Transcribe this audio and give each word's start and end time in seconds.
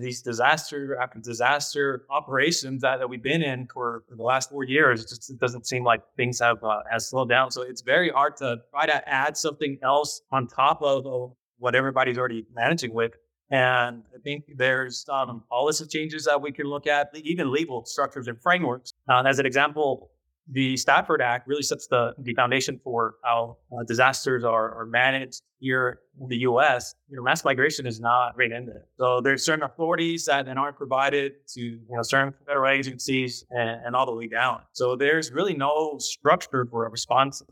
these 0.00 0.22
disaster 0.22 0.98
after 1.00 1.18
disaster 1.18 2.04
operations 2.10 2.82
that, 2.82 2.98
that 2.98 3.08
we've 3.08 3.22
been 3.22 3.42
in 3.42 3.66
for, 3.66 4.04
for 4.08 4.16
the 4.16 4.22
last 4.22 4.50
four 4.50 4.64
years. 4.64 5.02
It 5.02 5.08
just 5.08 5.30
it 5.30 5.38
doesn't 5.38 5.66
seem 5.66 5.84
like 5.84 6.02
things 6.16 6.40
have 6.40 6.62
uh, 6.62 6.80
has 6.90 7.08
slowed 7.08 7.28
down. 7.28 7.50
So 7.50 7.62
it's 7.62 7.82
very 7.82 8.10
hard 8.10 8.36
to 8.38 8.58
try 8.70 8.86
to 8.86 9.08
add 9.08 9.36
something 9.36 9.78
else 9.82 10.22
on 10.30 10.46
top 10.46 10.82
of, 10.82 11.06
what 11.60 11.74
everybody's 11.74 12.16
already 12.16 12.46
managing 12.54 12.94
with. 12.94 13.12
And 13.50 14.04
I 14.14 14.18
think 14.22 14.44
there's 14.56 15.04
um, 15.08 15.42
policy 15.48 15.86
changes 15.86 16.24
that 16.26 16.40
we 16.40 16.52
can 16.52 16.66
look 16.66 16.86
at, 16.86 17.10
even 17.16 17.50
legal 17.50 17.84
structures 17.84 18.28
and 18.28 18.40
frameworks. 18.40 18.92
Uh, 19.08 19.22
as 19.26 19.38
an 19.38 19.46
example, 19.46 20.10
the 20.50 20.76
Stafford 20.76 21.20
Act 21.20 21.46
really 21.46 21.62
sets 21.62 21.86
the, 21.86 22.14
the 22.18 22.34
foundation 22.34 22.80
for 22.82 23.16
how 23.22 23.58
uh, 23.72 23.84
disasters 23.84 24.44
are, 24.44 24.74
are 24.74 24.86
managed 24.86 25.42
here 25.60 26.00
in 26.20 26.28
the 26.28 26.38
U.S. 26.38 26.94
You 27.08 27.16
know, 27.16 27.22
mass 27.22 27.44
migration 27.44 27.86
is 27.86 28.00
not 28.00 28.36
right 28.36 28.50
in 28.50 28.66
there. 28.66 28.86
So 28.98 29.20
there's 29.20 29.44
certain 29.44 29.64
authorities 29.64 30.24
that 30.26 30.46
then 30.46 30.56
aren't 30.56 30.76
provided 30.76 31.32
to 31.54 31.60
you 31.60 31.80
know 31.90 32.02
certain 32.02 32.32
federal 32.46 32.70
agencies 32.70 33.44
and, 33.50 33.84
and 33.84 33.96
all 33.96 34.06
the 34.06 34.14
way 34.14 34.28
down. 34.28 34.62
So 34.72 34.96
there's 34.96 35.32
really 35.32 35.54
no 35.54 35.98
structure 35.98 36.66
for 36.70 36.86
a 36.86 36.90
response. 36.90 37.42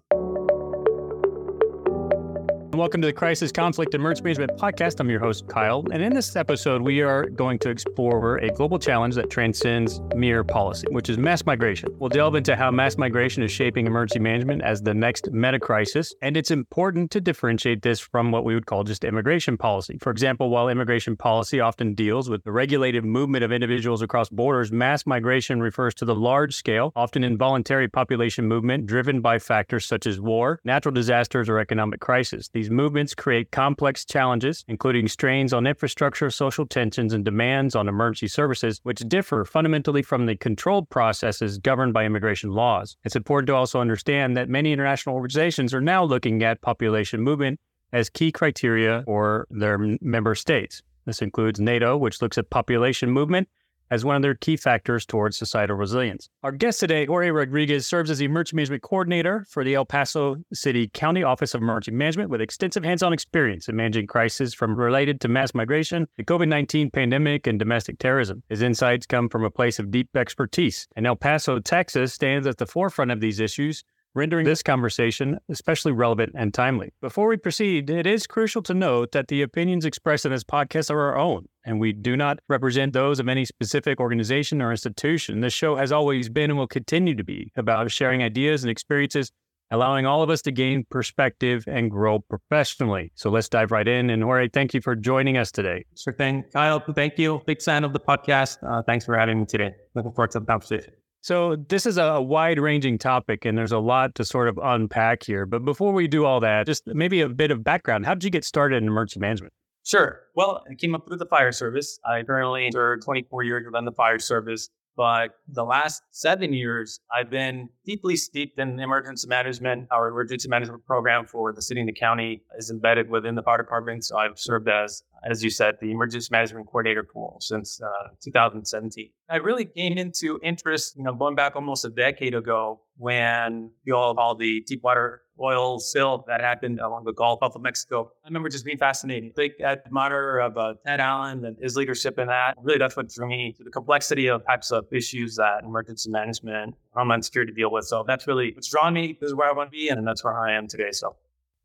Welcome 2.76 3.00
to 3.00 3.06
the 3.06 3.12
Crisis 3.14 3.50
Conflict 3.50 3.94
and 3.94 4.02
Emergency 4.02 4.24
Management 4.24 4.58
Podcast. 4.58 5.00
I'm 5.00 5.08
your 5.08 5.18
host, 5.18 5.48
Kyle. 5.48 5.82
And 5.92 6.02
in 6.02 6.12
this 6.12 6.36
episode, 6.36 6.82
we 6.82 7.00
are 7.00 7.24
going 7.24 7.58
to 7.60 7.70
explore 7.70 8.36
a 8.36 8.50
global 8.50 8.78
challenge 8.78 9.14
that 9.14 9.30
transcends 9.30 9.98
mere 10.14 10.44
policy, 10.44 10.86
which 10.90 11.08
is 11.08 11.16
mass 11.16 11.46
migration. 11.46 11.88
We'll 11.98 12.10
delve 12.10 12.34
into 12.34 12.54
how 12.54 12.70
mass 12.70 12.98
migration 12.98 13.42
is 13.42 13.50
shaping 13.50 13.86
emergency 13.86 14.18
management 14.18 14.60
as 14.60 14.82
the 14.82 14.92
next 14.92 15.32
meta 15.32 15.58
crisis. 15.58 16.14
And 16.20 16.36
it's 16.36 16.50
important 16.50 17.10
to 17.12 17.20
differentiate 17.22 17.80
this 17.80 17.98
from 17.98 18.30
what 18.30 18.44
we 18.44 18.52
would 18.52 18.66
call 18.66 18.84
just 18.84 19.04
immigration 19.04 19.56
policy. 19.56 19.96
For 20.02 20.10
example, 20.10 20.50
while 20.50 20.68
immigration 20.68 21.16
policy 21.16 21.60
often 21.60 21.94
deals 21.94 22.28
with 22.28 22.44
the 22.44 22.52
regulated 22.52 23.06
movement 23.06 23.42
of 23.42 23.52
individuals 23.52 24.02
across 24.02 24.28
borders, 24.28 24.70
mass 24.70 25.06
migration 25.06 25.62
refers 25.62 25.94
to 25.94 26.04
the 26.04 26.14
large 26.14 26.54
scale, 26.54 26.92
often 26.94 27.24
involuntary 27.24 27.88
population 27.88 28.46
movement 28.46 28.84
driven 28.84 29.22
by 29.22 29.38
factors 29.38 29.86
such 29.86 30.06
as 30.06 30.20
war, 30.20 30.60
natural 30.62 30.92
disasters, 30.92 31.48
or 31.48 31.58
economic 31.58 32.00
crisis. 32.00 32.50
These 32.52 32.65
these 32.66 32.72
movements 32.72 33.14
create 33.14 33.52
complex 33.52 34.04
challenges, 34.04 34.64
including 34.66 35.06
strains 35.06 35.52
on 35.52 35.68
infrastructure, 35.68 36.30
social 36.32 36.66
tensions, 36.66 37.12
and 37.12 37.24
demands 37.24 37.76
on 37.76 37.86
emergency 37.86 38.26
services, 38.26 38.80
which 38.82 38.98
differ 39.06 39.44
fundamentally 39.44 40.02
from 40.02 40.26
the 40.26 40.34
controlled 40.34 40.90
processes 40.90 41.58
governed 41.58 41.94
by 41.94 42.04
immigration 42.04 42.50
laws. 42.50 42.96
It's 43.04 43.14
important 43.14 43.46
to 43.46 43.54
also 43.54 43.80
understand 43.80 44.36
that 44.36 44.48
many 44.48 44.72
international 44.72 45.14
organizations 45.14 45.72
are 45.74 45.80
now 45.80 46.02
looking 46.02 46.42
at 46.42 46.60
population 46.60 47.20
movement 47.20 47.60
as 47.92 48.10
key 48.10 48.32
criteria 48.32 49.02
for 49.04 49.46
their 49.48 49.78
member 50.00 50.34
states. 50.34 50.82
This 51.04 51.22
includes 51.22 51.60
NATO, 51.60 51.96
which 51.96 52.20
looks 52.20 52.36
at 52.36 52.50
population 52.50 53.12
movement 53.12 53.48
as 53.90 54.04
one 54.04 54.16
of 54.16 54.22
their 54.22 54.34
key 54.34 54.56
factors 54.56 55.06
towards 55.06 55.36
societal 55.36 55.76
resilience. 55.76 56.28
Our 56.42 56.52
guest 56.52 56.80
today, 56.80 57.06
Jorge 57.06 57.30
Rodriguez, 57.30 57.86
serves 57.86 58.10
as 58.10 58.18
the 58.18 58.24
Emergency 58.24 58.56
Management 58.56 58.82
Coordinator 58.82 59.46
for 59.48 59.64
the 59.64 59.74
El 59.74 59.84
Paso 59.84 60.36
City 60.52 60.88
County 60.88 61.22
Office 61.22 61.54
of 61.54 61.62
Emergency 61.62 61.96
Management 61.96 62.30
with 62.30 62.40
extensive 62.40 62.84
hands 62.84 63.02
on 63.02 63.12
experience 63.12 63.68
in 63.68 63.76
managing 63.76 64.06
crises 64.06 64.54
from 64.54 64.76
related 64.76 65.20
to 65.20 65.28
mass 65.28 65.54
migration, 65.54 66.06
the 66.16 66.24
COVID 66.24 66.48
19 66.48 66.90
pandemic, 66.90 67.46
and 67.46 67.58
domestic 67.58 67.98
terrorism. 67.98 68.42
His 68.48 68.62
insights 68.62 69.06
come 69.06 69.28
from 69.28 69.44
a 69.44 69.50
place 69.50 69.78
of 69.78 69.90
deep 69.90 70.08
expertise. 70.16 70.86
And 70.96 71.06
El 71.06 71.16
Paso, 71.16 71.58
Texas 71.58 72.12
stands 72.12 72.46
at 72.46 72.58
the 72.58 72.66
forefront 72.66 73.10
of 73.10 73.20
these 73.20 73.40
issues 73.40 73.84
rendering 74.16 74.46
this 74.46 74.62
conversation 74.62 75.38
especially 75.48 75.92
relevant 75.92 76.32
and 76.34 76.52
timely. 76.52 76.92
Before 77.00 77.28
we 77.28 77.36
proceed, 77.36 77.90
it 77.90 78.06
is 78.06 78.26
crucial 78.26 78.62
to 78.62 78.74
note 78.74 79.12
that 79.12 79.28
the 79.28 79.42
opinions 79.42 79.84
expressed 79.84 80.24
in 80.24 80.32
this 80.32 80.42
podcast 80.42 80.90
are 80.90 81.00
our 81.00 81.18
own, 81.18 81.46
and 81.64 81.78
we 81.78 81.92
do 81.92 82.16
not 82.16 82.38
represent 82.48 82.92
those 82.92 83.20
of 83.20 83.28
any 83.28 83.44
specific 83.44 84.00
organization 84.00 84.62
or 84.62 84.70
institution. 84.70 85.40
This 85.40 85.52
show 85.52 85.76
has 85.76 85.92
always 85.92 86.28
been 86.28 86.50
and 86.50 86.58
will 86.58 86.66
continue 86.66 87.14
to 87.14 87.24
be 87.24 87.52
about 87.56 87.90
sharing 87.90 88.22
ideas 88.22 88.64
and 88.64 88.70
experiences 88.70 89.30
allowing 89.70 90.06
all 90.06 90.22
of 90.22 90.30
us 90.30 90.42
to 90.42 90.52
gain 90.52 90.84
perspective 90.90 91.64
and 91.66 91.90
grow 91.90 92.20
professionally. 92.20 93.10
So 93.14 93.30
let's 93.30 93.48
dive 93.48 93.72
right 93.72 93.86
in. 93.86 94.10
And 94.10 94.22
Jorge, 94.22 94.48
thank 94.48 94.74
you 94.74 94.80
for 94.80 94.94
joining 94.94 95.36
us 95.36 95.50
today. 95.50 95.84
Sure 95.96 96.12
thing. 96.12 96.44
Kyle, 96.52 96.80
thank 96.94 97.18
you. 97.18 97.42
Big 97.46 97.62
fan 97.62 97.84
of 97.84 97.92
the 97.92 98.00
podcast. 98.00 98.58
Uh, 98.62 98.82
thanks 98.82 99.04
for 99.04 99.16
having 99.16 99.40
me 99.40 99.46
today. 99.46 99.74
Looking 99.94 100.12
forward 100.12 100.30
to 100.32 100.40
the 100.40 100.46
conversation. 100.46 100.92
So, 101.22 101.56
this 101.56 101.86
is 101.86 101.98
a 101.98 102.20
wide 102.20 102.58
ranging 102.58 102.98
topic, 102.98 103.44
and 103.44 103.58
there's 103.58 103.72
a 103.72 103.78
lot 103.78 104.14
to 104.14 104.24
sort 104.24 104.48
of 104.48 104.58
unpack 104.62 105.24
here. 105.24 105.44
But 105.44 105.64
before 105.64 105.92
we 105.92 106.06
do 106.06 106.24
all 106.24 106.40
that, 106.40 106.66
just 106.66 106.86
maybe 106.86 107.20
a 107.20 107.28
bit 107.28 107.50
of 107.50 107.64
background. 107.64 108.06
How 108.06 108.14
did 108.14 108.24
you 108.24 108.30
get 108.30 108.44
started 108.44 108.82
in 108.82 108.88
emergency 108.88 109.20
management? 109.20 109.52
Sure. 109.84 110.20
Well, 110.34 110.64
I 110.70 110.74
came 110.74 110.94
up 110.94 111.06
through 111.06 111.18
the 111.18 111.26
fire 111.26 111.52
service. 111.52 111.98
I 112.04 112.22
currently 112.24 112.70
served 112.72 113.04
24 113.04 113.44
years 113.44 113.64
within 113.66 113.84
the 113.84 113.92
fire 113.92 114.18
service. 114.18 114.68
But 114.96 115.32
the 115.46 115.62
last 115.62 116.02
seven 116.10 116.54
years, 116.54 117.00
I've 117.14 117.28
been 117.28 117.68
deeply 117.84 118.16
steeped 118.16 118.58
in 118.58 118.80
emergency 118.80 119.28
management. 119.28 119.88
Our 119.90 120.08
emergency 120.08 120.48
management 120.48 120.86
program 120.86 121.26
for 121.26 121.52
the 121.52 121.60
city 121.60 121.80
and 121.80 121.88
the 121.88 121.92
county 121.92 122.42
is 122.58 122.70
embedded 122.70 123.10
within 123.10 123.34
the 123.34 123.42
fire 123.42 123.58
department. 123.58 124.04
So 124.04 124.16
I've 124.16 124.38
served 124.38 124.68
as, 124.68 125.02
as 125.24 125.42
you 125.42 125.50
said, 125.50 125.76
the 125.80 125.90
emergency 125.90 126.28
management 126.30 126.66
coordinator 126.66 127.02
pool 127.02 127.38
since 127.40 127.80
uh, 127.80 128.08
2017. 128.22 129.10
I 129.28 129.36
really 129.36 129.64
gained 129.64 129.98
into 129.98 130.38
interest, 130.42 130.96
you 130.96 131.02
know, 131.02 131.14
going 131.14 131.34
back 131.34 131.56
almost 131.56 131.84
a 131.84 131.90
decade 131.90 132.34
ago 132.34 132.80
when 132.98 133.70
you 133.84 133.94
all 133.94 134.18
all 134.18 134.34
the 134.34 134.62
Deepwater 134.66 135.22
oil 135.40 135.78
spill 135.78 136.24
that 136.26 136.40
happened 136.40 136.80
along 136.80 137.04
the 137.04 137.12
Gulf 137.12 137.40
of 137.42 137.60
Mexico. 137.60 138.10
I 138.24 138.28
remember 138.28 138.48
just 138.48 138.64
being 138.64 138.78
fascinated. 138.78 139.34
Big 139.34 139.52
admirer 139.60 140.40
of 140.40 140.56
uh, 140.56 140.74
Thad 140.84 141.00
Allen 141.00 141.44
and 141.44 141.56
his 141.60 141.76
leadership 141.76 142.18
in 142.18 142.28
that. 142.28 142.54
Really, 142.62 142.78
that's 142.78 142.96
what 142.96 143.08
drew 143.08 143.28
me 143.28 143.52
to 143.58 143.64
the 143.64 143.70
complexity 143.70 144.28
of 144.28 144.46
types 144.46 144.70
of 144.70 144.86
issues 144.92 145.36
that 145.36 145.64
emergency 145.64 146.10
management, 146.10 146.74
homeland 146.94 147.24
security 147.24 147.52
deal 147.52 147.70
with. 147.70 147.84
So 147.84 148.04
that's 148.06 148.26
really 148.26 148.52
what's 148.54 148.68
drawn 148.68 148.94
me. 148.94 149.18
This 149.20 149.28
is 149.28 149.34
where 149.34 149.48
I 149.48 149.52
want 149.52 149.70
to 149.70 149.76
be, 149.76 149.88
and 149.88 150.06
that's 150.06 150.24
where 150.24 150.38
I 150.38 150.52
am 150.54 150.66
today. 150.66 150.92
So 150.92 151.16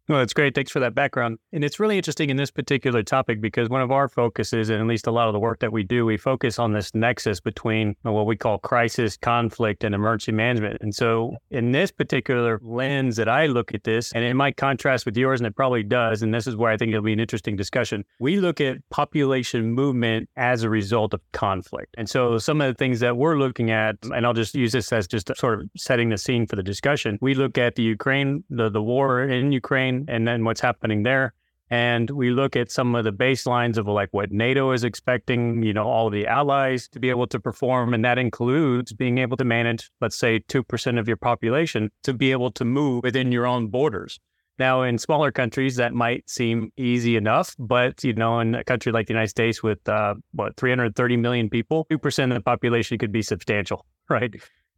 well, 0.08 0.20
that's 0.20 0.34
great. 0.34 0.56
Thanks 0.56 0.72
for 0.72 0.80
that 0.80 0.96
background. 0.96 1.38
And 1.54 1.64
it's 1.64 1.80
really 1.80 1.98
interesting 1.98 2.30
in 2.30 2.38
this 2.38 2.52
particular 2.52 3.04
topic 3.04 3.40
because 3.40 3.70
one 3.70 3.82
of 3.82 3.92
our 3.92 4.10
focuses, 4.10 4.70
and 4.70 4.82
at 4.82 4.88
least 4.88 5.08
a 5.08 5.12
lot 5.12 5.28
of 5.28 5.34
the 5.34 5.40
work 5.40 5.60
that 5.60 5.72
we 5.72 5.84
do, 5.84 6.06
we 6.06 6.18
focus 6.18 6.60
on 6.60 6.74
this 6.74 6.94
nexus 6.96 7.40
between 7.40 7.96
what 8.02 8.26
we 8.26 8.36
call 8.36 8.58
crisis, 8.58 9.16
conflict, 9.16 9.84
and 9.84 9.94
emergency 9.94 10.32
management. 10.32 10.78
And 10.82 10.94
so, 10.94 11.36
in 11.52 11.72
this 11.72 11.92
particular 11.92 12.60
lens 12.64 13.16
that 13.18 13.30
I 13.30 13.46
look 13.46 13.74
at 13.74 13.84
this, 13.84 14.12
and 14.14 14.24
it 14.24 14.34
might 14.34 14.58
contrast 14.58 15.06
with 15.06 15.16
yours, 15.16 15.40
and 15.40 15.48
it 15.48 15.56
probably 15.56 15.84
does, 15.84 16.24
and 16.24 16.34
this 16.34 16.48
is 16.48 16.56
where 16.56 16.72
I 16.72 16.78
think 16.78 16.90
it'll 16.90 17.04
be 17.04 17.14
an 17.14 17.20
interesting 17.20 17.56
discussion. 17.56 18.04
We 18.20 18.38
look 18.38 18.60
at 18.60 18.78
population 18.90 19.72
movement 19.72 20.30
as 20.36 20.64
a 20.64 20.70
result 20.70 21.14
of 21.14 21.22
conflict. 21.32 21.96
And 21.98 22.10
so, 22.10 22.38
some 22.40 22.60
of 22.60 22.68
the 22.68 22.78
things 22.78 23.00
that 23.02 23.18
we're 23.18 23.38
looking 23.38 23.72
at, 23.72 23.98
and 24.04 24.26
I'll 24.26 24.34
just 24.34 24.56
use 24.56 24.72
this 24.72 24.92
as 24.92 25.08
just 25.08 25.32
sort 25.38 25.62
of 25.62 25.70
setting 25.78 26.10
the 26.10 26.18
scene 26.18 26.48
for 26.48 26.56
the 26.56 26.64
discussion. 26.64 27.20
We 27.22 27.36
look 27.36 27.58
at 27.58 27.76
the 27.76 27.84
Ukraine, 27.84 28.44
the, 28.50 28.70
the 28.70 28.82
war 28.82 29.22
in 29.22 29.52
Ukraine 29.52 29.91
and 30.08 30.28
then 30.28 30.44
what's 30.44 30.62
happening 30.62 31.04
there. 31.04 31.34
And 31.72 32.10
we 32.10 32.32
look 32.32 32.58
at 32.58 32.70
some 32.70 32.96
of 32.96 33.06
the 33.06 33.14
baselines 33.14 33.78
of 33.78 33.88
like 33.88 34.10
what 34.12 34.30
NATO 34.30 34.74
is 34.74 34.84
expecting, 34.84 35.64
you 35.64 35.74
know, 35.74 35.86
all 35.86 36.10
the 36.10 36.28
allies 36.28 36.90
to 36.90 37.00
be 37.00 37.10
able 37.10 37.28
to 37.28 37.40
perform. 37.40 37.94
And 37.94 38.04
that 38.04 38.18
includes 38.18 38.92
being 38.92 39.20
able 39.20 39.38
to 39.38 39.46
manage, 39.46 39.90
let's 40.02 40.18
say, 40.18 40.42
2% 40.50 41.00
of 41.00 41.08
your 41.08 41.16
population 41.16 41.90
to 42.04 42.14
be 42.14 42.34
able 42.34 42.52
to 42.52 42.66
move 42.66 43.04
within 43.04 43.32
your 43.32 43.48
own 43.48 43.68
borders. 43.68 44.20
Now, 44.60 44.84
in 44.84 44.98
smaller 44.98 45.32
countries, 45.32 45.78
that 45.78 45.94
might 45.94 46.30
seem 46.30 46.72
easy 46.78 47.16
enough, 47.16 47.56
but 47.58 48.04
you 48.04 48.14
know, 48.14 48.40
in 48.42 48.54
a 48.54 48.64
country 48.64 48.92
like 48.92 49.08
the 49.08 49.14
United 49.14 49.30
States 49.30 49.64
with 49.64 49.80
uh, 49.90 50.16
what 50.34 50.58
330 50.58 51.18
million 51.18 51.50
people, 51.50 51.88
two 51.90 51.98
percent 51.98 52.32
of 52.32 52.36
the 52.36 52.44
population 52.44 52.98
could 52.98 53.12
be 53.12 53.24
substantial, 53.24 53.86
right? 54.10 54.36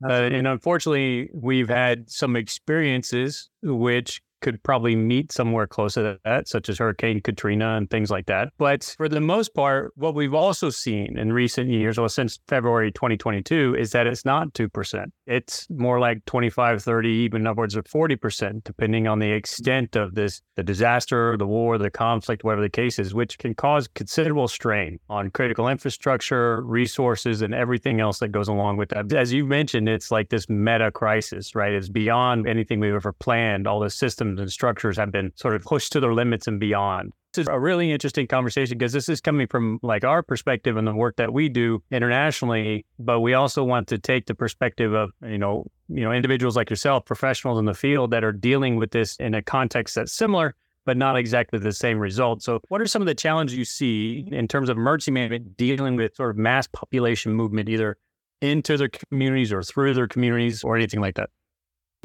Uh, 0.08 0.14
and 0.14 0.48
unfortunately, 0.48 1.30
we've 1.34 1.70
had 1.70 2.10
some 2.10 2.36
experiences 2.36 3.50
which 3.62 4.22
could 4.44 4.62
probably 4.62 4.96
meet 4.96 5.32
somewhere 5.32 5.66
close 5.66 5.96
to 5.96 6.20
that, 6.24 6.48
such 6.48 6.70
as 6.70 6.78
Hurricane 6.78 7.22
Katrina 7.22 7.78
and 7.78 7.90
things 7.90 8.12
like 8.12 8.28
that. 8.28 8.50
But 8.60 8.94
for 8.98 9.10
the 9.10 9.22
most 9.22 9.56
part, 9.56 9.94
what 9.96 10.14
we've 10.14 10.34
also 10.34 10.70
seen 10.70 11.18
in 11.18 11.34
recent 11.34 11.70
years, 11.70 11.98
or 11.98 12.10
since 12.10 12.40
February 12.48 12.92
2022, 12.92 13.76
is 13.80 13.92
that 13.92 14.06
it's 14.06 14.26
not 14.26 14.54
2%. 14.54 15.06
It's 15.26 15.66
more 15.70 16.00
like 16.00 16.24
25, 16.26 16.84
30, 16.84 17.10
even 17.10 17.48
upwards 17.48 17.76
of 17.76 17.86
40%, 17.86 18.64
depending 18.66 19.08
on 19.08 19.20
the 19.20 19.32
extent 19.32 19.96
of 19.96 20.14
this, 20.14 20.42
the 20.58 20.64
disaster, 20.64 21.38
the 21.38 21.48
war, 21.48 21.78
the 21.78 21.90
conflict, 21.90 22.44
whatever 22.44 22.62
the 22.62 22.70
case 22.70 23.00
is, 23.00 23.14
which 23.14 23.38
can 23.38 23.56
cause 23.56 23.88
considerable 23.88 24.50
strain 24.50 25.00
on 25.10 25.32
critical 25.32 25.70
infrastructure, 25.70 26.62
resources, 26.64 27.42
and 27.42 27.54
everything 27.54 28.02
else 28.02 28.20
that 28.20 28.30
goes 28.30 28.50
along 28.50 28.76
with 28.76 28.90
that. 28.90 29.12
As 29.14 29.32
you 29.32 29.46
mentioned, 29.46 29.88
it's 29.88 30.12
like 30.12 30.28
this 30.28 30.50
meta 30.50 30.92
crisis, 30.92 31.56
right? 31.56 31.72
It's 31.72 31.88
beyond 31.88 32.46
anything 32.46 32.82
we've 32.82 32.94
ever 32.94 33.14
planned. 33.14 33.66
All 33.68 33.80
the 33.80 33.90
systems 33.90 34.33
systems 34.34 34.42
and 34.42 34.52
structures 34.52 34.98
have 34.98 35.12
been 35.12 35.32
sort 35.36 35.56
of 35.56 35.64
pushed 35.64 35.92
to 35.94 36.00
their 36.00 36.14
limits 36.14 36.48
and 36.48 36.60
beyond. 36.60 37.12
This 37.34 37.44
is 37.44 37.48
a 37.50 37.60
really 37.60 37.92
interesting 37.92 38.28
conversation 38.28 38.78
because 38.78 38.94
this 38.94 39.10
is 39.10 39.20
coming 39.20 39.48
from 39.48 39.80
like 39.82 40.04
our 40.04 40.22
perspective 40.22 40.78
and 40.78 40.88
the 40.88 40.94
work 40.94 41.16
that 41.16 41.34
we 41.34 41.50
do 41.50 41.82
internationally, 41.92 42.86
but 43.00 43.22
we 43.22 43.34
also 43.34 43.64
want 43.64 43.88
to 43.88 43.98
take 43.98 44.28
the 44.28 44.36
perspective 44.36 44.94
of, 44.94 45.10
you 45.24 45.40
know, 45.40 45.66
you 45.90 46.04
know, 46.04 46.12
individuals 46.12 46.56
like 46.56 46.70
yourself, 46.70 47.06
professionals 47.06 47.58
in 47.58 47.66
the 47.66 47.74
field 47.74 48.12
that 48.12 48.24
are 48.24 48.32
dealing 48.32 48.76
with 48.76 48.92
this 48.92 49.16
in 49.16 49.34
a 49.34 49.42
context 49.42 49.96
that's 49.96 50.14
similar, 50.14 50.54
but 50.86 50.96
not 50.96 51.18
exactly 51.18 51.58
the 51.58 51.72
same 51.72 51.98
result. 51.98 52.44
So, 52.44 52.60
what 52.70 52.82
are 52.82 52.88
some 52.88 53.02
of 53.02 53.08
the 53.08 53.16
challenges 53.16 53.58
you 53.58 53.66
see 53.66 54.28
in 54.32 54.48
terms 54.48 54.70
of 54.70 54.78
emergency 54.78 55.12
management 55.12 55.58
dealing 55.58 55.96
with 55.96 56.16
sort 56.16 56.30
of 56.30 56.38
mass 56.38 56.68
population 56.68 57.34
movement, 57.34 57.68
either 57.68 57.98
into 58.42 58.78
their 58.78 58.90
communities 58.90 59.52
or 59.52 59.64
through 59.64 59.96
their 59.96 60.08
communities 60.08 60.64
or 60.64 60.76
anything 60.76 61.02
like 61.02 61.16
that? 61.16 61.32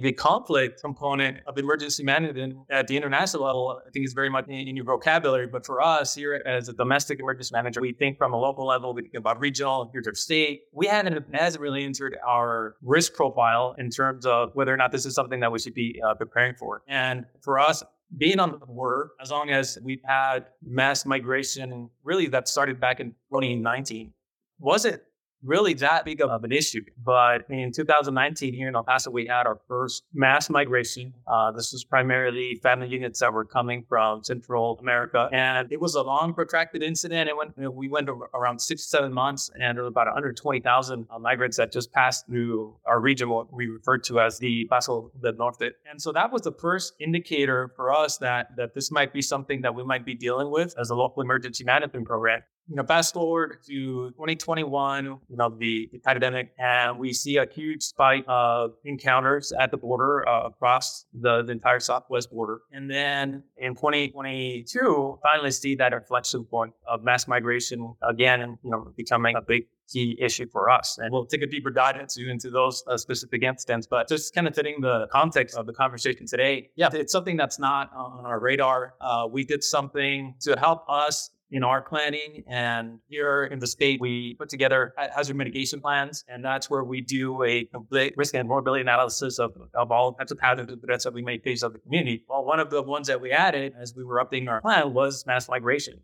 The 0.01 0.13
conflict 0.13 0.81
component 0.81 1.39
of 1.49 1.59
emergency 1.59 2.05
management 2.05 2.57
at 2.71 2.87
the 2.87 2.97
international 2.97 3.43
level, 3.43 3.83
I 3.85 3.91
think, 3.91 4.07
is 4.07 4.13
very 4.13 4.31
much 4.31 4.47
in 4.47 4.77
your 4.77 4.85
vocabulary. 4.85 5.49
But 5.49 5.67
for 5.67 5.83
us 5.83 6.15
here 6.15 6.41
as 6.47 6.69
a 6.69 6.73
domestic 6.73 7.19
emergency 7.19 7.51
manager, 7.53 7.81
we 7.81 7.93
think 7.93 8.17
from 8.17 8.33
a 8.33 8.37
local 8.37 8.65
level, 8.65 8.95
we 8.95 9.03
think 9.03 9.15
about 9.15 9.41
regional, 9.41 9.91
here's 9.93 10.07
our 10.07 10.15
state. 10.15 10.63
We 10.73 10.87
hadn't 10.87 11.35
hasn't 11.35 11.61
really 11.61 11.85
entered 11.85 12.17
our 12.25 12.77
risk 12.81 13.15
profile 13.15 13.75
in 13.77 13.91
terms 13.91 14.25
of 14.25 14.55
whether 14.55 14.73
or 14.73 14.77
not 14.77 14.93
this 14.93 15.05
is 15.05 15.17
something 15.17 15.41
that 15.41 15.51
we 15.51 15.59
should 15.59 15.75
be 15.75 16.01
uh, 16.07 16.15
preparing 16.15 16.55
for. 16.55 16.83
And 16.87 17.27
for 17.41 17.59
us, 17.59 17.83
being 18.17 18.39
on 18.39 18.53
the 18.53 18.59
border, 18.59 19.11
as 19.21 19.33
long 19.33 19.51
as 19.51 19.79
we've 19.83 20.03
had 20.05 20.47
mass 20.63 21.07
migration, 21.07 21.91
really 22.05 22.29
that 22.29 22.47
started 22.47 22.79
back 22.79 23.01
in 23.01 23.11
2019, 23.33 24.13
wasn't 24.61 25.03
really 25.43 25.75
that 25.75 26.05
big 26.05 26.21
of 26.21 26.45
an 26.45 26.53
issue. 26.53 26.83
But 27.03 27.45
in 27.49 27.73
2019, 27.73 28.55
here 28.55 28.69
in 28.69 28.75
El 28.75 28.85
Paso, 28.85 29.11
we 29.11 29.27
had 29.27 29.47
our 29.47 29.61
first 29.69 30.05
mass 30.13 30.51
migration. 30.51 31.15
Uh, 31.27 31.53
this 31.53 31.73
was 31.73 31.85
primarily 31.85 32.59
family 32.63 32.89
units 32.89 33.21
that 33.21 33.33
were 33.33 33.45
coming 33.45 33.85
from 33.89 34.25
Central 34.25 34.79
America. 34.81 35.29
And 35.33 35.71
it 35.73 35.81
was 35.81 35.95
a 35.95 36.03
long, 36.03 36.35
protracted 36.35 36.83
incident. 36.83 37.29
It 37.29 37.37
went, 37.37 37.53
you 37.57 37.65
know, 37.65 37.71
we 37.71 37.89
went 37.89 38.09
around 38.35 38.61
six 38.61 38.85
seven 38.89 39.13
months, 39.13 39.51
and 39.61 39.77
there 39.77 39.85
were 39.85 39.89
about 39.89 40.07
120,000 40.07 41.07
uh, 41.11 41.19
migrants 41.19 41.57
that 41.57 41.73
just 41.73 41.93
passed 41.93 42.27
through 42.27 42.77
our 42.87 43.01
region, 43.01 43.29
what 43.29 43.53
we 43.53 43.67
referred 43.67 44.05
to 44.05 44.21
as 44.21 44.39
the 44.39 44.67
Paso 44.71 45.11
del 45.23 45.35
Norte. 45.35 45.73
And 45.91 46.01
so 46.01 46.13
that 46.13 46.33
was 46.33 46.43
the 46.43 46.53
first 46.53 46.95
indicator 47.01 47.73
for 47.77 47.93
us 47.93 48.19
that, 48.19 48.57
that 48.57 48.75
this 48.75 48.91
might 48.91 49.13
be 49.13 49.23
something 49.23 49.63
that 49.63 49.75
we 49.75 49.85
might 49.85 50.05
be 50.05 50.15
dealing 50.15 50.51
with 50.51 50.75
as 50.79 50.91
a 50.91 50.95
local 50.95 51.23
emergency 51.23 51.65
management 51.65 52.07
program 52.07 52.43
you 52.69 52.77
know, 52.77 52.85
fast 52.85 53.15
forward 53.15 53.59
to 53.67 54.11
2021, 54.11 55.05
you 55.05 55.21
know, 55.37 55.49
the, 55.49 55.91
pandemic, 56.05 56.53
and 56.59 56.99
we 56.99 57.13
see 57.13 57.37
a 57.39 57.47
huge 57.47 57.83
spike 57.83 58.25
of 58.29 58.73
encounters 58.85 59.53
at 59.59 59.71
the 59.71 59.77
border 59.77 60.27
uh, 60.29 60.47
across 60.47 61.07
the, 61.13 61.43
the, 61.43 61.53
entire 61.53 61.81
southwest 61.81 62.31
border. 62.31 62.61
And 62.73 62.91
then 62.91 63.43
in 63.57 63.75
2022, 63.75 65.19
finally 65.23 65.51
see 65.51 65.75
that 65.77 65.93
inflection 65.93 66.45
point 66.45 66.73
of 66.87 67.03
mass 67.03 67.27
migration 67.27 67.95
again, 68.09 68.59
you 68.63 68.71
know, 68.71 68.93
becoming 68.97 69.35
a 69.37 69.43
big 69.43 69.65
key 69.89 70.17
issue 70.21 70.47
for 70.51 70.71
us. 70.71 70.99
And 70.99 71.13
we'll 71.13 71.27
take 71.27 71.43
a 71.43 71.47
deeper 71.47 71.71
dive 71.71 71.97
into, 71.97 72.31
into 72.31 72.51
those 72.51 72.85
uh, 72.87 72.97
specific 72.97 73.43
incidents, 73.43 73.87
but 73.87 74.09
just 74.09 74.35
kind 74.35 74.47
of 74.47 74.55
fitting 74.55 74.81
the 74.81 75.09
context 75.11 75.57
of 75.57 75.67
the 75.67 75.73
conversation 75.73 76.27
today. 76.27 76.71
Yeah, 76.77 76.91
it's 76.93 77.13
something 77.13 77.37
that's 77.37 77.59
not 77.59 77.91
on 77.95 78.25
our 78.27 78.39
radar. 78.39 78.95
Uh, 79.01 79.27
we 79.31 79.45
did 79.45 79.65
something 79.65 80.35
to 80.41 80.59
help 80.59 80.85
us 80.89 81.31
in 81.51 81.65
our 81.65 81.81
planning. 81.81 82.45
And 82.47 82.99
here 83.09 83.45
in 83.45 83.59
the 83.59 83.67
state, 83.67 84.01
we 84.01 84.35
put 84.35 84.49
together 84.49 84.95
hazard 85.15 85.37
mitigation 85.37 85.81
plans. 85.81 86.25
And 86.29 86.45
that's 86.45 86.69
where 86.69 86.85
we 86.85 87.01
do 87.01 87.43
a 87.43 87.65
complete 87.65 88.15
risk 88.17 88.35
and 88.35 88.49
vulnerability 88.49 88.83
analysis 88.83 89.39
of, 89.39 89.53
of 89.75 89.91
all 89.91 90.13
types 90.13 90.31
of 90.31 90.39
hazards 90.41 90.73
and 90.73 90.83
threats 90.83 91.05
that 91.05 91.15
we 91.15 91.23
may 91.23 91.39
face 91.39 91.63
of 91.63 91.73
the 91.73 91.79
community. 91.79 92.25
Well, 92.29 92.45
one 92.45 92.61
of 92.61 92.71
the 92.71 92.83
ones 92.83 93.09
that 93.09 93.21
we 93.21 93.33
added 93.33 93.75
as 93.81 93.95
we 93.95 94.05
were 94.05 94.23
updating 94.23 94.49
our 94.49 94.61
plan 94.61 94.93
was 94.93 95.27
mass 95.27 95.49
migration. 95.49 96.01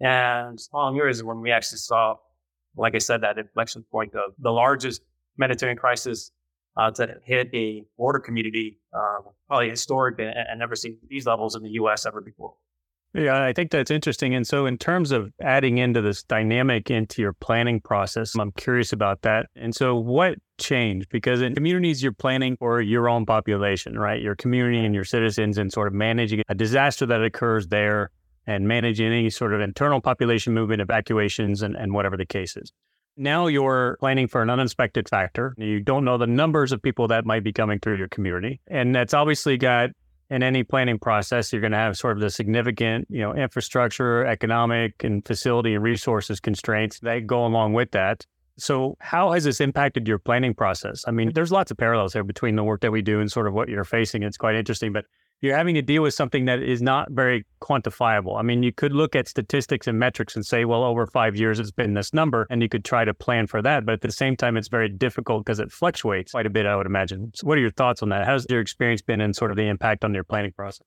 And 0.00 0.58
following 0.72 0.96
years 0.96 1.18
is 1.18 1.24
when 1.24 1.40
we 1.40 1.50
actually 1.50 1.78
saw, 1.78 2.16
like 2.76 2.94
I 2.94 2.98
said, 2.98 3.20
that 3.20 3.38
inflection 3.38 3.84
point 3.90 4.14
of 4.14 4.32
the 4.38 4.50
largest 4.50 5.02
humanitarian 5.36 5.76
crisis 5.76 6.30
uh, 6.76 6.90
that 6.92 7.18
hit 7.24 7.50
a 7.52 7.84
border 7.98 8.18
community, 8.18 8.78
uh, 8.94 9.18
probably 9.46 9.68
historic 9.68 10.18
and, 10.18 10.30
and 10.30 10.58
never 10.58 10.74
seen 10.74 10.96
these 11.08 11.26
levels 11.26 11.54
in 11.54 11.62
the 11.62 11.70
U.S. 11.70 12.06
ever 12.06 12.22
before. 12.22 12.54
Yeah, 13.12 13.42
I 13.42 13.52
think 13.52 13.72
that's 13.72 13.90
interesting. 13.90 14.34
And 14.36 14.46
so, 14.46 14.66
in 14.66 14.78
terms 14.78 15.10
of 15.10 15.32
adding 15.42 15.78
into 15.78 16.00
this 16.00 16.22
dynamic 16.22 16.90
into 16.90 17.20
your 17.20 17.32
planning 17.32 17.80
process, 17.80 18.36
I'm 18.36 18.52
curious 18.52 18.92
about 18.92 19.22
that. 19.22 19.46
And 19.56 19.74
so, 19.74 19.96
what 19.96 20.38
changed? 20.58 21.08
Because 21.10 21.42
in 21.42 21.56
communities, 21.56 22.04
you're 22.04 22.12
planning 22.12 22.56
for 22.56 22.80
your 22.80 23.08
own 23.08 23.26
population, 23.26 23.98
right? 23.98 24.22
Your 24.22 24.36
community 24.36 24.84
and 24.84 24.94
your 24.94 25.04
citizens, 25.04 25.58
and 25.58 25.72
sort 25.72 25.88
of 25.88 25.94
managing 25.94 26.42
a 26.48 26.54
disaster 26.54 27.04
that 27.06 27.22
occurs 27.22 27.66
there 27.66 28.10
and 28.46 28.68
managing 28.68 29.06
any 29.06 29.28
sort 29.28 29.54
of 29.54 29.60
internal 29.60 30.00
population 30.00 30.54
movement, 30.54 30.80
evacuations, 30.80 31.62
and, 31.62 31.74
and 31.74 31.92
whatever 31.92 32.16
the 32.16 32.26
case 32.26 32.56
is. 32.56 32.72
Now 33.16 33.48
you're 33.48 33.96
planning 34.00 34.28
for 34.28 34.40
an 34.40 34.50
unexpected 34.50 35.08
factor. 35.08 35.54
You 35.58 35.80
don't 35.80 36.04
know 36.04 36.16
the 36.16 36.28
numbers 36.28 36.70
of 36.72 36.80
people 36.80 37.08
that 37.08 37.26
might 37.26 37.42
be 37.42 37.52
coming 37.52 37.80
through 37.80 37.96
your 37.96 38.08
community. 38.08 38.60
And 38.68 38.94
that's 38.94 39.12
obviously 39.14 39.56
got 39.56 39.90
in 40.30 40.42
any 40.42 40.62
planning 40.62 40.98
process, 40.98 41.52
you're 41.52 41.60
going 41.60 41.72
to 41.72 41.78
have 41.78 41.96
sort 41.96 42.16
of 42.16 42.20
the 42.20 42.30
significant, 42.30 43.06
you 43.10 43.20
know, 43.20 43.34
infrastructure, 43.34 44.24
economic, 44.24 45.02
and 45.02 45.26
facility 45.26 45.74
and 45.74 45.82
resources 45.82 46.38
constraints 46.40 47.00
that 47.00 47.26
go 47.26 47.44
along 47.44 47.72
with 47.72 47.90
that. 47.90 48.24
So, 48.56 48.96
how 49.00 49.32
has 49.32 49.44
this 49.44 49.60
impacted 49.60 50.06
your 50.06 50.18
planning 50.18 50.54
process? 50.54 51.04
I 51.08 51.10
mean, 51.10 51.32
there's 51.34 51.50
lots 51.50 51.70
of 51.70 51.78
parallels 51.78 52.12
there 52.12 52.24
between 52.24 52.56
the 52.56 52.64
work 52.64 52.82
that 52.82 52.92
we 52.92 53.02
do 53.02 53.20
and 53.20 53.30
sort 53.30 53.46
of 53.46 53.54
what 53.54 53.68
you're 53.68 53.84
facing. 53.84 54.22
It's 54.22 54.36
quite 54.36 54.54
interesting, 54.54 54.92
but 54.92 55.06
you're 55.40 55.56
having 55.56 55.74
to 55.74 55.82
deal 55.82 56.02
with 56.02 56.14
something 56.14 56.44
that 56.44 56.62
is 56.62 56.82
not 56.82 57.10
very 57.10 57.46
quantifiable. 57.62 58.38
I 58.38 58.42
mean, 58.42 58.62
you 58.62 58.72
could 58.72 58.92
look 58.92 59.16
at 59.16 59.28
statistics 59.28 59.86
and 59.86 59.98
metrics 59.98 60.36
and 60.36 60.44
say, 60.44 60.64
well, 60.64 60.84
over 60.84 61.06
five 61.06 61.36
years, 61.36 61.58
it's 61.58 61.70
been 61.70 61.94
this 61.94 62.12
number, 62.12 62.46
and 62.50 62.62
you 62.62 62.68
could 62.68 62.84
try 62.84 63.04
to 63.04 63.14
plan 63.14 63.46
for 63.46 63.62
that. 63.62 63.86
But 63.86 63.92
at 63.92 64.00
the 64.02 64.12
same 64.12 64.36
time, 64.36 64.56
it's 64.56 64.68
very 64.68 64.88
difficult 64.88 65.44
because 65.44 65.58
it 65.58 65.72
fluctuates 65.72 66.32
quite 66.32 66.46
a 66.46 66.50
bit, 66.50 66.66
I 66.66 66.76
would 66.76 66.86
imagine. 66.86 67.32
So, 67.34 67.46
what 67.46 67.56
are 67.56 67.60
your 67.60 67.70
thoughts 67.70 68.02
on 68.02 68.10
that? 68.10 68.26
How's 68.26 68.46
your 68.50 68.60
experience 68.60 69.02
been 69.02 69.20
and 69.20 69.34
sort 69.34 69.50
of 69.50 69.56
the 69.56 69.68
impact 69.68 70.04
on 70.04 70.12
your 70.12 70.24
planning 70.24 70.52
process? 70.52 70.86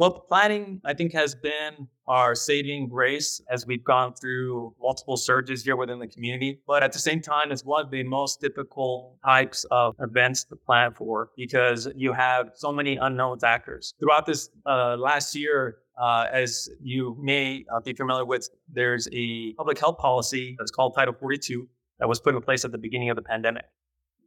Well, 0.00 0.12
planning, 0.12 0.80
I 0.82 0.94
think, 0.94 1.12
has 1.12 1.34
been 1.34 1.86
our 2.08 2.34
saving 2.34 2.88
grace 2.88 3.38
as 3.50 3.66
we've 3.66 3.84
gone 3.84 4.14
through 4.14 4.74
multiple 4.80 5.18
surges 5.18 5.62
here 5.62 5.76
within 5.76 5.98
the 5.98 6.06
community. 6.06 6.62
But 6.66 6.82
at 6.82 6.92
the 6.92 6.98
same 6.98 7.20
time, 7.20 7.52
it's 7.52 7.66
one 7.66 7.84
of 7.84 7.90
the 7.90 8.02
most 8.04 8.40
difficult 8.40 9.18
types 9.22 9.66
of 9.70 9.94
events 10.00 10.44
to 10.44 10.56
plan 10.56 10.94
for 10.94 11.28
because 11.36 11.86
you 11.94 12.14
have 12.14 12.52
so 12.54 12.72
many 12.72 12.96
unknown 12.96 13.40
factors. 13.40 13.92
Throughout 14.00 14.24
this 14.24 14.48
uh, 14.64 14.96
last 14.96 15.34
year, 15.34 15.80
uh, 16.00 16.28
as 16.32 16.70
you 16.80 17.14
may 17.20 17.66
uh, 17.70 17.80
be 17.80 17.92
familiar 17.92 18.24
with, 18.24 18.48
there's 18.72 19.06
a 19.12 19.52
public 19.52 19.78
health 19.78 19.98
policy 19.98 20.56
that's 20.58 20.70
called 20.70 20.94
Title 20.94 21.12
42 21.12 21.68
that 21.98 22.08
was 22.08 22.20
put 22.20 22.34
in 22.34 22.40
place 22.40 22.64
at 22.64 22.72
the 22.72 22.78
beginning 22.78 23.10
of 23.10 23.16
the 23.16 23.22
pandemic. 23.22 23.66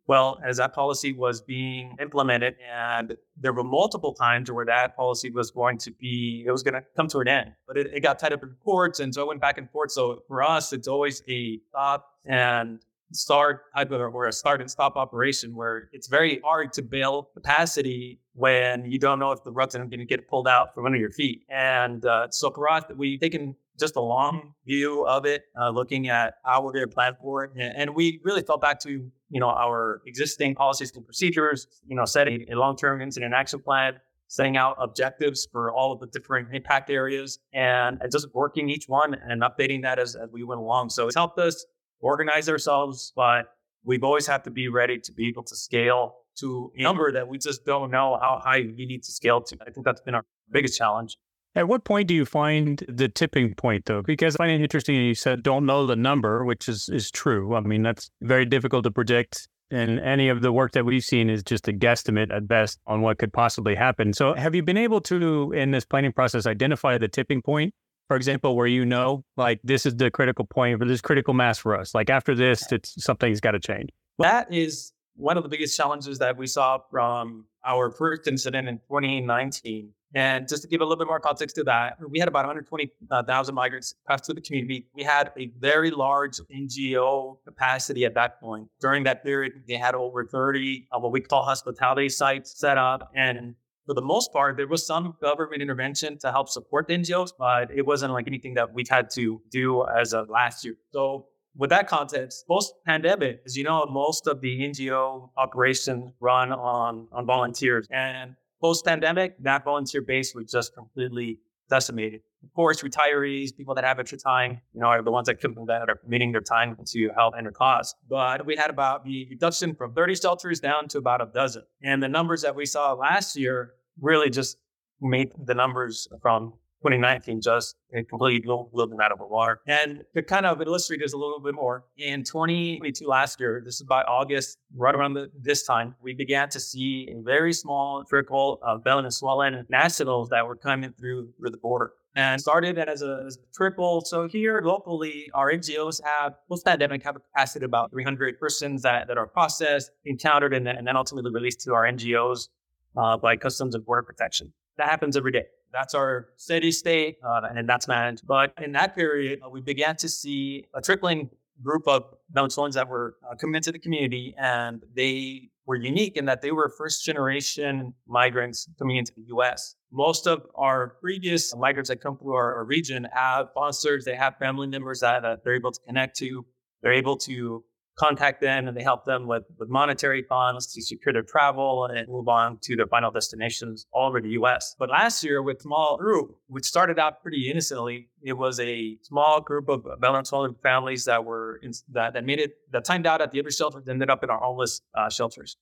Well, 0.06 0.40
as 0.46 0.58
that 0.58 0.74
policy 0.74 1.14
was 1.14 1.42
being 1.42 1.96
implemented, 2.02 2.56
and 2.70 3.16
there 3.38 3.54
were 3.54 3.64
multiple 3.64 4.14
times 4.14 4.52
where 4.52 4.66
that 4.66 4.96
policy 4.98 5.30
was 5.30 5.50
going 5.52 5.78
to 5.80 5.92
be, 5.92 6.44
it 6.46 6.52
was 6.52 6.62
going 6.62 6.74
to 6.74 6.84
come 6.96 7.08
to 7.08 7.20
an 7.20 7.28
end, 7.30 7.54
but 7.68 7.78
it, 7.78 7.88
it 7.94 8.02
got 8.02 8.20
tied 8.20 8.34
up 8.34 8.44
in 8.44 8.56
courts. 8.64 9.00
And 9.00 9.14
so 9.14 9.22
it 9.22 9.28
went 9.28 9.42
back 9.42 9.58
and 9.58 9.70
forth. 9.72 9.92
So 9.92 10.24
for 10.28 10.44
us, 10.44 10.74
it's 10.74 10.88
always 10.88 11.24
a 11.30 11.60
stop 11.70 12.10
and 12.26 12.84
start 13.12 13.62
or 13.76 14.28
a 14.28 14.32
start 14.32 14.60
and 14.60 14.70
stop 14.70 14.96
operation 14.96 15.56
where 15.56 15.90
it's 15.94 16.08
very 16.08 16.42
hard 16.44 16.74
to 16.74 16.82
build 16.82 17.28
capacity 17.34 18.20
when 18.34 18.86
you 18.86 18.98
don't 19.00 19.20
know 19.20 19.32
if 19.32 19.44
the 19.44 19.52
rug's 19.52 19.76
going 19.76 19.90
to 19.90 20.06
get 20.06 20.28
pulled 20.28 20.48
out 20.48 20.74
from 20.74 20.86
under 20.86 20.98
your 20.98 21.12
feet. 21.12 21.44
And 21.50 22.06
uh, 22.06 22.28
so 22.32 22.52
for 22.52 22.70
us, 22.70 22.84
we've 22.96 23.20
taken 23.20 23.56
just 23.80 23.96
a 23.96 24.02
long 24.02 24.54
view 24.66 25.06
of 25.06 25.26
it, 25.26 25.44
uh, 25.60 25.70
looking 25.70 26.08
at 26.08 26.36
how 26.46 26.62
we're 26.62 26.74
going 26.74 26.88
to 26.88 26.94
plan 26.94 27.16
for 27.22 27.44
it. 27.44 27.52
And 27.56 27.96
we 27.96 28.20
really 28.24 28.42
fell 28.42 28.58
back 28.58 28.80
to, 28.82 29.12
you 29.34 29.40
know, 29.40 29.50
our 29.50 30.04
existing 30.06 30.54
policies 30.54 30.92
and 30.96 31.04
procedures, 31.04 31.68
you 31.88 31.96
know, 31.96 32.06
setting 32.06 32.46
a 32.52 32.56
long-term 32.56 33.02
incident 33.02 33.34
action 33.34 33.60
plan, 33.60 33.96
setting 34.28 34.58
out 34.58 34.78
objectives 34.80 35.48
for 35.52 35.72
all 35.72 35.92
of 35.92 36.00
the 36.00 36.06
different 36.06 36.54
impact 36.54 36.92
areas 36.92 37.40
and, 37.52 37.98
and 38.00 38.12
just 38.12 38.28
working 38.36 38.70
each 38.70 38.88
one 38.88 39.16
and 39.28 39.42
updating 39.42 39.82
that 39.82 39.98
as, 39.98 40.16
as 40.16 40.30
we 40.32 40.44
went 40.44 40.62
along. 40.62 40.92
So 40.92 41.08
it's 41.08 41.16
helped 41.16 41.40
us 41.40 41.66
organize 42.00 42.48
ourselves, 42.48 43.12
but 43.16 43.46
we've 43.84 44.04
always 44.04 44.28
had 44.28 44.44
to 44.44 44.52
be 44.52 44.68
ready 44.68 45.00
to 45.00 45.12
be 45.12 45.30
able 45.30 45.44
to 45.44 45.56
scale 45.56 46.18
to 46.36 46.72
a 46.78 46.84
number 46.84 47.12
that 47.12 47.28
we 47.28 47.40
just 47.40 47.66
don't 47.66 47.90
know 47.90 48.20
how 48.22 48.40
high 48.44 48.60
we 48.78 48.86
need 48.86 49.02
to 49.04 49.12
scale 49.12 49.42
to. 49.42 49.58
I 49.66 49.72
think 49.72 49.84
that's 49.84 50.02
been 50.02 50.14
our 50.14 50.26
biggest 50.52 50.78
challenge. 50.78 51.18
At 51.56 51.68
what 51.68 51.84
point 51.84 52.08
do 52.08 52.16
you 52.16 52.26
find 52.26 52.84
the 52.88 53.08
tipping 53.08 53.54
point, 53.54 53.86
though? 53.86 54.02
Because 54.02 54.36
I 54.36 54.46
find 54.46 54.52
it 54.52 54.62
interesting 54.62 54.96
you 54.96 55.14
said 55.14 55.44
don't 55.44 55.66
know 55.66 55.86
the 55.86 55.96
number, 55.96 56.44
which 56.44 56.68
is, 56.68 56.90
is 56.90 57.12
true. 57.12 57.56
I 57.56 57.62
mean, 57.62 57.84
that's 57.84 58.10
very 58.22 58.46
difficult 58.46 58.86
to 58.86 58.92
predict. 58.92 59.48
And 59.70 60.00
any 60.00 60.30
of 60.30 60.42
the 60.42 60.52
work 60.52 60.72
that 60.74 60.86
we've 60.86 61.04
seen 61.04 61.30
is 61.30 61.44
just 61.44 61.68
a 61.68 61.74
guesstimate 61.74 62.36
at 62.36 62.48
best 62.48 62.80
on 62.88 63.02
what 63.02 63.18
could 63.20 63.34
possibly 63.34 63.76
happen. 63.76 64.14
So, 64.14 64.34
have 64.34 64.54
you 64.54 64.62
been 64.64 64.78
able 64.78 65.02
to, 65.02 65.52
in 65.52 65.72
this 65.72 65.86
planning 65.86 66.12
process, 66.12 66.46
identify 66.46 66.98
the 66.98 67.08
tipping 67.08 67.42
point? 67.42 67.74
For 68.08 68.18
example, 68.18 68.56
where 68.56 68.68
you 68.68 68.86
know, 68.86 69.24
like, 69.38 69.60
this 69.64 69.86
is 69.86 69.96
the 69.96 70.12
critical 70.12 70.46
point 70.46 70.80
for 70.80 70.86
this 70.86 71.02
critical 71.02 71.34
mass 71.34 71.58
for 71.58 71.76
us. 71.76 71.96
Like, 71.96 72.10
after 72.10 72.36
this, 72.36 72.72
it's 72.72 73.04
something's 73.04 73.40
got 73.40 73.52
to 73.52 73.60
change. 73.60 73.90
That 74.20 74.54
is 74.54 74.92
one 75.16 75.38
of 75.38 75.44
the 75.44 75.50
biggest 75.50 75.78
challenges 75.78 76.20
that 76.20 76.38
we 76.38 76.46
saw 76.46 76.80
from 76.92 77.46
our 77.66 77.90
first 77.90 78.28
incident 78.28 78.68
in 78.68 78.78
2019 78.78 79.90
and 80.16 80.48
just 80.48 80.62
to 80.64 80.68
give 80.68 80.82
a 80.82 80.84
little 80.84 80.98
bit 80.98 81.08
more 81.08 81.20
context 81.20 81.56
to 81.56 81.64
that, 81.64 81.98
we 82.08 82.20
had 82.20 82.28
about 82.28 82.46
120,000 82.46 83.10
uh, 83.10 83.56
migrants 83.56 83.96
pass 84.08 84.26
through 84.26 84.36
the 84.36 84.42
community. 84.42 84.88
We 84.94 85.04
had 85.04 85.32
a 85.38 85.52
very 85.58 85.90
large 85.90 86.40
NGO 86.56 87.38
capacity 87.46 88.06
at 88.06 88.14
that 88.14 88.40
point. 88.40 88.68
During 88.80 89.04
that 89.06 89.24
period, 89.24 89.54
they 89.68 89.76
had 89.76 89.96
over 89.96 90.26
30 90.26 90.88
of 90.92 91.02
what 91.02 91.12
we 91.12 91.22
call 91.22 91.44
hospitality 91.44 92.10
sites 92.10 92.60
set 92.60 92.78
up. 92.78 93.12
And 93.16 93.56
for 93.88 93.96
the 93.96 94.02
most 94.02 94.32
part, 94.32 94.56
there 94.56 94.68
was 94.68 94.86
some 94.86 95.16
government 95.20 95.62
intervention 95.62 96.20
to 96.20 96.32
help 96.32 96.48
support 96.48 96.88
the 96.88 96.98
NGOs, 96.98 97.32
but 97.38 97.72
it 97.72 97.86
wasn't 97.86 98.14
like 98.14 98.28
anything 98.28 98.54
that 98.54 98.72
we've 98.72 98.90
had 98.90 99.10
to 99.12 99.42
do 99.50 99.86
as 99.88 100.14
of 100.14 100.30
last 100.30 100.64
year. 100.64 100.76
So 100.92 101.26
with 101.56 101.72
that 101.72 101.88
context, 101.88 102.46
post 102.48 102.74
pandemic, 102.86 103.42
as 103.46 103.58
you 103.58 103.64
know, 103.64 103.86
most 103.88 104.28
of 104.28 104.42
the 104.42 104.60
NGO 104.60 105.30
operations 105.38 106.14
run 106.20 106.52
on, 106.52 107.08
on 107.12 107.26
volunteers. 107.26 107.88
And 107.92 108.36
post 108.64 108.86
pandemic, 108.86 109.36
that 109.44 109.66
volunteer 109.66 110.02
base 110.02 110.34
was 110.34 110.50
just 110.50 110.74
completely 110.74 111.40
decimated. 111.70 112.22
Of 112.44 112.54
course, 112.54 112.82
retirees, 112.82 113.56
people 113.56 113.76
that 113.76 113.84
have 113.84 114.00
extra 114.00 114.18
time, 114.18 114.62
you 114.74 114.82
know, 114.82 114.88
are 114.88 115.02
the 115.02 115.12
ones 115.12 115.28
that, 115.28 115.42
that 115.42 115.90
are 115.90 115.96
committing 115.96 116.32
their 116.32 116.42
time 116.42 116.78
to 116.88 117.10
help 117.16 117.34
and 117.36 117.46
their 117.46 117.52
cause. 117.52 117.94
But 118.10 118.46
we 118.46 118.56
had 118.56 118.70
about 118.70 119.04
the 119.04 119.28
reduction 119.30 119.76
from 119.76 119.94
30 119.94 120.16
shelters 120.16 120.60
down 120.60 120.88
to 120.90 120.98
about 120.98 121.22
a 121.22 121.30
dozen. 121.34 121.64
And 121.82 122.02
the 122.02 122.08
numbers 122.08 122.42
that 122.44 122.56
we 122.56 122.66
saw 122.66 122.94
last 122.94 123.36
year 123.36 123.74
really 124.00 124.30
just 124.30 124.58
made 125.02 125.32
the 125.38 125.54
numbers 125.54 126.08
from 126.22 126.54
2019 126.84 127.42
just 127.42 127.76
completely 128.10 128.40
blew, 128.42 128.88
them 128.88 129.00
out 129.00 129.12
of 129.12 129.20
the 129.20 129.26
water. 129.26 129.62
And 129.68 130.04
to 130.16 130.22
kind 130.22 130.46
of 130.46 130.62
illustrate 130.62 131.00
this 131.00 131.14
a 131.14 131.18
little 131.18 131.40
bit 131.40 131.56
more, 131.56 131.86
in 131.98 132.24
2022 132.24 133.08
last 133.08 133.40
year, 133.40 133.62
this 133.64 133.76
is 133.76 133.82
about 133.82 134.08
August, 134.08 134.58
right 134.76 134.94
around 134.94 135.14
the, 135.14 135.32
this 135.40 135.64
time, 135.64 135.96
we 136.02 136.14
began 136.14 136.50
to 136.50 136.60
see 136.60 137.10
a 137.12 137.22
very 137.22 137.54
small 137.54 138.04
trickle 138.04 138.60
of 138.62 138.84
Venezuelan 138.84 139.66
nationals 139.70 140.30
that 140.30 140.46
were 140.46 140.56
coming 140.56 140.94
through 141.00 141.30
through 141.40 141.50
the 141.50 141.58
border 141.58 141.94
and 142.16 142.40
started 142.40 142.78
as 142.78 143.02
a, 143.02 143.24
as 143.26 143.38
a, 143.38 143.56
trickle. 143.56 144.02
So 144.02 144.28
here 144.28 144.62
locally, 144.64 145.30
our 145.34 145.52
NGOs 145.52 146.02
have 146.04 146.34
post-pandemic 146.48 147.04
have 147.04 147.16
a 147.16 147.20
capacity 147.20 147.66
of 147.66 147.70
about 147.70 147.92
300 147.92 148.40
persons 148.40 148.82
that, 148.84 149.08
that 149.08 149.18
are 149.18 149.28
processed, 149.28 149.92
encountered, 150.06 150.54
and 150.54 150.66
then, 150.66 150.78
and 150.78 150.88
then 150.88 150.96
ultimately 150.96 151.32
released 151.32 151.62
to 151.62 151.74
our 151.74 151.84
NGOs 151.84 152.50
uh, 152.98 153.18
by 153.18 153.36
Customs 153.36 153.76
and 153.76 153.86
Border 153.86 154.04
Protection. 154.04 154.54
That 154.78 154.90
happens 154.90 155.18
every 155.18 155.32
day. 155.32 155.46
That's 155.74 155.96
our 155.96 156.30
steady 156.38 156.72
state, 156.72 157.18
uh, 157.26 157.42
and 157.56 157.68
that's 157.68 157.88
managed. 157.88 158.26
But 158.28 158.54
in 158.62 158.72
that 158.74 158.96
period, 158.96 159.40
uh, 159.44 159.50
we 159.50 159.60
began 159.60 159.96
to 159.98 160.08
see 160.08 160.66
a 160.76 160.82
trickling 160.82 161.32
group 161.64 161.88
of 161.88 162.04
Venezuelans 162.32 162.76
that 162.76 162.88
were 162.88 163.16
uh, 163.30 163.36
coming 163.36 163.56
into 163.56 163.72
the 163.72 163.80
community, 163.80 164.36
and 164.38 164.84
they 164.96 165.50
were 165.66 165.76
unique 165.76 166.18
in 166.18 166.26
that 166.26 166.42
they 166.42 166.52
were 166.52 166.70
first 166.78 167.04
generation 167.04 167.94
migrants 168.08 168.68
coming 168.78 168.98
into 168.98 169.14
the 169.16 169.24
US. 169.36 169.76
Most 169.92 170.28
of 170.28 170.46
our 170.56 170.98
previous 171.02 171.56
migrants 171.56 171.90
that 171.90 172.02
come 172.02 172.18
through 172.18 172.34
our, 172.34 172.56
our 172.56 172.66
region 172.66 173.08
have 173.14 173.48
sponsors, 173.52 174.06
they 174.06 174.16
have 174.16 174.38
family 174.38 174.68
members 174.68 175.00
that, 175.00 175.22
that 175.22 175.44
they're 175.44 175.56
able 175.56 175.72
to 175.72 175.80
connect 175.88 176.18
to. 176.18 176.46
They're 176.82 176.94
able 176.94 177.18
to 177.18 177.64
contact 177.96 178.42
them 178.42 178.68
and 178.68 178.76
they 178.76 178.84
help 178.84 179.06
them 179.06 179.28
with, 179.28 179.44
with 179.58 179.70
monetary 179.70 180.24
funds 180.24 180.74
to 180.74 180.82
secure 180.82 181.14
their 181.14 181.24
travel 181.24 181.86
and 181.86 182.08
move 182.08 182.28
on 182.28 182.58
to 182.62 182.76
their 182.76 182.88
final 182.88 183.12
destinations 183.12 183.86
all 183.94 184.10
over 184.10 184.20
the 184.20 184.30
US. 184.30 184.76
But 184.80 184.90
last 184.90 185.24
year 185.24 185.42
with 185.42 185.62
small 185.62 185.98
group, 185.98 186.36
which 186.48 186.66
started 186.66 186.98
out 187.00 187.22
pretty 187.22 187.50
innocently, 187.50 188.10
it 188.22 188.34
was 188.34 188.60
a 188.60 188.98
small 189.04 189.42
group 189.42 189.70
of 189.70 189.86
Venezuelan 190.00 190.56
families 190.64 191.06
that 191.06 191.24
were 191.24 191.60
in, 191.62 191.72
that, 191.92 192.14
that 192.14 192.26
made 192.26 192.40
it 192.40 192.54
that 192.72 192.86
timed 192.86 193.06
out 193.06 193.22
at 193.22 193.32
the 193.32 193.40
other 193.40 193.52
shelters 193.52 193.88
ended 193.88 194.10
up 194.10 194.24
in 194.24 194.30
our 194.30 194.40
homeless 194.40 194.82
uh, 194.96 195.10
shelters. 195.10 195.58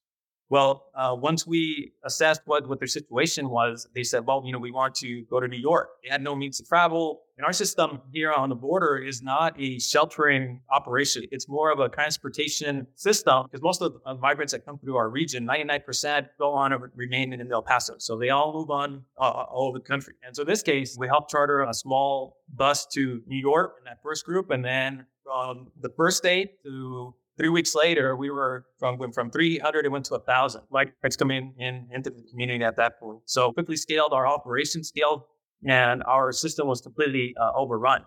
Well, 0.52 0.88
uh, 0.94 1.16
once 1.18 1.48
we 1.48 1.94
assessed 2.04 2.42
what, 2.44 2.68
what 2.68 2.80
their 2.80 2.88
situation 2.88 3.50
was, 3.50 3.88
they 3.96 4.04
said, 4.04 4.28
well, 4.28 4.44
you 4.46 4.52
know, 4.52 4.60
we 4.60 4.70
want 4.70 4.94
to 4.96 5.22
go 5.30 5.40
to 5.40 5.48
New 5.48 5.56
York. 5.56 5.92
They 6.04 6.10
had 6.10 6.22
no 6.22 6.36
means 6.36 6.58
to 6.58 6.66
travel. 6.66 7.22
And 7.38 7.46
our 7.46 7.54
system 7.54 8.02
here 8.12 8.34
on 8.34 8.50
the 8.50 8.56
border 8.56 8.98
is 8.98 9.22
not 9.22 9.58
a 9.58 9.80
sheltering 9.80 10.60
operation. 10.70 11.24
It's 11.32 11.48
more 11.48 11.72
of 11.72 11.80
a 11.80 11.88
transportation 11.88 12.86
system 12.96 13.46
because 13.46 13.62
most 13.62 13.82
of 13.82 13.94
the 13.94 14.16
migrants 14.16 14.52
that 14.52 14.66
come 14.66 14.78
through 14.78 14.98
our 14.98 15.10
region, 15.10 15.48
99% 15.48 16.28
go 16.38 16.52
on 16.52 16.74
and 16.74 16.84
remain 16.96 17.32
in 17.32 17.50
El 17.50 17.62
Paso. 17.62 17.96
So 18.00 18.18
they 18.18 18.30
all 18.30 18.52
move 18.52 18.70
on 18.70 19.06
uh, 19.18 19.22
uh, 19.22 19.46
all 19.50 19.70
over 19.70 19.80
the 19.80 19.86
country. 19.86 20.16
And 20.22 20.36
so 20.36 20.42
in 20.42 20.50
this 20.50 20.64
case, 20.64 20.98
we 21.00 21.08
helped 21.08 21.32
charter 21.32 21.62
a 21.62 21.74
small 21.74 22.42
bus 22.54 22.86
to 22.88 23.24
New 23.26 23.40
York 23.40 23.76
in 23.80 23.86
that 23.86 24.04
first 24.04 24.26
group. 24.26 24.50
And 24.50 24.66
then 24.66 25.06
from 25.24 25.68
the 25.80 25.90
first 25.96 26.24
day 26.24 26.52
to 26.66 27.16
Three 27.42 27.50
weeks 27.50 27.74
later, 27.74 28.16
we 28.16 28.30
were 28.30 28.68
from 28.78 29.00
went 29.00 29.16
from 29.16 29.32
300 29.32 29.84
it 29.84 29.90
went 29.90 30.06
to 30.06 30.14
1,000 30.14 30.62
migrants 30.70 31.16
coming 31.16 31.56
in 31.58 31.88
into 31.92 32.12
the 32.12 32.22
community 32.30 32.64
at 32.64 32.76
that 32.76 33.00
point. 33.00 33.22
So 33.26 33.52
quickly 33.52 33.78
scaled 33.78 34.14
our 34.14 34.28
operation 34.28 34.84
scaled, 34.84 35.24
and 35.68 36.04
our 36.04 36.32
system 36.34 36.68
was 36.68 36.82
completely 36.82 37.34
uh, 37.42 37.52
overrun. 37.56 38.04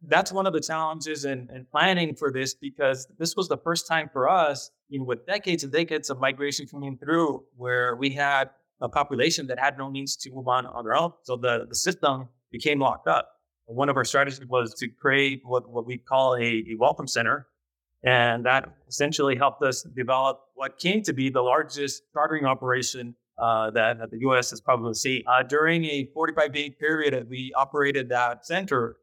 That's 0.00 0.32
one 0.32 0.46
of 0.46 0.54
the 0.54 0.62
challenges 0.62 1.26
in, 1.26 1.50
in 1.54 1.66
planning 1.70 2.14
for 2.14 2.32
this 2.32 2.54
because 2.54 3.06
this 3.18 3.36
was 3.36 3.46
the 3.46 3.58
first 3.58 3.86
time 3.86 4.08
for 4.10 4.26
us, 4.26 4.70
you 4.88 5.00
know, 5.00 5.04
with 5.04 5.26
decades 5.26 5.64
and 5.64 5.70
decades 5.70 6.08
of 6.08 6.18
migration 6.18 6.66
coming 6.66 6.96
through, 6.96 7.44
where 7.58 7.94
we 7.94 8.08
had 8.08 8.48
a 8.80 8.88
population 8.88 9.48
that 9.48 9.58
had 9.58 9.76
no 9.76 9.90
means 9.90 10.16
to 10.16 10.30
move 10.30 10.48
on 10.48 10.64
on 10.64 10.84
their 10.84 10.96
own. 10.96 11.12
So 11.24 11.36
the, 11.36 11.66
the 11.68 11.74
system 11.74 12.30
became 12.50 12.78
locked 12.78 13.06
up. 13.06 13.28
One 13.66 13.90
of 13.90 13.98
our 13.98 14.04
strategies 14.06 14.46
was 14.46 14.72
to 14.78 14.88
create 14.88 15.42
what, 15.44 15.68
what 15.68 15.84
we 15.84 15.98
call 15.98 16.36
a, 16.36 16.64
a 16.70 16.76
welcome 16.78 17.06
center 17.06 17.48
and 18.04 18.46
that 18.46 18.68
essentially 18.88 19.36
helped 19.36 19.62
us 19.62 19.82
develop 19.96 20.40
what 20.54 20.78
came 20.78 21.02
to 21.02 21.12
be 21.12 21.30
the 21.30 21.42
largest 21.42 22.02
chartering 22.12 22.44
operation 22.44 23.14
uh, 23.38 23.70
that, 23.70 23.98
the 24.10 24.18
U.S. 24.20 24.50
has 24.50 24.60
probably 24.60 24.94
seen. 24.94 25.22
Uh, 25.26 25.42
during 25.42 25.84
a 25.84 26.08
45 26.12 26.52
day 26.52 26.70
period 26.70 27.14
that 27.14 27.28
we 27.28 27.52
operated 27.56 28.08
that 28.08 28.44
center, 28.46 28.96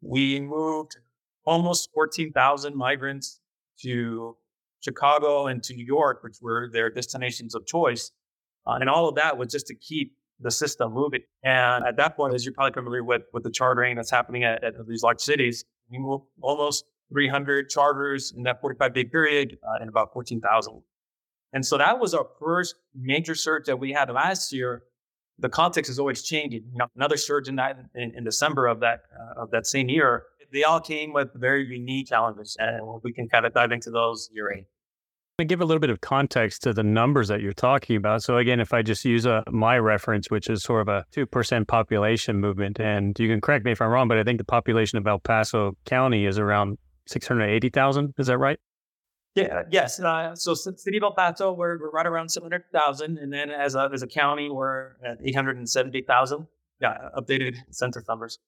we 0.00 0.40
moved 0.40 0.96
almost 1.44 1.90
14,000 1.94 2.76
migrants 2.76 3.40
to 3.82 4.36
Chicago 4.80 5.46
and 5.46 5.62
to 5.64 5.74
New 5.74 5.84
York, 5.84 6.22
which 6.22 6.36
were 6.40 6.70
their 6.72 6.90
destinations 6.90 7.54
of 7.54 7.66
choice. 7.66 8.12
Uh, 8.66 8.78
and 8.80 8.88
all 8.88 9.08
of 9.08 9.16
that 9.16 9.36
was 9.36 9.50
just 9.50 9.66
to 9.66 9.74
keep 9.74 10.16
the 10.40 10.50
system 10.50 10.92
moving. 10.92 11.20
And 11.42 11.84
at 11.86 11.96
that 11.96 12.16
point, 12.16 12.34
as 12.34 12.44
you're 12.44 12.54
probably 12.54 12.72
familiar 12.72 13.04
with, 13.04 13.22
with 13.32 13.42
the 13.44 13.50
chartering 13.50 13.96
that's 13.96 14.10
happening 14.10 14.44
at, 14.44 14.62
at 14.64 14.74
these 14.86 15.02
large 15.02 15.20
cities, 15.20 15.64
we 15.90 15.98
moved 15.98 16.24
almost 16.40 16.84
300 17.10 17.68
charters 17.68 18.32
in 18.36 18.42
that 18.44 18.60
45 18.60 18.94
day 18.94 19.04
period 19.04 19.58
uh, 19.62 19.78
and 19.80 19.88
about 19.88 20.12
14,000. 20.12 20.82
And 21.52 21.64
so 21.64 21.78
that 21.78 22.00
was 22.00 22.14
our 22.14 22.26
first 22.40 22.74
major 22.94 23.34
surge 23.34 23.66
that 23.66 23.78
we 23.78 23.92
had 23.92 24.10
last 24.10 24.52
year. 24.52 24.82
The 25.38 25.48
context 25.48 25.90
is 25.90 25.98
always 25.98 26.22
changing. 26.22 26.64
Another 26.96 27.16
surge 27.16 27.48
in 27.48 27.56
that 27.56 27.78
in, 27.94 28.12
in 28.16 28.24
December 28.24 28.66
of 28.66 28.80
that 28.80 29.02
uh, 29.18 29.42
of 29.42 29.50
that 29.52 29.66
same 29.66 29.88
year. 29.88 30.24
They 30.52 30.62
all 30.62 30.80
came 30.80 31.12
with 31.12 31.28
very 31.34 31.66
unique 31.66 32.08
challenges, 32.08 32.56
and 32.60 32.80
we 33.02 33.12
can 33.12 33.28
kind 33.28 33.44
of 33.44 33.52
dive 33.54 33.72
into 33.72 33.90
those 33.90 34.30
year 34.32 34.52
eight. 34.52 34.66
To 35.38 35.44
give 35.44 35.60
a 35.60 35.64
little 35.64 35.80
bit 35.80 35.90
of 35.90 36.00
context 36.00 36.62
to 36.62 36.72
the 36.72 36.84
numbers 36.84 37.26
that 37.26 37.40
you're 37.40 37.52
talking 37.52 37.96
about. 37.96 38.22
So 38.22 38.36
again, 38.38 38.60
if 38.60 38.72
I 38.72 38.82
just 38.82 39.04
use 39.04 39.26
a, 39.26 39.38
uh, 39.38 39.42
my 39.50 39.76
reference, 39.78 40.30
which 40.30 40.48
is 40.48 40.62
sort 40.62 40.82
of 40.82 40.88
a 40.88 41.04
2% 41.12 41.66
population 41.66 42.38
movement, 42.38 42.78
and 42.78 43.18
you 43.18 43.26
can 43.26 43.40
correct 43.40 43.64
me 43.64 43.72
if 43.72 43.82
I'm 43.82 43.88
wrong, 43.88 44.06
but 44.06 44.16
I 44.16 44.22
think 44.22 44.38
the 44.38 44.44
population 44.44 44.96
of 44.96 45.08
El 45.08 45.18
Paso 45.18 45.76
County 45.86 46.26
is 46.26 46.38
around 46.38 46.78
680,000. 47.06 48.14
Is 48.18 48.26
that 48.26 48.38
right? 48.38 48.58
Yeah, 49.34 49.62
yes. 49.70 49.98
Uh, 49.98 50.34
so 50.36 50.54
City 50.54 50.96
of 50.98 51.02
El 51.02 51.12
Paso, 51.12 51.52
we're, 51.52 51.78
we're 51.80 51.90
right 51.90 52.06
around 52.06 52.28
700,000. 52.28 53.18
And 53.18 53.32
then 53.32 53.50
as 53.50 53.74
a, 53.74 53.90
as 53.92 54.02
a 54.02 54.06
county, 54.06 54.48
we're 54.48 54.92
at 55.04 55.18
870,000. 55.24 56.46
Yeah, 56.80 57.08
updated 57.16 57.56
census 57.70 58.04
numbers. 58.08 58.38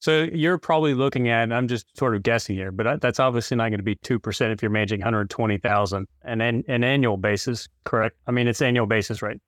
So 0.00 0.22
you're 0.32 0.56
probably 0.56 0.94
looking 0.94 1.28
at, 1.28 1.52
I'm 1.52 1.68
just 1.68 1.96
sort 1.98 2.16
of 2.16 2.22
guessing 2.22 2.56
here, 2.56 2.72
but 2.72 3.02
that's 3.02 3.20
obviously 3.20 3.58
not 3.58 3.68
going 3.68 3.80
to 3.80 3.84
be 3.84 3.96
2% 3.96 4.52
if 4.52 4.62
you're 4.62 4.70
managing 4.70 5.00
120,000 5.00 6.06
and 6.24 6.42
an, 6.42 6.64
an 6.68 6.84
annual 6.84 7.18
basis, 7.18 7.68
correct? 7.84 8.16
I 8.26 8.30
mean, 8.30 8.48
it's 8.48 8.62
annual 8.62 8.86
basis, 8.86 9.20
right? 9.20 9.38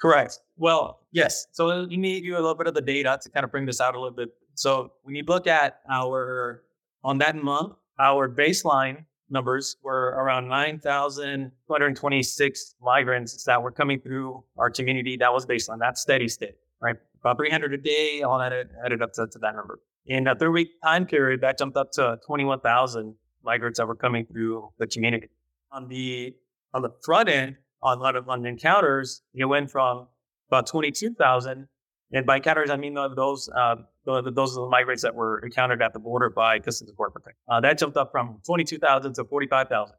Correct. 0.00 0.38
Well, 0.56 1.00
yes. 1.10 1.46
So 1.50 1.86
you 1.88 1.96
need 1.96 2.22
you 2.22 2.34
a 2.34 2.38
little 2.38 2.54
bit 2.54 2.68
of 2.68 2.74
the 2.74 2.80
data 2.80 3.18
to 3.22 3.30
kind 3.30 3.42
of 3.42 3.50
bring 3.50 3.66
this 3.66 3.80
out 3.80 3.96
a 3.96 4.00
little 4.00 4.14
bit. 4.14 4.28
So 4.54 4.92
when 5.02 5.16
you 5.16 5.24
look 5.26 5.48
at 5.48 5.80
our 5.90 6.62
on 7.04 7.18
that 7.18 7.36
month, 7.36 7.74
our 7.98 8.28
baseline 8.28 9.04
numbers 9.30 9.76
were 9.82 10.10
around 10.10 10.46
9,226 10.48 12.74
migrants 12.80 13.42
that 13.44 13.60
were 13.62 13.72
coming 13.72 14.00
through 14.00 14.44
our 14.58 14.70
community. 14.70 15.16
That 15.16 15.32
was 15.32 15.46
based 15.46 15.70
on 15.70 15.80
that 15.80 15.98
steady 15.98 16.28
state, 16.28 16.54
right? 16.80 16.94
About 17.20 17.38
300 17.38 17.74
a 17.74 17.78
day, 17.78 18.22
all 18.22 18.38
that 18.38 18.52
added 18.84 19.02
up 19.02 19.12
to, 19.14 19.26
to 19.26 19.38
that 19.38 19.56
number. 19.56 19.80
In 20.06 20.26
a 20.26 20.36
three 20.36 20.48
week 20.48 20.70
time 20.82 21.06
period, 21.06 21.42
that 21.42 21.58
jumped 21.58 21.76
up 21.76 21.92
to 21.92 22.18
21,000 22.26 23.14
migrants 23.44 23.78
that 23.78 23.86
were 23.86 23.94
coming 23.94 24.26
through 24.26 24.70
the 24.78 24.86
community. 24.86 25.28
On 25.70 25.88
the 25.88 26.34
on 26.74 26.82
the 26.82 26.90
front 27.04 27.28
end, 27.28 27.56
on 27.82 27.98
a 27.98 28.00
lot 28.00 28.16
of 28.16 28.28
on 28.28 28.46
encounters, 28.46 29.22
it 29.34 29.44
went 29.44 29.70
from 29.70 30.08
about 30.48 30.66
22,000 30.66 31.68
and 32.12 32.26
by 32.26 32.36
encounters, 32.36 32.70
I 32.70 32.76
mean 32.76 32.94
those 32.94 33.48
uh, 33.48 33.76
those 34.04 34.56
are 34.56 34.64
the 34.64 34.68
migrants 34.70 35.02
that 35.02 35.14
were 35.14 35.38
encountered 35.40 35.82
at 35.82 35.92
the 35.92 35.98
border 35.98 36.28
by 36.30 36.58
Customs 36.58 36.90
and 36.90 36.96
Border 36.96 37.12
Protection. 37.12 37.38
Uh, 37.48 37.60
that 37.60 37.78
jumped 37.78 37.96
up 37.96 38.10
from 38.10 38.40
22,000 38.44 39.14
to 39.14 39.24
45,000. 39.24 39.94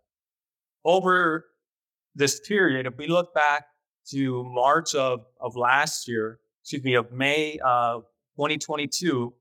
Over 0.85 1.45
this 2.15 2.39
period, 2.41 2.85
if 2.85 2.97
we 2.97 3.07
look 3.07 3.33
back 3.33 3.65
to 4.11 4.43
March 4.43 4.93
of, 4.95 5.21
of 5.39 5.55
last 5.55 6.07
year, 6.07 6.39
excuse 6.61 6.83
me, 6.83 6.95
of 6.95 7.11
May 7.11 7.57
of 7.63 8.03
2022, 8.35 9.33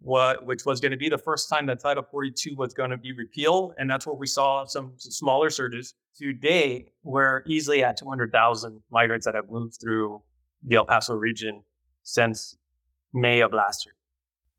what, 0.00 0.44
which 0.44 0.64
was 0.64 0.80
going 0.80 0.92
to 0.92 0.98
be 0.98 1.08
the 1.08 1.18
first 1.18 1.48
time 1.48 1.66
that 1.66 1.80
Title 1.80 2.02
42 2.02 2.54
was 2.56 2.74
going 2.74 2.90
to 2.90 2.96
be 2.96 3.12
repealed. 3.12 3.74
And 3.78 3.88
that's 3.88 4.06
where 4.06 4.14
we 4.14 4.26
saw 4.26 4.64
some, 4.64 4.92
some 4.96 5.12
smaller 5.12 5.50
surges. 5.50 5.94
Today, 6.16 6.90
we're 7.02 7.42
easily 7.46 7.82
at 7.84 7.96
200,000 7.96 8.80
migrants 8.90 9.24
that 9.26 9.34
have 9.34 9.48
moved 9.48 9.78
through 9.80 10.22
the 10.64 10.76
El 10.76 10.84
Paso 10.84 11.14
region 11.14 11.62
since 12.08 12.56
May 13.12 13.40
of 13.40 13.52
last 13.52 13.84
year. 13.86 13.94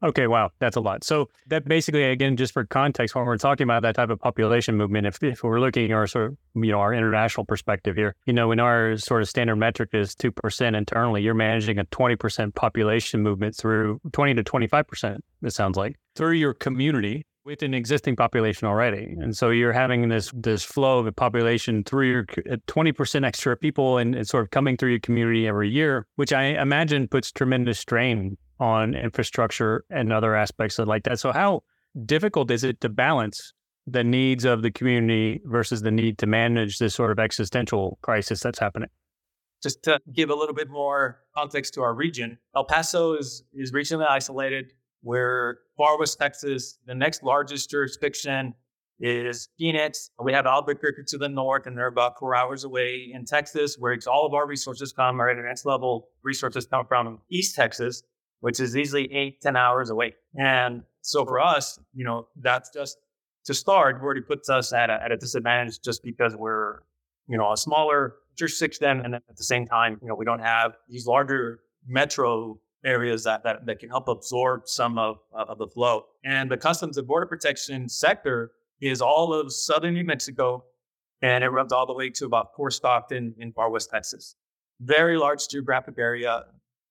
Okay, 0.01 0.27
wow, 0.27 0.51
that's 0.59 0.77
a 0.77 0.79
lot. 0.79 1.03
So 1.03 1.29
that 1.47 1.67
basically, 1.67 2.03
again, 2.03 2.37
just 2.37 2.53
for 2.53 2.63
context, 2.63 3.15
when 3.15 3.25
we're 3.25 3.37
talking 3.37 3.65
about 3.65 3.81
that 3.81 3.95
type 3.95 4.09
of 4.09 4.19
population 4.19 4.77
movement, 4.77 5.05
if, 5.07 5.21
if 5.21 5.43
we're 5.43 5.59
looking 5.59 5.91
at 5.91 5.95
our 5.95 6.07
sort 6.07 6.27
of, 6.27 6.37
you 6.55 6.71
know, 6.71 6.79
our 6.79 6.93
international 6.93 7.45
perspective 7.45 7.97
here, 7.97 8.15
you 8.25 8.31
know, 8.31 8.47
when 8.47 8.61
our 8.61 8.95
sort 8.95 9.21
of 9.21 9.27
standard 9.27 9.57
metric 9.57 9.89
is 9.91 10.15
2% 10.15 10.77
internally, 10.77 11.21
you're 11.21 11.33
managing 11.33 11.79
a 11.79 11.85
20% 11.85 12.55
population 12.55 13.21
movement 13.21 13.57
through 13.57 13.99
20 14.13 14.35
to 14.35 14.43
25%, 14.43 15.17
it 15.43 15.51
sounds 15.51 15.75
like, 15.75 15.97
through 16.15 16.31
your 16.31 16.53
community 16.53 17.25
with 17.49 17.63
an 17.63 17.73
existing 17.73 18.15
population 18.15 18.67
already. 18.67 19.15
And 19.19 19.35
so 19.35 19.49
you're 19.49 19.73
having 19.73 20.07
this 20.07 20.31
this 20.35 20.63
flow 20.63 20.99
of 20.99 21.07
a 21.07 21.11
population 21.11 21.83
through 21.83 22.07
your 22.07 22.23
20% 22.25 23.23
uh, 23.23 23.25
extra 23.25 23.57
people 23.57 23.97
and, 23.97 24.13
and 24.13 24.27
sort 24.27 24.43
of 24.43 24.51
coming 24.51 24.77
through 24.77 24.91
your 24.91 24.99
community 24.99 25.47
every 25.47 25.67
year, 25.67 26.05
which 26.15 26.31
I 26.31 26.43
imagine 26.61 27.07
puts 27.07 27.31
tremendous 27.31 27.79
strain 27.79 28.37
on 28.59 28.93
infrastructure 28.93 29.83
and 29.89 30.13
other 30.13 30.35
aspects 30.35 30.77
of 30.77 30.87
like 30.87 31.03
that. 31.05 31.19
So 31.19 31.31
how 31.31 31.63
difficult 32.05 32.51
is 32.51 32.63
it 32.63 32.81
to 32.81 32.89
balance 32.89 33.53
the 33.87 34.03
needs 34.03 34.45
of 34.45 34.61
the 34.61 34.69
community 34.69 35.41
versus 35.45 35.81
the 35.81 35.91
need 35.91 36.19
to 36.19 36.27
manage 36.27 36.77
this 36.77 36.93
sort 36.93 37.09
of 37.09 37.17
existential 37.17 37.97
crisis 38.03 38.41
that's 38.41 38.59
happening? 38.59 38.89
Just 39.63 39.81
to 39.83 39.99
give 40.13 40.29
a 40.29 40.35
little 40.35 40.53
bit 40.53 40.69
more 40.69 41.21
context 41.35 41.73
to 41.73 41.81
our 41.81 41.95
region, 41.95 42.37
El 42.55 42.65
Paso 42.65 43.15
is, 43.15 43.43
is 43.53 43.71
regionally 43.71 44.07
isolated. 44.07 44.73
We're 45.01 45.59
far 45.77 45.97
west 45.97 46.19
Texas. 46.19 46.77
The 46.85 46.95
next 46.95 47.23
largest 47.23 47.69
jurisdiction 47.69 48.53
is 48.99 49.47
Phoenix. 49.57 50.11
We 50.21 50.33
have 50.33 50.45
Albuquerque 50.45 51.03
to 51.07 51.17
the 51.17 51.29
north, 51.29 51.67
and 51.67 51.77
they're 51.77 51.87
about 51.87 52.19
four 52.19 52.35
hours 52.35 52.65
away 52.65 53.11
in 53.13 53.25
Texas, 53.25 53.77
where 53.79 53.97
all 54.07 54.25
of 54.25 54.33
our 54.33 54.45
resources 54.45 54.91
come, 54.91 55.19
our 55.19 55.33
next 55.41 55.65
level 55.65 56.09
resources 56.21 56.67
come 56.67 56.85
from 56.85 57.19
East 57.29 57.55
Texas 57.55 58.03
which 58.41 58.59
is 58.59 58.75
easily 58.75 59.11
eight, 59.13 59.41
10 59.41 59.55
hours 59.55 59.89
away. 59.89 60.15
And 60.35 60.83
so 61.01 61.25
for 61.25 61.39
us, 61.39 61.79
you 61.93 62.05
know, 62.05 62.27
that's 62.41 62.69
just 62.69 62.97
to 63.45 63.53
start, 63.53 64.01
already 64.01 64.21
puts 64.21 64.49
us 64.49 64.73
at 64.73 64.89
a, 64.89 65.01
at 65.03 65.11
a 65.11 65.17
disadvantage 65.17 65.81
just 65.81 66.03
because 66.03 66.35
we're, 66.35 66.79
you 67.27 67.37
know, 67.37 67.51
a 67.51 67.57
smaller 67.57 68.15
jurisdiction. 68.37 69.01
And 69.01 69.15
at 69.15 69.23
the 69.35 69.43
same 69.43 69.65
time, 69.65 69.99
you 70.01 70.07
know, 70.07 70.15
we 70.15 70.25
don't 70.25 70.39
have 70.39 70.73
these 70.87 71.05
larger 71.05 71.59
metro 71.87 72.59
areas 72.85 73.23
that, 73.23 73.43
that, 73.43 73.65
that 73.65 73.79
can 73.79 73.89
help 73.89 74.07
absorb 74.07 74.67
some 74.67 74.97
of, 74.97 75.17
of 75.33 75.57
the 75.57 75.67
flow. 75.67 76.05
And 76.23 76.49
the 76.49 76.57
Customs 76.57 76.97
and 76.97 77.07
Border 77.07 77.25
Protection 77.25 77.89
sector 77.89 78.51
is 78.81 79.01
all 79.01 79.33
of 79.33 79.51
southern 79.51 79.93
New 79.93 80.03
Mexico, 80.03 80.63
and 81.21 81.43
it 81.43 81.49
runs 81.49 81.73
all 81.73 81.85
the 81.85 81.93
way 81.93 82.09
to 82.09 82.25
about 82.25 82.55
Fort 82.55 82.73
Stockton 82.73 83.35
in 83.37 83.51
far 83.51 83.69
west 83.69 83.89
Texas. 83.89 84.35
Very 84.81 85.17
large 85.17 85.47
geographic 85.49 85.95
area, 85.97 86.45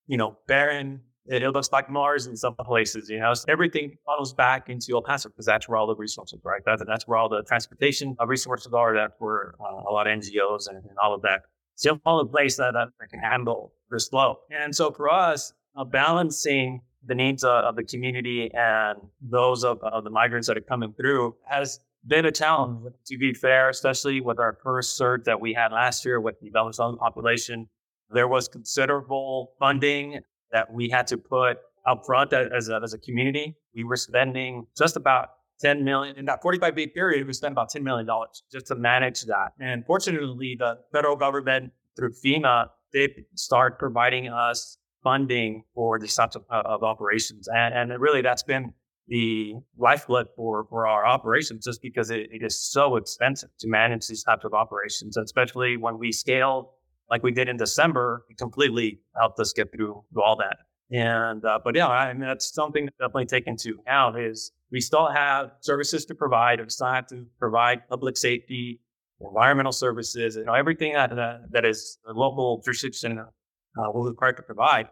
you 0.07 0.19
know, 0.19 0.37
barren, 0.47 1.01
it, 1.29 1.43
looks 1.53 1.71
like 1.73 1.91
Mars 1.91 2.27
in 2.27 2.37
some 2.37 2.55
places, 2.55 3.09
you 3.09 3.19
know. 3.19 3.35
So 3.35 3.45
everything 3.49 3.97
funnels 4.07 4.33
back 4.33 4.69
into 4.69 4.95
El 4.95 5.03
Paso 5.03 5.29
because 5.29 5.47
that's 5.47 5.69
where 5.69 5.77
all 5.77 5.87
the 5.87 5.95
resources, 5.95 6.41
right? 6.43 6.63
That, 6.65 6.85
that's 6.87 7.07
where 7.07 7.19
all 7.19 7.29
the 7.29 7.43
transportation 7.43 8.17
resources 8.27 8.73
are. 8.73 8.95
That's 8.95 9.15
where 9.19 9.55
uh, 9.61 9.89
a 9.89 9.93
lot 9.93 10.07
of 10.07 10.19
NGOs 10.19 10.69
and, 10.69 10.79
and, 10.79 10.99
all 11.03 11.15
of 11.15 11.23
that. 11.23 11.43
It's 11.75 11.83
the 11.85 12.01
only 12.07 12.31
place 12.31 12.57
that, 12.57 12.73
that 12.73 13.11
can 13.11 13.21
handle 13.21 13.73
this 13.91 14.09
flow. 14.09 14.39
And 14.51 14.75
so 14.75 14.91
for 14.91 15.13
us, 15.13 15.53
uh, 15.79 15.85
balancing 15.85 16.83
the 17.07 17.15
needs 17.15 17.45
of, 17.45 17.65
of, 17.65 17.77
the 17.77 17.85
community 17.85 18.51
and 18.53 18.99
those 19.23 19.65
of, 19.65 19.81
of 19.83 20.05
the 20.05 20.11
migrants 20.11 20.49
that 20.49 20.59
are 20.59 20.63
coming 20.63 20.93
through 20.93 21.35
has 21.47 21.81
been 22.07 22.27
a 22.27 22.33
challenge. 22.33 22.93
To 23.07 23.19
be 23.19 23.33
fair, 23.33 23.69
especially 23.69 24.21
with 24.21 24.39
our 24.39 24.59
first 24.63 24.97
surge 24.97 25.25
that 25.25 25.41
we 25.41 25.55
had 25.55 25.73
last 25.73 26.05
year 26.05 26.21
with 26.21 26.41
the 26.41 26.51
Venezuelan 26.51 26.99
population, 26.99 27.69
there 28.11 28.27
was 28.27 28.49
considerable 28.49 29.53
funding 29.59 30.21
that 30.51 30.73
we 30.73 30.89
had 30.89 31.07
to 31.09 31.17
put 31.17 31.59
up 31.87 32.05
front 32.05 32.33
as 32.33 32.69
a, 32.69 32.81
as 32.83 32.93
a 32.93 32.99
community. 32.99 33.57
We 33.75 33.85
were 33.85 33.97
spending 33.97 34.67
just 34.77 34.97
about 34.97 35.31
10 35.61 35.85
million 35.85 36.17
in 36.17 36.25
that 36.27 36.43
45 36.43 36.75
day 36.75 36.87
period. 36.87 37.27
We 37.27 37.33
spent 37.33 37.53
about 37.53 37.71
$10 37.71 37.83
million 37.83 38.09
just 38.51 38.67
to 38.67 38.75
manage 38.75 39.23
that. 39.25 39.53
And 39.61 39.85
fortunately, 39.87 40.57
the 40.59 40.79
federal 40.93 41.17
government 41.17 41.73
through 41.97 42.13
FEMA 42.13 42.69
did 42.93 43.11
start 43.35 43.79
providing 43.79 44.29
us 44.29 44.79
funding 45.09 45.65
for 45.75 45.99
these 45.99 46.15
types 46.15 46.37
of, 46.37 46.45
uh, 46.51 46.75
of 46.75 46.83
operations. 46.83 47.49
And, 47.49 47.73
and 47.75 48.01
really, 48.07 48.23
that's 48.29 48.43
been 48.43 48.75
the 49.07 49.55
lifeblood 49.79 50.27
for, 50.37 50.67
for 50.69 50.87
our 50.87 51.07
operations 51.07 51.65
just 51.65 51.81
because 51.81 52.11
it, 52.11 52.29
it 52.31 52.43
is 52.43 52.61
so 52.61 52.97
expensive 52.97 53.49
to 53.61 53.69
manage 53.69 54.07
these 54.07 54.23
types 54.23 54.45
of 54.45 54.53
operations, 54.53 55.17
especially 55.17 55.79
when 55.79 55.99
we 55.99 56.13
scale 56.13 56.75
like 57.11 57.23
we 57.23 57.33
did 57.33 57.49
in 57.49 57.57
December, 57.57 58.27
completely 58.37 59.01
helped 59.19 59.41
us 59.41 59.55
get 59.55 59.73
through, 59.73 60.05
through 60.13 60.23
all 60.23 60.37
that. 60.37 60.59
And 60.91 61.43
uh, 61.45 61.59
but 61.65 61.75
yeah, 61.75 61.89
I 61.89 62.13
mean 62.13 62.29
that's 62.29 62.53
something 62.53 62.87
to 62.87 62.93
definitely 63.01 63.27
take 63.27 63.47
into 63.47 63.79
account 63.81 64.19
is 64.19 64.53
we 64.71 64.81
still 64.81 65.09
have 65.11 65.53
services 65.61 66.05
to 66.07 66.15
provide. 66.15 66.61
We 66.61 66.69
still 66.69 66.93
have 66.99 67.07
to 67.09 67.27
provide 67.39 67.89
public 67.89 68.17
safety, 68.17 68.81
environmental 69.21 69.73
services, 69.73 70.37
you 70.37 70.45
know 70.45 70.55
everything 70.55 70.93
that 70.95 71.11
that, 71.55 71.65
is 71.65 71.99
a 72.07 72.13
local 72.13 72.63
jurisdiction 72.65 73.19
uh, 73.19 73.91
will 73.93 74.05
require 74.05 74.33
to 74.33 74.43
provide. 74.43 74.89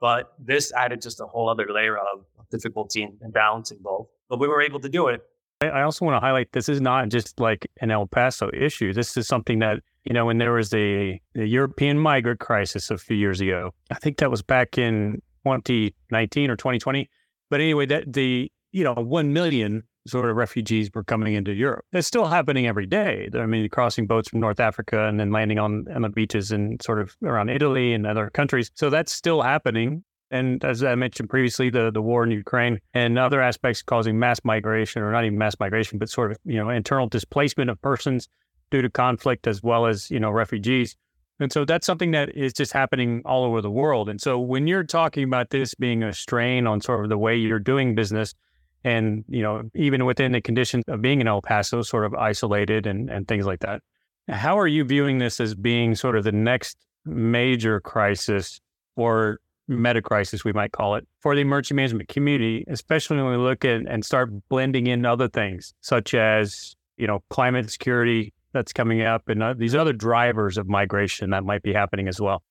But 0.00 0.34
this 0.38 0.72
added 0.72 1.00
just 1.02 1.20
a 1.20 1.26
whole 1.26 1.48
other 1.48 1.66
layer 1.70 1.96
of 1.96 2.24
difficulty 2.50 3.02
in 3.02 3.30
balancing 3.30 3.78
both. 3.80 4.08
But 4.28 4.40
we 4.40 4.48
were 4.48 4.62
able 4.62 4.80
to 4.80 4.88
do 4.88 5.08
it. 5.08 5.22
I 5.62 5.82
also 5.82 6.04
want 6.04 6.16
to 6.16 6.20
highlight 6.20 6.52
this 6.52 6.68
is 6.68 6.82
not 6.82 7.08
just 7.08 7.40
like 7.40 7.66
an 7.80 7.90
El 7.90 8.06
Paso 8.06 8.50
issue. 8.52 8.92
This 8.92 9.16
is 9.16 9.26
something 9.26 9.60
that 9.60 9.80
you 10.06 10.14
know, 10.14 10.24
when 10.24 10.38
there 10.38 10.52
was 10.52 10.72
a, 10.72 11.20
a 11.34 11.44
European 11.44 11.98
migrant 11.98 12.38
crisis 12.38 12.90
a 12.90 12.96
few 12.96 13.16
years 13.16 13.40
ago, 13.40 13.74
I 13.90 13.96
think 13.96 14.18
that 14.18 14.30
was 14.30 14.40
back 14.40 14.78
in 14.78 15.20
2019 15.44 16.48
or 16.48 16.56
2020. 16.56 17.10
But 17.50 17.60
anyway, 17.60 17.86
that 17.86 18.12
the, 18.12 18.50
you 18.70 18.84
know, 18.84 18.94
1 18.94 19.32
million 19.32 19.82
sort 20.06 20.28
of 20.28 20.36
refugees 20.36 20.90
were 20.94 21.04
coming 21.04 21.34
into 21.34 21.52
Europe. 21.52 21.84
It's 21.92 22.06
still 22.06 22.26
happening 22.26 22.66
every 22.66 22.86
day. 22.86 23.28
I 23.34 23.46
mean, 23.46 23.68
crossing 23.68 24.06
boats 24.06 24.28
from 24.28 24.40
North 24.40 24.60
Africa 24.60 25.06
and 25.06 25.18
then 25.18 25.30
landing 25.30 25.58
on, 25.58 25.86
on 25.94 26.02
the 26.02 26.08
beaches 26.08 26.50
and 26.50 26.80
sort 26.82 27.00
of 27.00 27.16
around 27.22 27.48
Italy 27.50 27.92
and 27.92 28.06
other 28.06 28.30
countries. 28.30 28.70
So 28.74 28.90
that's 28.90 29.12
still 29.12 29.42
happening. 29.42 30.04
And 30.30 30.64
as 30.64 30.82
I 30.82 30.94
mentioned 30.96 31.30
previously, 31.30 31.70
the, 31.70 31.90
the 31.90 32.02
war 32.02 32.24
in 32.24 32.30
Ukraine 32.30 32.80
and 32.94 33.18
other 33.18 33.40
aspects 33.40 33.82
causing 33.82 34.18
mass 34.18 34.40
migration, 34.44 35.02
or 35.02 35.12
not 35.12 35.24
even 35.24 35.38
mass 35.38 35.54
migration, 35.60 35.98
but 35.98 36.08
sort 36.08 36.32
of, 36.32 36.38
you 36.44 36.56
know, 36.56 36.68
internal 36.68 37.06
displacement 37.08 37.70
of 37.70 37.80
persons 37.80 38.28
due 38.70 38.82
to 38.82 38.90
conflict 38.90 39.46
as 39.46 39.62
well 39.62 39.86
as, 39.86 40.10
you 40.10 40.18
know, 40.18 40.30
refugees. 40.30 40.96
And 41.38 41.52
so 41.52 41.64
that's 41.64 41.86
something 41.86 42.12
that 42.12 42.34
is 42.34 42.52
just 42.52 42.72
happening 42.72 43.22
all 43.24 43.44
over 43.44 43.60
the 43.60 43.70
world. 43.70 44.08
And 44.08 44.20
so 44.20 44.38
when 44.38 44.66
you're 44.66 44.82
talking 44.82 45.22
about 45.22 45.50
this 45.50 45.74
being 45.74 46.02
a 46.02 46.12
strain 46.12 46.66
on 46.66 46.80
sort 46.80 47.04
of 47.04 47.10
the 47.10 47.18
way 47.18 47.36
you're 47.36 47.58
doing 47.58 47.94
business 47.94 48.34
and, 48.86 49.24
you 49.28 49.42
know, 49.42 49.68
even 49.74 50.04
within 50.04 50.30
the 50.30 50.40
conditions 50.40 50.84
of 50.86 51.02
being 51.02 51.20
in 51.20 51.26
El 51.26 51.42
Paso, 51.42 51.82
sort 51.82 52.04
of 52.04 52.14
isolated 52.14 52.86
and, 52.86 53.10
and 53.10 53.26
things 53.26 53.44
like 53.44 53.58
that, 53.60 53.82
how 54.28 54.56
are 54.56 54.68
you 54.68 54.84
viewing 54.84 55.18
this 55.18 55.40
as 55.40 55.56
being 55.56 55.96
sort 55.96 56.16
of 56.16 56.22
the 56.22 56.30
next 56.30 56.78
major 57.04 57.80
crisis 57.80 58.60
or 58.94 59.40
meta 59.66 60.00
crisis, 60.00 60.44
we 60.44 60.52
might 60.52 60.70
call 60.70 60.94
it, 60.94 61.04
for 61.20 61.34
the 61.34 61.40
emergency 61.40 61.74
management 61.74 62.08
community, 62.08 62.64
especially 62.68 63.16
when 63.16 63.32
we 63.32 63.36
look 63.36 63.64
at 63.64 63.80
and 63.88 64.04
start 64.04 64.30
blending 64.48 64.86
in 64.86 65.04
other 65.04 65.28
things 65.28 65.74
such 65.80 66.14
as, 66.14 66.76
you 66.96 67.08
know, 67.08 67.18
climate 67.28 67.68
security, 67.68 68.32
that's 68.52 68.72
coming 68.72 69.02
up 69.02 69.28
and 69.28 69.42
uh, 69.42 69.52
these 69.52 69.74
other 69.74 69.92
drivers 69.92 70.56
of 70.56 70.66
migration 70.66 71.30
that 71.30 71.44
might 71.44 71.62
be 71.62 71.72
happening 71.72 72.06
as 72.08 72.20
well? 72.20 72.42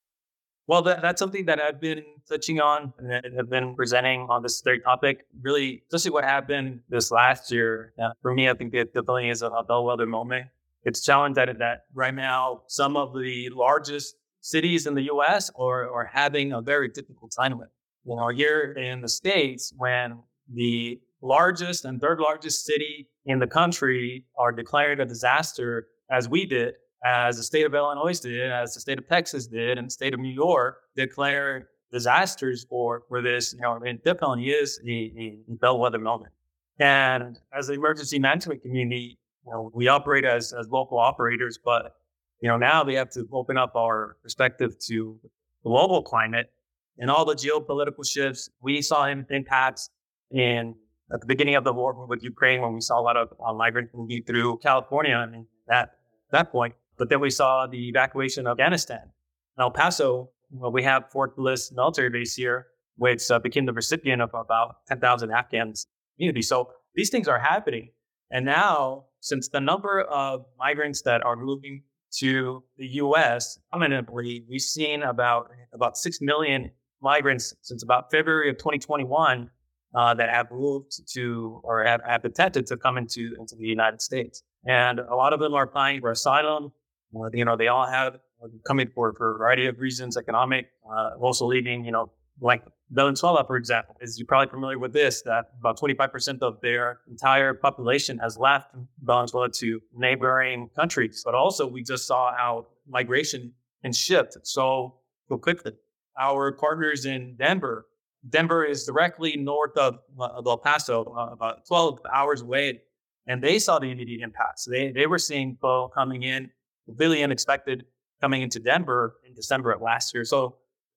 Well, 0.67 0.81
that, 0.83 1.01
that's 1.01 1.19
something 1.19 1.45
that 1.45 1.59
I've 1.59 1.79
been 1.79 2.03
touching 2.27 2.59
on 2.59 2.91
and 2.97 3.35
have 3.37 3.49
been 3.49 3.75
presenting 3.75 4.21
on 4.29 4.41
this 4.41 4.61
third 4.61 4.83
topic. 4.83 5.25
Really, 5.41 5.83
especially 5.87 6.11
what 6.11 6.23
happened 6.23 6.79
this 6.89 7.11
last 7.11 7.51
year. 7.51 7.93
Uh, 8.01 8.09
for 8.21 8.33
me, 8.33 8.49
I 8.49 8.55
think 8.55 8.73
it 8.73 8.93
definitely 8.93 9.29
is 9.29 9.43
a, 9.43 9.47
a 9.47 9.63
bellwether 9.63 10.07
moment. 10.07 10.47
It's 10.83 11.03
challenged 11.05 11.37
that, 11.37 11.57
that 11.59 11.85
right 11.93 12.13
now, 12.13 12.63
some 12.67 12.97
of 12.97 13.13
the 13.13 13.49
largest 13.53 14.15
cities 14.41 14.87
in 14.87 14.95
the 14.95 15.03
U.S. 15.03 15.51
are, 15.57 15.89
are 15.91 16.05
having 16.05 16.53
a 16.53 16.61
very 16.61 16.89
difficult 16.89 17.31
time 17.35 17.57
with. 17.57 17.69
You 18.03 18.15
know, 18.15 18.29
here 18.29 18.73
in 18.73 19.01
the 19.01 19.09
States, 19.09 19.73
when 19.77 20.19
the 20.51 20.99
largest 21.21 21.85
and 21.85 21.99
third 21.99 22.19
largest 22.19 22.65
city 22.65 23.09
in 23.25 23.39
the 23.39 23.47
country 23.47 24.25
are 24.37 24.51
declared 24.51 24.99
a 24.99 25.05
disaster, 25.05 25.87
as 26.11 26.29
we 26.29 26.45
did, 26.45 26.75
as 27.05 27.37
the 27.37 27.43
state 27.43 27.65
of 27.67 27.75
Illinois 27.75 28.19
did, 28.19 28.51
as 28.51 28.73
the 28.73 28.79
state 28.79 28.97
of 28.97 29.07
Texas 29.07 29.45
did, 29.45 29.77
and 29.77 29.87
the 29.87 29.91
state 29.91 30.15
of 30.15 30.19
New 30.19 30.33
York 30.33 30.77
declared 30.95 31.67
disasters 31.91 32.65
for, 32.67 33.03
for 33.07 33.21
this, 33.21 33.53
you 33.53 33.61
know, 33.61 33.79
it 33.83 34.03
definitely 34.03 34.49
is 34.49 34.81
a 34.87 35.37
bellwether 35.47 35.99
moment. 35.99 36.33
And 36.79 37.37
as 37.53 37.69
an 37.69 37.75
emergency 37.75 38.17
management 38.17 38.63
community, 38.63 39.19
you 39.45 39.51
know, 39.51 39.71
we 39.73 39.87
operate 39.87 40.25
as, 40.25 40.51
as 40.51 40.67
local 40.69 40.97
operators, 40.97 41.59
but 41.63 41.95
you 42.41 42.49
know, 42.49 42.57
now 42.57 42.83
we 42.83 42.95
have 42.95 43.11
to 43.11 43.27
open 43.31 43.55
up 43.57 43.75
our 43.75 44.17
perspective 44.23 44.77
to 44.87 45.19
the 45.23 45.29
global 45.63 46.01
climate 46.01 46.51
and 46.97 47.11
all 47.11 47.23
the 47.23 47.35
geopolitical 47.35 48.05
shifts. 48.05 48.49
We 48.61 48.81
saw 48.81 49.05
impacts 49.05 49.89
in 50.31 50.75
at 51.13 51.21
the 51.21 51.27
beginning 51.27 51.55
of 51.55 51.63
the 51.63 51.71
war 51.71 52.05
with 52.07 52.23
Ukraine 52.23 52.61
when 52.61 52.73
we 52.73 52.81
saw 52.81 52.99
a 52.99 53.01
lot 53.03 53.15
of 53.15 53.31
uh, 53.45 53.53
migrants 53.53 53.93
moving 53.93 54.23
through 54.23 54.57
California. 54.57 55.15
I 55.15 55.27
mean, 55.27 55.45
that 55.67 55.91
that 56.31 56.51
point. 56.51 56.73
But 56.97 57.09
then 57.09 57.19
we 57.19 57.29
saw 57.29 57.67
the 57.67 57.89
evacuation 57.89 58.47
of 58.47 58.51
Afghanistan. 58.51 59.11
In 59.57 59.61
El 59.61 59.71
Paso 59.71 60.31
well, 60.51 60.71
we 60.71 60.83
have 60.83 61.11
Fort 61.11 61.35
Bliss 61.35 61.71
military 61.71 62.09
base 62.09 62.35
here, 62.35 62.67
which 62.97 63.29
uh, 63.29 63.39
became 63.39 63.65
the 63.65 63.73
recipient 63.73 64.21
of 64.21 64.33
about 64.33 64.85
10,000 64.87 65.31
Afghans 65.31 65.87
community. 66.17 66.41
So 66.41 66.71
these 66.93 67.09
things 67.09 67.27
are 67.27 67.39
happening. 67.39 67.89
And 68.31 68.45
now, 68.45 69.05
since 69.19 69.49
the 69.49 69.59
number 69.59 70.01
of 70.01 70.45
migrants 70.57 71.01
that 71.03 71.23
are 71.23 71.35
moving 71.35 71.83
to 72.19 72.63
the 72.77 72.87
U.S. 72.87 73.59
prominently, 73.71 74.45
we've 74.49 74.61
seen 74.61 75.03
about 75.03 75.49
about 75.73 75.97
six 75.97 76.19
million 76.21 76.71
migrants 77.01 77.53
since 77.61 77.83
about 77.83 78.09
February 78.11 78.49
of 78.49 78.57
2021 78.57 79.49
uh, 79.93 80.13
that 80.13 80.29
have 80.29 80.49
moved 80.51 81.07
to 81.13 81.59
or 81.63 81.83
have, 81.83 82.01
have 82.05 82.23
attempted 82.23 82.65
to 82.67 82.77
come 82.77 82.97
into 82.97 83.35
into 83.39 83.55
the 83.55 83.65
United 83.65 84.01
States. 84.01 84.43
And 84.65 84.99
a 84.99 85.15
lot 85.15 85.33
of 85.33 85.39
them 85.39 85.53
are 85.53 85.63
applying 85.63 86.01
for 86.01 86.11
asylum. 86.11 86.71
Uh, 87.15 87.29
you 87.33 87.45
know, 87.45 87.55
they 87.55 87.67
all 87.67 87.87
have 87.87 88.15
uh, 88.43 88.47
coming 88.67 88.89
for, 88.93 89.13
for 89.13 89.35
a 89.35 89.37
variety 89.37 89.67
of 89.67 89.79
reasons, 89.79 90.17
economic, 90.17 90.67
uh, 90.89 91.11
also 91.19 91.45
leaving, 91.45 91.85
you 91.85 91.91
know, 91.91 92.11
like 92.41 92.63
Venezuela, 92.91 93.43
for 93.45 93.55
example, 93.55 93.95
is 94.01 94.19
you're 94.19 94.27
probably 94.27 94.49
familiar 94.49 94.77
with 94.77 94.93
this, 94.93 95.21
that 95.21 95.45
about 95.59 95.79
25% 95.79 96.41
of 96.41 96.59
their 96.61 96.99
entire 97.09 97.53
population 97.53 98.17
has 98.17 98.37
left 98.37 98.75
Venezuela 99.01 99.49
to 99.49 99.81
neighboring 99.95 100.69
countries. 100.75 101.21
But 101.23 101.33
also, 101.33 101.65
we 101.65 101.81
just 101.81 102.05
saw 102.05 102.35
how 102.35 102.67
migration 102.87 103.53
and 103.83 103.95
shift 103.95 104.37
so, 104.43 104.95
quickly. 105.29 105.73
Our 106.19 106.51
partners 106.51 107.05
in 107.05 107.35
Denver, 107.37 107.87
Denver 108.29 108.65
is 108.65 108.85
directly 108.85 109.35
north 109.37 109.77
of, 109.77 109.99
of 110.19 110.45
El 110.47 110.57
Paso, 110.57 111.03
uh, 111.03 111.33
about 111.33 111.65
12 111.67 111.99
hours 112.13 112.41
away, 112.41 112.81
and 113.27 113.41
they 113.41 113.59
saw 113.59 113.79
the 113.79 113.87
immediate 113.87 114.21
impact. 114.21 114.61
They, 114.67 114.91
they 114.91 115.07
were 115.07 115.19
seeing 115.19 115.57
flow 115.59 115.89
coming 115.93 116.23
in, 116.23 116.49
really 116.87 117.23
unexpected, 117.23 117.85
coming 118.21 118.41
into 118.41 118.59
Denver 118.59 119.15
in 119.27 119.33
December 119.33 119.71
of 119.71 119.81
last 119.81 120.13
year. 120.13 120.23
So 120.23 120.55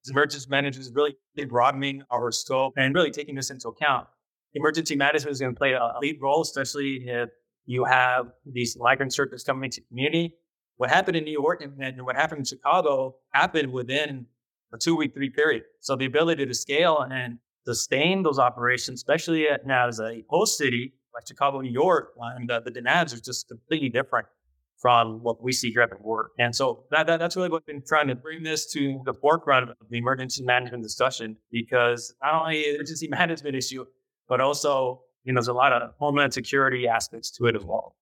emergency 0.08 0.46
management 0.48 0.86
is 0.86 0.92
really 0.94 1.16
broadening 1.48 2.02
our 2.10 2.30
scope 2.30 2.74
and 2.76 2.94
really 2.94 3.10
taking 3.10 3.34
this 3.34 3.50
into 3.50 3.68
account. 3.68 4.06
Emergency 4.54 4.96
management 4.96 5.32
is 5.32 5.40
going 5.40 5.54
to 5.54 5.58
play 5.58 5.72
a 5.72 5.92
lead 6.00 6.18
role, 6.20 6.42
especially 6.42 7.04
if 7.06 7.28
you 7.66 7.84
have 7.84 8.26
these 8.46 8.76
migrant 8.78 9.12
circles 9.12 9.44
coming 9.44 9.64
into 9.64 9.80
the 9.80 9.86
community. 9.88 10.34
What 10.76 10.90
happened 10.90 11.16
in 11.16 11.24
New 11.24 11.32
York 11.32 11.62
and 11.62 12.02
what 12.02 12.16
happened 12.16 12.38
in 12.38 12.44
Chicago 12.44 13.16
happened 13.32 13.72
within 13.72 14.26
a 14.72 14.78
two 14.78 14.96
week, 14.96 15.12
three 15.12 15.30
period. 15.30 15.64
So 15.80 15.96
the 15.96 16.06
ability 16.06 16.46
to 16.46 16.54
scale 16.54 17.00
and 17.10 17.38
sustain 17.66 18.22
those 18.22 18.38
operations, 18.38 19.00
especially 19.00 19.46
now 19.66 19.88
as 19.88 20.00
a 20.00 20.22
host 20.30 20.56
city 20.56 20.94
like 21.14 21.26
Chicago, 21.26 21.60
New 21.60 21.72
York, 21.72 22.14
the, 22.46 22.60
the 22.64 22.70
demands 22.70 23.12
are 23.12 23.20
just 23.20 23.48
completely 23.48 23.88
different 23.88 24.28
from 24.78 25.20
what 25.22 25.42
we 25.42 25.52
see 25.52 25.70
here 25.70 25.82
at 25.82 25.90
the 25.90 25.96
board. 25.96 26.28
And 26.38 26.54
so 26.54 26.84
that, 26.90 27.06
that, 27.08 27.18
that's 27.18 27.36
really 27.36 27.48
what 27.48 27.62
I've 27.62 27.66
been 27.66 27.82
trying 27.82 28.06
to 28.08 28.14
bring 28.14 28.44
this 28.44 28.70
to 28.72 29.00
the 29.04 29.12
forefront 29.12 29.70
of 29.70 29.76
the 29.90 29.98
emergency 29.98 30.44
management 30.44 30.84
discussion, 30.84 31.36
because 31.50 32.14
not 32.22 32.42
only 32.42 32.74
emergency 32.74 33.08
management 33.10 33.56
issue, 33.56 33.84
but 34.28 34.40
also, 34.40 35.02
you 35.24 35.32
know, 35.32 35.38
there's 35.38 35.48
a 35.48 35.52
lot 35.52 35.72
of 35.72 35.90
homeland 35.98 36.32
security 36.32 36.86
aspects 36.86 37.30
to 37.32 37.46
it 37.46 37.56
as 37.56 37.64
well. 37.64 37.96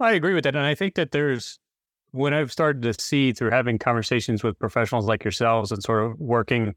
I 0.00 0.12
agree 0.12 0.34
with 0.34 0.44
that. 0.44 0.54
And 0.54 0.66
I 0.66 0.74
think 0.74 0.94
that 0.96 1.12
there's, 1.12 1.58
when 2.10 2.34
I've 2.34 2.52
started 2.52 2.82
to 2.82 3.02
see 3.02 3.32
through 3.32 3.50
having 3.50 3.78
conversations 3.78 4.44
with 4.44 4.58
professionals 4.58 5.06
like 5.06 5.24
yourselves 5.24 5.72
and 5.72 5.82
sort 5.82 6.04
of 6.04 6.18
working, 6.20 6.74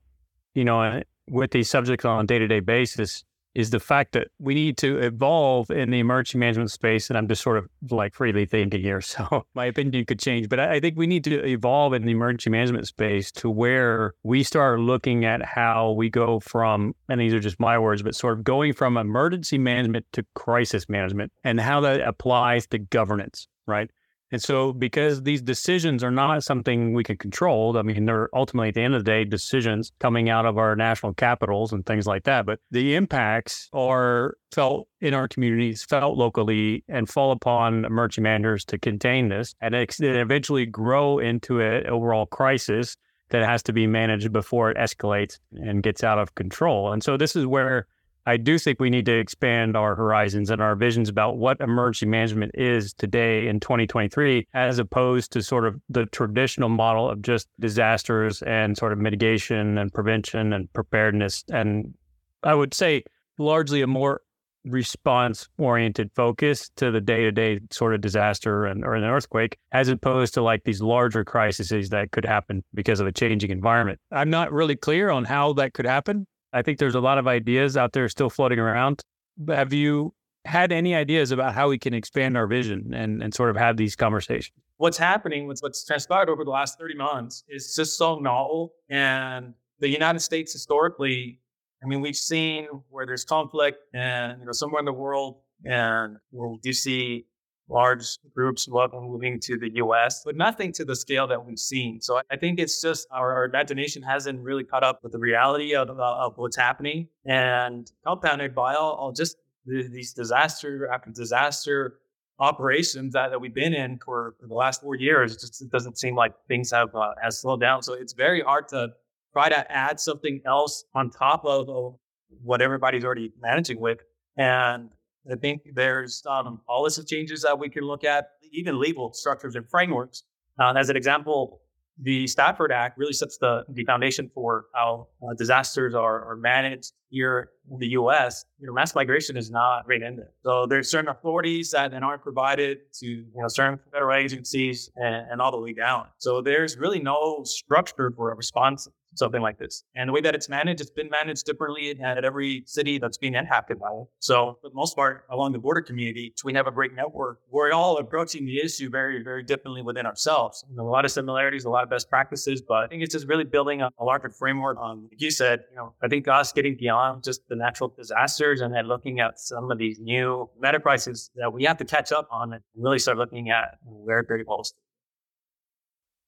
you 0.55 0.63
know, 0.63 1.01
with 1.29 1.51
these 1.51 1.69
subjects 1.69 2.05
on 2.05 2.23
a 2.23 2.27
day 2.27 2.39
to 2.39 2.47
day 2.47 2.61
basis, 2.61 3.23
is 3.53 3.69
the 3.69 3.79
fact 3.79 4.13
that 4.13 4.27
we 4.39 4.53
need 4.53 4.77
to 4.77 4.97
evolve 4.99 5.69
in 5.69 5.91
the 5.91 5.99
emergency 5.99 6.37
management 6.37 6.71
space. 6.71 7.09
And 7.09 7.17
I'm 7.17 7.27
just 7.27 7.41
sort 7.41 7.57
of 7.57 7.67
like 7.89 8.13
freely 8.15 8.45
thinking 8.45 8.81
here. 8.81 9.01
So 9.11 9.45
my 9.55 9.65
opinion 9.65 10.05
could 10.05 10.19
change, 10.19 10.47
but 10.47 10.59
I 10.59 10.79
think 10.79 10.97
we 10.97 11.05
need 11.05 11.25
to 11.25 11.43
evolve 11.45 11.93
in 11.93 12.05
the 12.05 12.11
emergency 12.11 12.49
management 12.49 12.87
space 12.87 13.29
to 13.33 13.49
where 13.49 14.13
we 14.23 14.41
start 14.41 14.79
looking 14.79 15.25
at 15.25 15.43
how 15.43 15.91
we 15.91 16.09
go 16.09 16.39
from, 16.39 16.95
and 17.09 17.19
these 17.19 17.33
are 17.33 17.41
just 17.41 17.59
my 17.59 17.77
words, 17.77 18.03
but 18.03 18.15
sort 18.15 18.37
of 18.37 18.45
going 18.45 18.71
from 18.71 18.95
emergency 18.95 19.57
management 19.57 20.05
to 20.13 20.23
crisis 20.33 20.87
management 20.87 21.33
and 21.43 21.59
how 21.59 21.81
that 21.81 21.99
applies 21.99 22.67
to 22.67 22.79
governance, 22.79 23.47
right? 23.67 23.89
And 24.31 24.41
so, 24.41 24.71
because 24.71 25.23
these 25.23 25.41
decisions 25.41 26.05
are 26.05 26.11
not 26.11 26.43
something 26.43 26.93
we 26.93 27.03
can 27.03 27.17
control, 27.17 27.77
I 27.77 27.81
mean, 27.81 28.05
they're 28.05 28.29
ultimately 28.33 28.69
at 28.69 28.75
the 28.75 28.81
end 28.81 28.95
of 28.95 29.03
the 29.03 29.11
day 29.11 29.25
decisions 29.25 29.91
coming 29.99 30.29
out 30.29 30.45
of 30.45 30.57
our 30.57 30.73
national 30.75 31.13
capitals 31.15 31.73
and 31.73 31.85
things 31.85 32.07
like 32.07 32.23
that. 32.23 32.45
But 32.45 32.59
the 32.71 32.95
impacts 32.95 33.67
are 33.73 34.35
felt 34.53 34.87
in 35.01 35.13
our 35.13 35.27
communities, 35.27 35.83
felt 35.83 36.17
locally, 36.17 36.85
and 36.87 37.09
fall 37.09 37.31
upon 37.31 37.83
emergency 37.83 38.21
managers 38.21 38.63
to 38.65 38.79
contain 38.79 39.27
this 39.27 39.53
and 39.59 39.75
eventually 39.75 40.65
grow 40.65 41.19
into 41.19 41.59
an 41.59 41.87
overall 41.87 42.25
crisis 42.25 42.95
that 43.31 43.43
has 43.43 43.61
to 43.63 43.73
be 43.73 43.85
managed 43.85 44.31
before 44.31 44.71
it 44.71 44.77
escalates 44.77 45.39
and 45.51 45.83
gets 45.83 46.05
out 46.05 46.19
of 46.19 46.35
control. 46.35 46.93
And 46.93 47.03
so, 47.03 47.17
this 47.17 47.35
is 47.35 47.45
where 47.45 47.85
I 48.25 48.37
do 48.37 48.59
think 48.59 48.79
we 48.79 48.89
need 48.89 49.05
to 49.07 49.17
expand 49.17 49.75
our 49.75 49.95
horizons 49.95 50.49
and 50.49 50.61
our 50.61 50.75
visions 50.75 51.09
about 51.09 51.37
what 51.37 51.59
emergency 51.59 52.05
management 52.05 52.51
is 52.53 52.93
today 52.93 53.47
in 53.47 53.59
2023, 53.59 54.47
as 54.53 54.77
opposed 54.77 55.31
to 55.31 55.41
sort 55.41 55.65
of 55.65 55.81
the 55.89 56.05
traditional 56.07 56.69
model 56.69 57.09
of 57.09 57.21
just 57.21 57.47
disasters 57.59 58.41
and 58.43 58.77
sort 58.77 58.93
of 58.93 58.99
mitigation 58.99 59.77
and 59.77 59.91
prevention 59.91 60.53
and 60.53 60.71
preparedness. 60.73 61.43
And 61.51 61.95
I 62.43 62.53
would 62.53 62.73
say 62.73 63.03
largely 63.37 63.81
a 63.81 63.87
more 63.87 64.21
response 64.65 65.47
oriented 65.57 66.11
focus 66.15 66.69
to 66.75 66.91
the 66.91 67.01
day 67.01 67.23
to 67.23 67.31
day 67.31 67.59
sort 67.71 67.95
of 67.95 68.01
disaster 68.01 68.65
and 68.65 68.85
or 68.85 68.93
an 68.93 69.03
earthquake, 69.03 69.57
as 69.71 69.87
opposed 69.87 70.35
to 70.35 70.43
like 70.43 70.63
these 70.63 70.81
larger 70.81 71.23
crises 71.23 71.89
that 71.89 72.11
could 72.11 72.25
happen 72.25 72.63
because 72.73 72.99
of 72.99 73.07
a 73.07 73.11
changing 73.11 73.49
environment. 73.49 73.99
I'm 74.11 74.29
not 74.29 74.51
really 74.51 74.75
clear 74.75 75.09
on 75.09 75.25
how 75.25 75.53
that 75.53 75.73
could 75.73 75.87
happen. 75.87 76.27
I 76.53 76.61
think 76.61 76.79
there's 76.79 76.95
a 76.95 76.99
lot 76.99 77.17
of 77.17 77.27
ideas 77.27 77.77
out 77.77 77.93
there 77.93 78.07
still 78.09 78.29
floating 78.29 78.59
around. 78.59 79.01
Have 79.47 79.73
you 79.73 80.13
had 80.45 80.71
any 80.71 80.95
ideas 80.95 81.31
about 81.31 81.53
how 81.53 81.69
we 81.69 81.77
can 81.77 81.93
expand 81.93 82.35
our 82.35 82.47
vision 82.47 82.93
and, 82.93 83.21
and 83.21 83.33
sort 83.33 83.49
of 83.49 83.55
have 83.55 83.77
these 83.77 83.95
conversations? 83.95 84.57
What's 84.77 84.97
happening 84.97 85.47
with 85.47 85.59
what's 85.61 85.85
transpired 85.85 86.29
over 86.29 86.43
the 86.43 86.49
last 86.49 86.79
30 86.79 86.95
months 86.95 87.43
is 87.47 87.75
just 87.75 87.97
so 87.97 88.17
novel. 88.17 88.73
And 88.89 89.53
the 89.79 89.89
United 89.89 90.19
States 90.19 90.51
historically, 90.51 91.39
I 91.83 91.87
mean, 91.87 92.01
we've 92.01 92.15
seen 92.15 92.67
where 92.89 93.05
there's 93.05 93.23
conflict 93.23 93.77
and 93.93 94.39
you 94.39 94.45
know 94.45 94.51
somewhere 94.51 94.79
in 94.79 94.85
the 94.85 94.93
world 94.93 95.41
and 95.63 96.17
we 96.31 96.57
do 96.61 96.73
see 96.73 97.25
large 97.71 98.17
groups 98.35 98.67
of 98.67 98.73
locals 98.73 99.03
moving 99.03 99.39
to 99.39 99.57
the 99.57 99.71
US, 99.75 100.21
but 100.23 100.35
nothing 100.35 100.71
to 100.73 100.85
the 100.85 100.95
scale 100.95 101.25
that 101.27 101.43
we've 101.43 101.57
seen. 101.57 102.01
So 102.01 102.21
I 102.29 102.35
think 102.35 102.59
it's 102.59 102.81
just 102.81 103.07
our, 103.11 103.33
our 103.33 103.45
imagination 103.45 104.03
hasn't 104.03 104.39
really 104.41 104.63
caught 104.63 104.83
up 104.83 104.99
with 105.03 105.13
the 105.13 105.19
reality 105.19 105.73
of, 105.73 105.89
of 105.89 106.37
what's 106.37 106.57
happening. 106.57 107.07
And 107.25 107.91
compounded 108.05 108.53
by 108.53 108.75
all, 108.75 108.93
all 108.93 109.11
just 109.11 109.37
these 109.65 110.13
disaster 110.13 110.89
after 110.91 111.11
disaster 111.11 111.99
operations 112.39 113.13
that, 113.13 113.29
that 113.29 113.39
we've 113.39 113.53
been 113.53 113.73
in 113.73 113.99
for, 114.03 114.35
for 114.39 114.47
the 114.47 114.53
last 114.53 114.81
four 114.81 114.95
years, 114.95 115.33
it 115.33 115.39
just 115.39 115.61
it 115.61 115.71
doesn't 115.71 115.97
seem 115.97 116.15
like 116.15 116.33
things 116.47 116.71
have 116.71 116.93
uh, 116.95 117.11
has 117.21 117.39
slowed 117.39 117.61
down. 117.61 117.83
So 117.83 117.93
it's 117.93 118.13
very 118.13 118.41
hard 118.41 118.67
to 118.69 118.89
try 119.31 119.47
to 119.49 119.71
add 119.71 119.99
something 119.99 120.41
else 120.45 120.83
on 120.93 121.09
top 121.09 121.45
of, 121.45 121.69
of 121.69 121.95
what 122.43 122.61
everybody's 122.61 123.05
already 123.05 123.31
managing 123.39 123.79
with. 123.79 123.99
And 124.37 124.89
I 125.29 125.35
think 125.35 125.61
there's 125.73 126.23
um, 126.27 126.61
policy 126.67 127.03
changes 127.03 127.41
that 127.43 127.57
we 127.57 127.69
can 127.69 127.83
look 127.83 128.03
at, 128.03 128.29
even 128.51 128.79
legal 128.79 129.13
structures 129.13 129.55
and 129.55 129.69
frameworks. 129.69 130.23
Uh, 130.59 130.73
as 130.77 130.89
an 130.89 130.97
example, 130.97 131.61
the 132.01 132.25
Stafford 132.27 132.71
Act 132.71 132.97
really 132.97 133.13
sets 133.13 133.37
the, 133.37 133.63
the 133.69 133.83
foundation 133.85 134.29
for 134.33 134.65
how 134.73 135.07
uh, 135.21 135.33
disasters 135.37 135.93
are, 135.93 136.31
are 136.31 136.35
managed 136.35 136.93
here 137.09 137.51
in 137.69 137.77
the 137.77 137.89
U.S. 137.89 138.45
You 138.59 138.67
know, 138.67 138.73
mass 138.73 138.95
migration 138.95 139.37
is 139.37 139.51
not 139.51 139.87
right 139.87 140.01
in 140.01 140.15
there. 140.15 140.31
So 140.43 140.65
there's 140.65 140.89
certain 140.89 141.09
authorities 141.09 141.71
that, 141.71 141.91
that 141.91 142.01
aren't 142.01 142.23
provided 142.23 142.79
to 142.99 143.05
you 143.05 143.27
know 143.35 143.47
certain 143.47 143.79
federal 143.91 144.17
agencies 144.17 144.89
and, 144.95 145.29
and 145.29 145.41
all 145.41 145.51
the 145.51 145.59
way 145.59 145.73
down. 145.73 146.07
So 146.17 146.41
there's 146.41 146.77
really 146.77 146.99
no 146.99 147.43
structure 147.43 148.11
for 148.15 148.31
a 148.31 148.35
response 148.35 148.87
something 149.15 149.41
like 149.41 149.57
this. 149.57 149.83
And 149.95 150.09
the 150.09 150.13
way 150.13 150.21
that 150.21 150.35
it's 150.35 150.49
managed, 150.49 150.81
it's 150.81 150.89
been 150.91 151.09
managed 151.09 151.45
differently 151.45 151.99
at 152.01 152.23
every 152.23 152.63
city 152.65 152.97
that's 152.97 153.17
being 153.17 153.35
impacted 153.35 153.79
by 153.79 153.89
it. 153.91 154.07
So 154.19 154.57
for 154.61 154.69
the 154.69 154.75
most 154.75 154.95
part, 154.95 155.25
along 155.29 155.51
the 155.51 155.59
border 155.59 155.81
community, 155.81 156.33
we 156.43 156.53
have 156.53 156.67
a 156.67 156.71
great 156.71 156.93
network. 156.93 157.39
We're 157.49 157.71
all 157.71 157.97
approaching 157.97 158.45
the 158.45 158.59
issue 158.59 158.89
very, 158.89 159.23
very 159.23 159.43
differently 159.43 159.81
within 159.81 160.05
ourselves. 160.05 160.63
A 160.77 160.81
lot 160.81 161.05
of 161.05 161.11
similarities, 161.11 161.65
a 161.65 161.69
lot 161.69 161.83
of 161.83 161.89
best 161.89 162.09
practices, 162.09 162.61
but 162.61 162.83
I 162.83 162.87
think 162.87 163.03
it's 163.03 163.13
just 163.13 163.27
really 163.27 163.43
building 163.43 163.81
a, 163.81 163.89
a 163.99 164.03
larger 164.03 164.29
framework 164.29 164.77
on, 164.79 165.03
like 165.03 165.21
you 165.21 165.31
said, 165.31 165.61
you 165.69 165.75
know, 165.75 165.93
I 166.01 166.07
think 166.07 166.27
us 166.27 166.51
getting 166.51 166.77
beyond 166.77 167.23
just 167.23 167.47
the 167.47 167.55
natural 167.55 167.93
disasters 167.95 168.61
and 168.61 168.73
then 168.73 168.87
looking 168.87 169.19
at 169.19 169.39
some 169.39 169.71
of 169.71 169.77
these 169.77 169.99
new 169.99 170.49
meta 170.59 170.79
crises 170.79 171.31
that 171.35 171.51
we 171.51 171.63
have 171.65 171.77
to 171.77 171.85
catch 171.85 172.11
up 172.11 172.27
on 172.31 172.53
and 172.53 172.63
really 172.75 172.99
start 172.99 173.17
looking 173.17 173.49
at 173.49 173.77
where 173.83 174.19
it 174.19 174.27
very, 174.27 174.41
close. 174.45 174.73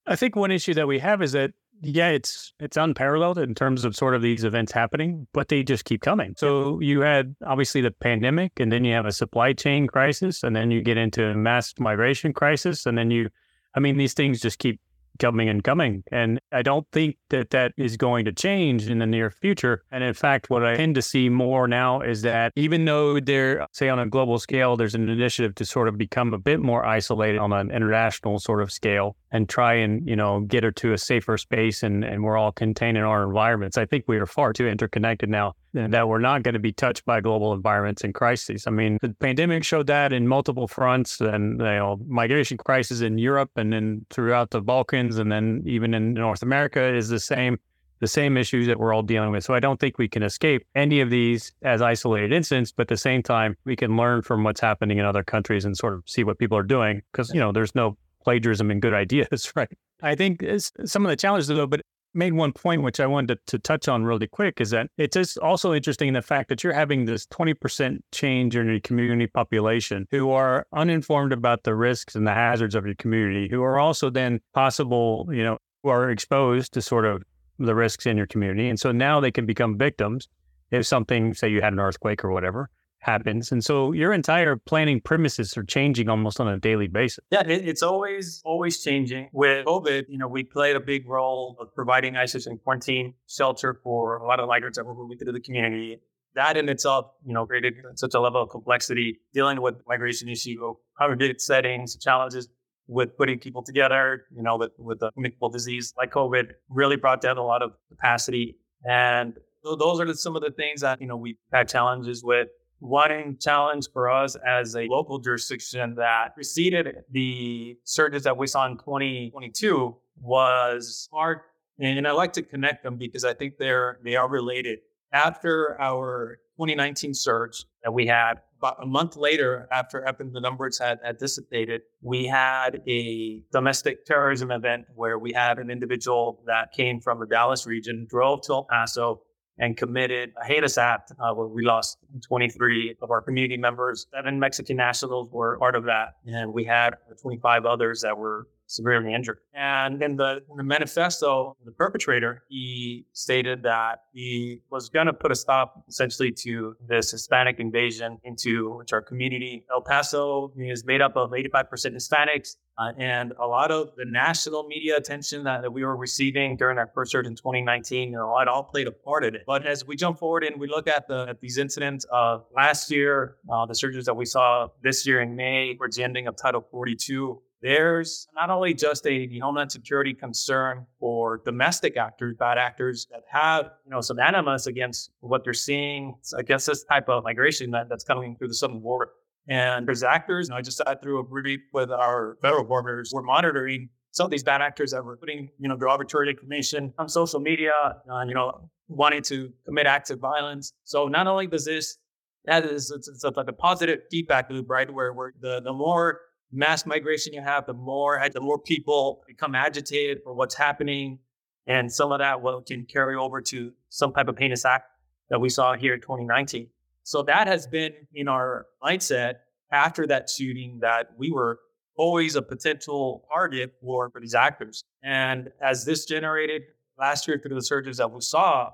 I 0.05 0.15
think 0.15 0.35
one 0.35 0.51
issue 0.51 0.73
that 0.75 0.87
we 0.87 0.99
have 0.99 1.21
is 1.21 1.31
that 1.31 1.51
yeah, 1.85 2.09
it's 2.09 2.53
it's 2.59 2.77
unparalleled 2.77 3.37
in 3.37 3.53
terms 3.53 3.83
of 3.83 3.95
sort 3.95 4.15
of 4.15 4.21
these 4.21 4.45
events 4.45 4.71
happening, 4.71 5.27
but 5.33 5.49
they 5.49 5.63
just 5.63 5.83
keep 5.83 6.01
coming. 6.01 6.33
So 6.37 6.79
you 6.79 7.01
had 7.01 7.35
obviously 7.45 7.81
the 7.81 7.91
pandemic, 7.91 8.59
and 8.59 8.71
then 8.71 8.85
you 8.85 8.93
have 8.93 9.05
a 9.05 9.11
supply 9.11 9.51
chain 9.53 9.87
crisis, 9.87 10.43
and 10.43 10.55
then 10.55 10.71
you 10.71 10.81
get 10.81 10.97
into 10.97 11.25
a 11.25 11.35
mass 11.35 11.73
migration 11.79 12.31
crisis, 12.31 12.85
and 12.85 12.97
then 12.97 13.11
you, 13.11 13.29
I 13.75 13.81
mean, 13.81 13.97
these 13.97 14.13
things 14.13 14.39
just 14.39 14.59
keep 14.59 14.79
coming 15.19 15.49
and 15.49 15.63
coming. 15.63 16.03
And 16.11 16.39
I 16.51 16.61
don't 16.61 16.87
think 16.91 17.17
that 17.29 17.51
that 17.51 17.73
is 17.77 17.97
going 17.97 18.25
to 18.25 18.31
change 18.31 18.89
in 18.89 18.99
the 18.99 19.05
near 19.05 19.29
future. 19.29 19.83
And 19.91 20.03
in 20.03 20.13
fact, 20.13 20.49
what 20.49 20.65
I 20.65 20.75
tend 20.75 20.95
to 20.95 21.01
see 21.01 21.29
more 21.29 21.67
now 21.67 22.01
is 22.01 22.21
that 22.23 22.53
even 22.55 22.85
though 22.85 23.19
there, 23.19 23.67
say 23.71 23.89
on 23.89 23.99
a 23.99 24.07
global 24.07 24.39
scale, 24.39 24.75
there's 24.75 24.95
an 24.95 25.09
initiative 25.09 25.55
to 25.55 25.65
sort 25.65 25.87
of 25.87 25.97
become 25.97 26.33
a 26.33 26.37
bit 26.37 26.59
more 26.59 26.85
isolated 26.85 27.37
on 27.37 27.53
an 27.53 27.71
international 27.71 28.39
sort 28.39 28.61
of 28.61 28.71
scale 28.71 29.15
and 29.31 29.49
try 29.49 29.73
and, 29.73 30.07
you 30.07 30.15
know, 30.15 30.41
get 30.41 30.63
her 30.63 30.71
to 30.71 30.93
a 30.93 30.97
safer 30.97 31.37
space 31.37 31.83
and, 31.83 32.03
and 32.03 32.23
we're 32.23 32.37
all 32.37 32.51
contained 32.51 32.97
in 32.97 33.03
our 33.03 33.23
environments. 33.23 33.77
I 33.77 33.85
think 33.85 34.05
we 34.07 34.17
are 34.17 34.25
far 34.25 34.53
too 34.53 34.67
interconnected 34.67 35.29
now 35.29 35.53
that 35.73 36.07
we're 36.07 36.19
not 36.19 36.43
going 36.43 36.53
to 36.53 36.59
be 36.59 36.71
touched 36.71 37.05
by 37.05 37.19
global 37.21 37.53
environments 37.53 38.03
and 38.03 38.13
crises. 38.13 38.65
I 38.67 38.71
mean, 38.71 38.97
the 39.01 39.09
pandemic 39.09 39.63
showed 39.63 39.87
that 39.87 40.13
in 40.13 40.27
multiple 40.27 40.67
fronts 40.67 41.19
and, 41.19 41.59
you 41.59 41.65
know, 41.65 41.99
migration 42.07 42.57
crisis 42.57 43.01
in 43.01 43.17
Europe 43.17 43.51
and 43.55 43.73
then 43.73 44.05
throughout 44.09 44.51
the 44.51 44.61
Balkans 44.61 45.17
and 45.17 45.31
then 45.31 45.63
even 45.65 45.93
in 45.93 46.13
North 46.13 46.43
America 46.43 46.83
is 46.83 47.09
the 47.09 47.19
same 47.19 47.57
the 47.99 48.07
same 48.07 48.35
issues 48.35 48.67
that 48.67 48.77
we're 48.77 48.93
all 48.93 49.01
dealing 49.01 49.31
with. 49.31 49.45
So 49.45 49.53
I 49.53 49.61
don't 49.61 49.79
think 49.79 49.97
we 49.97 50.09
can 50.09 50.23
escape 50.23 50.67
any 50.75 50.99
of 50.99 51.09
these 51.09 51.53
as 51.61 51.81
isolated 51.81 52.33
incidents, 52.33 52.69
but 52.69 52.81
at 52.81 52.87
the 52.89 52.97
same 52.97 53.23
time, 53.23 53.55
we 53.63 53.77
can 53.77 53.95
learn 53.95 54.21
from 54.23 54.43
what's 54.43 54.59
happening 54.59 54.97
in 54.97 55.05
other 55.05 55.23
countries 55.23 55.63
and 55.63 55.77
sort 55.77 55.93
of 55.93 56.03
see 56.05 56.25
what 56.25 56.37
people 56.37 56.57
are 56.57 56.63
doing 56.63 57.01
because, 57.13 57.33
you 57.33 57.39
know, 57.39 57.53
there's 57.53 57.73
no 57.75 57.97
plagiarism 58.21 58.69
in 58.71 58.81
good 58.81 58.93
ideas, 59.05 59.53
right? 59.55 59.69
I 60.01 60.15
think 60.15 60.43
some 60.85 61.05
of 61.05 61.09
the 61.09 61.15
challenges 61.15 61.47
though, 61.47 61.65
but 61.65 61.79
made 62.13 62.33
one 62.33 62.51
point 62.51 62.81
which 62.81 62.99
I 62.99 63.05
wanted 63.05 63.39
to, 63.47 63.57
to, 63.57 63.59
touch 63.59 63.87
on 63.87 64.03
really 64.03 64.27
quick 64.27 64.61
is 64.61 64.69
that 64.71 64.89
it's 64.97 65.15
just 65.15 65.37
also 65.39 65.73
interesting 65.73 66.09
in 66.09 66.13
the 66.13 66.21
fact 66.21 66.49
that 66.49 66.63
you're 66.63 66.73
having 66.73 67.05
this 67.05 67.25
20% 67.27 67.99
change 68.11 68.55
in 68.55 68.67
your 68.67 68.79
community 68.79 69.27
population 69.27 70.07
who 70.11 70.31
are 70.31 70.65
uninformed 70.73 71.33
about 71.33 71.63
the 71.63 71.75
risks 71.75 72.15
and 72.15 72.27
the 72.27 72.33
hazards 72.33 72.75
of 72.75 72.85
your 72.85 72.95
community, 72.95 73.47
who 73.49 73.63
are 73.63 73.79
also 73.79 74.09
then 74.09 74.39
possible, 74.53 75.27
you 75.31 75.43
know, 75.43 75.57
who 75.81 75.89
are 75.89 76.09
exposed 76.09 76.73
to 76.73 76.81
sort 76.81 77.05
of 77.05 77.23
the 77.59 77.75
risks 77.75 78.05
in 78.05 78.17
your 78.17 78.27
community. 78.27 78.69
And 78.69 78.79
so 78.79 78.91
now 78.91 79.19
they 79.19 79.31
can 79.31 79.45
become 79.45 79.77
victims 79.77 80.27
if 80.71 80.85
something, 80.85 81.33
say 81.33 81.49
you 81.49 81.61
had 81.61 81.73
an 81.73 81.79
earthquake 81.79 82.23
or 82.23 82.31
whatever, 82.31 82.69
happens. 83.03 83.51
And 83.51 83.63
so 83.63 83.91
your 83.91 84.13
entire 84.13 84.55
planning 84.55 85.01
premises 85.01 85.57
are 85.57 85.63
changing 85.63 86.09
almost 86.09 86.39
on 86.39 86.47
a 86.47 86.57
daily 86.57 86.87
basis. 86.87 87.19
Yeah, 87.31 87.41
it, 87.41 87.67
it's 87.67 87.83
always, 87.83 88.41
always 88.45 88.81
changing. 88.81 89.29
With 89.33 89.65
COVID, 89.65 90.05
you 90.07 90.17
know, 90.17 90.27
we 90.27 90.43
played 90.43 90.75
a 90.75 90.79
big 90.79 91.07
role 91.07 91.57
of 91.59 91.73
providing 91.75 92.15
isolation 92.15 92.57
quarantine 92.63 93.13
shelter 93.27 93.79
for 93.83 94.17
a 94.17 94.25
lot 94.25 94.39
of 94.39 94.47
migrants 94.47 94.77
that 94.77 94.85
were 94.85 94.95
moving 94.95 95.17
to 95.19 95.31
the 95.31 95.39
community. 95.39 95.99
That 96.35 96.57
in 96.57 96.67
itself, 96.69 97.07
you 97.25 97.33
know, 97.33 97.45
created 97.45 97.75
such 97.95 98.13
a 98.15 98.19
level 98.19 98.41
of 98.41 98.49
complexity 98.49 99.19
dealing 99.33 99.61
with 99.61 99.75
migration 99.87 100.29
issue, 100.29 100.73
congregated 100.97 101.41
settings, 101.41 101.95
challenges 101.97 102.47
with 102.87 103.15
putting 103.17 103.37
people 103.37 103.63
together, 103.63 104.23
you 104.35 104.41
know, 104.41 104.57
with, 104.57 104.71
with 104.77 105.01
a 105.03 105.11
communicable 105.11 105.49
disease 105.49 105.93
like 105.97 106.11
COVID 106.11 106.51
really 106.69 106.95
brought 106.95 107.21
down 107.21 107.37
a 107.37 107.43
lot 107.43 107.61
of 107.61 107.71
capacity. 107.89 108.57
And 108.83 109.37
those 109.63 109.99
are 109.99 110.13
some 110.13 110.35
of 110.35 110.41
the 110.41 110.51
things 110.51 110.81
that, 110.81 110.99
you 110.99 111.07
know, 111.07 111.15
we've 111.15 111.37
had 111.51 111.69
challenges 111.69 112.23
with. 112.23 112.47
One 112.83 113.37
challenge 113.39 113.87
for 113.93 114.11
us 114.11 114.35
as 114.45 114.75
a 114.75 114.87
local 114.87 115.17
jurisdiction 115.17 115.95
that 115.95 116.35
preceded 116.35 116.97
the 117.09 117.77
surges 117.85 118.23
that 118.23 118.35
we 118.35 118.45
saw 118.45 118.65
in 118.65 118.73
2022 118.73 119.95
was 120.21 121.07
hard. 121.13 121.39
And 121.79 122.05
I 122.05 122.11
like 122.11 122.33
to 122.33 122.41
connect 122.41 122.83
them 122.83 122.97
because 122.97 123.23
I 123.23 123.35
think 123.35 123.57
they're, 123.57 123.99
they 124.03 124.17
are 124.17 124.27
related. 124.27 124.79
After 125.13 125.79
our 125.79 126.39
2019 126.57 127.13
surge 127.13 127.63
that 127.85 127.93
we 127.93 128.05
had, 128.05 128.41
about 128.59 128.83
a 128.83 128.85
month 128.85 129.15
later, 129.15 129.65
after, 129.71 130.05
the 130.19 130.41
numbers 130.41 130.77
had, 130.77 130.99
had 131.05 131.17
dissipated, 131.17 131.83
we 132.01 132.25
had 132.25 132.81
a 132.85 133.43
domestic 133.53 134.05
terrorism 134.05 134.51
event 134.51 134.87
where 134.93 135.17
we 135.17 135.31
had 135.31 135.57
an 135.57 135.69
individual 135.69 136.43
that 136.47 136.73
came 136.73 136.99
from 136.99 137.21
the 137.21 137.27
Dallas 137.27 137.65
region, 137.65 138.07
drove 138.09 138.41
to 138.41 138.53
El 138.53 138.63
Paso, 138.65 139.21
and 139.59 139.77
committed 139.77 140.33
a 140.41 140.45
heinous 140.45 140.77
act 140.77 141.11
uh, 141.19 141.33
where 141.33 141.47
we 141.47 141.63
lost 141.63 141.97
23 142.21 142.95
of 143.01 143.11
our 143.11 143.21
community 143.21 143.57
members. 143.57 144.07
Seven 144.13 144.39
Mexican 144.39 144.77
nationals 144.77 145.29
were 145.31 145.57
part 145.57 145.75
of 145.75 145.83
that. 145.85 146.15
And 146.25 146.53
we 146.53 146.63
had 146.63 146.95
25 147.21 147.65
others 147.65 148.01
that 148.01 148.17
were 148.17 148.47
severely 148.73 149.13
injured. 149.13 149.39
And 149.53 150.01
in 150.01 150.15
the, 150.15 150.41
in 150.49 150.57
the 150.57 150.63
manifesto, 150.63 151.55
the 151.65 151.71
perpetrator, 151.71 152.43
he 152.49 153.05
stated 153.13 153.63
that 153.63 154.03
he 154.13 154.61
was 154.69 154.89
going 154.89 155.07
to 155.07 155.13
put 155.13 155.31
a 155.31 155.35
stop 155.35 155.83
essentially 155.87 156.31
to 156.31 156.75
this 156.87 157.11
Hispanic 157.11 157.59
invasion 157.59 158.19
into 158.23 158.83
our 158.91 159.01
community. 159.01 159.65
El 159.71 159.81
Paso 159.81 160.51
is 160.57 160.85
made 160.85 161.01
up 161.01 161.15
of 161.15 161.31
85% 161.31 161.69
Hispanics. 161.95 162.55
Uh, 162.75 162.91
and 162.97 163.33
a 163.39 163.45
lot 163.45 163.69
of 163.69 163.91
the 163.97 164.05
national 164.05 164.63
media 164.63 164.95
attention 164.97 165.43
that, 165.43 165.61
that 165.61 165.71
we 165.71 165.85
were 165.85 165.95
receiving 165.95 166.57
during 166.57 166.79
our 166.79 166.89
first 166.95 167.11
surge 167.11 167.27
in 167.27 167.35
2019, 167.35 168.09
you 168.09 168.17
know, 168.17 168.35
it 168.39 168.47
all 168.47 168.63
played 168.63 168.87
a 168.87 168.91
part 168.91 169.23
in 169.23 169.35
it. 169.35 169.43
But 169.45 169.67
as 169.67 169.85
we 169.85 169.95
jump 169.95 170.17
forward 170.17 170.43
and 170.43 170.59
we 170.59 170.67
look 170.67 170.87
at 170.87 171.07
the 171.07 171.27
at 171.29 171.39
these 171.39 171.59
incidents 171.59 172.03
of 172.11 172.45
last 172.55 172.89
year, 172.89 173.35
uh, 173.51 173.67
the 173.67 173.75
surges 173.75 174.05
that 174.05 174.15
we 174.15 174.25
saw 174.25 174.69
this 174.81 175.05
year 175.05 175.21
in 175.21 175.35
May, 175.35 175.75
towards 175.75 175.97
the 175.97 176.03
ending 176.03 176.25
of 176.25 176.35
Title 176.35 176.61
42, 176.71 177.39
there's 177.63 178.27
not 178.35 178.49
only 178.49 178.73
just 178.73 179.07
a 179.07 179.39
homeland 179.41 179.71
security 179.71 180.13
concern 180.13 180.85
for 180.99 181.41
domestic 181.45 181.95
actors, 181.95 182.35
bad 182.37 182.57
actors 182.57 183.07
that 183.09 183.23
have 183.31 183.71
you 183.85 183.91
know 183.91 184.01
some 184.01 184.19
animus 184.19 184.67
against 184.67 185.11
what 185.21 185.43
they're 185.45 185.53
seeing 185.53 186.13
against 186.35 186.67
this 186.67 186.83
type 186.83 187.07
of 187.07 187.23
migration 187.23 187.71
that, 187.71 187.87
that's 187.89 188.03
coming 188.03 188.35
through 188.35 188.49
the 188.49 188.53
southern 188.53 188.81
border. 188.81 189.11
And 189.47 189.87
there's 189.87 190.03
actors. 190.03 190.49
Know, 190.49 190.57
I 190.57 190.61
just 190.61 190.77
sat 190.77 191.01
through 191.01 191.19
a 191.19 191.23
brief 191.23 191.61
with 191.73 191.89
our 191.89 192.37
federal 192.41 192.65
borders. 192.65 193.11
We're 193.13 193.23
monitoring 193.23 193.89
some 194.11 194.25
of 194.25 194.31
these 194.31 194.43
bad 194.43 194.61
actors 194.61 194.91
that 194.91 195.03
were 195.03 195.17
putting 195.17 195.49
you 195.57 195.69
know 195.69 195.77
derogatory 195.77 196.29
information 196.29 196.93
on 196.99 197.07
social 197.07 197.39
media, 197.39 197.71
and, 198.05 198.29
you 198.29 198.35
know, 198.35 198.69
wanting 198.89 199.21
to 199.23 199.51
commit 199.65 199.87
acts 199.87 200.09
of 200.09 200.19
violence. 200.19 200.73
So 200.83 201.07
not 201.07 201.27
only 201.27 201.47
does 201.47 201.63
this 201.63 201.97
that 202.45 202.65
is 202.65 202.91
it's, 202.91 203.07
it's 203.07 203.23
like 203.23 203.47
a 203.47 203.53
positive 203.53 204.01
feedback 204.11 204.49
loop, 204.49 204.69
right? 204.69 204.93
Where 204.93 205.13
where 205.13 205.33
the 205.39 205.61
the 205.61 205.71
more 205.71 206.19
mass 206.53 206.85
migration 206.85 207.33
you 207.33 207.41
have, 207.41 207.65
the 207.65 207.73
more 207.73 208.21
the 208.31 208.39
more 208.39 208.59
people 208.59 209.23
become 209.27 209.55
agitated 209.55 210.19
for 210.23 210.33
what's 210.33 210.55
happening, 210.55 211.19
and 211.67 211.91
some 211.91 212.11
of 212.11 212.19
that 212.19 212.41
will 212.41 212.61
can 212.61 212.85
carry 212.85 213.15
over 213.15 213.41
to 213.41 213.71
some 213.89 214.13
type 214.13 214.27
of 214.27 214.37
heinous 214.37 214.63
act 214.65 214.89
that 215.29 215.39
we 215.39 215.49
saw 215.49 215.75
here 215.75 215.95
in 215.95 216.01
2019. 216.01 216.67
So 217.03 217.23
that 217.23 217.47
has 217.47 217.67
been 217.67 217.93
in 218.13 218.27
our 218.27 218.67
mindset 218.81 219.35
after 219.71 220.05
that 220.07 220.29
shooting 220.29 220.79
that 220.81 221.09
we 221.17 221.31
were 221.31 221.59
always 221.95 222.35
a 222.35 222.41
potential 222.41 223.25
target 223.31 223.73
for, 223.81 224.09
for 224.09 224.21
these 224.21 224.35
actors. 224.35 224.83
And 225.03 225.49
as 225.61 225.85
this 225.85 226.05
generated 226.05 226.63
last 226.97 227.27
year 227.27 227.39
through 227.41 227.55
the 227.55 227.61
surges 227.61 227.97
that 227.97 228.11
we 228.11 228.21
saw, 228.21 228.71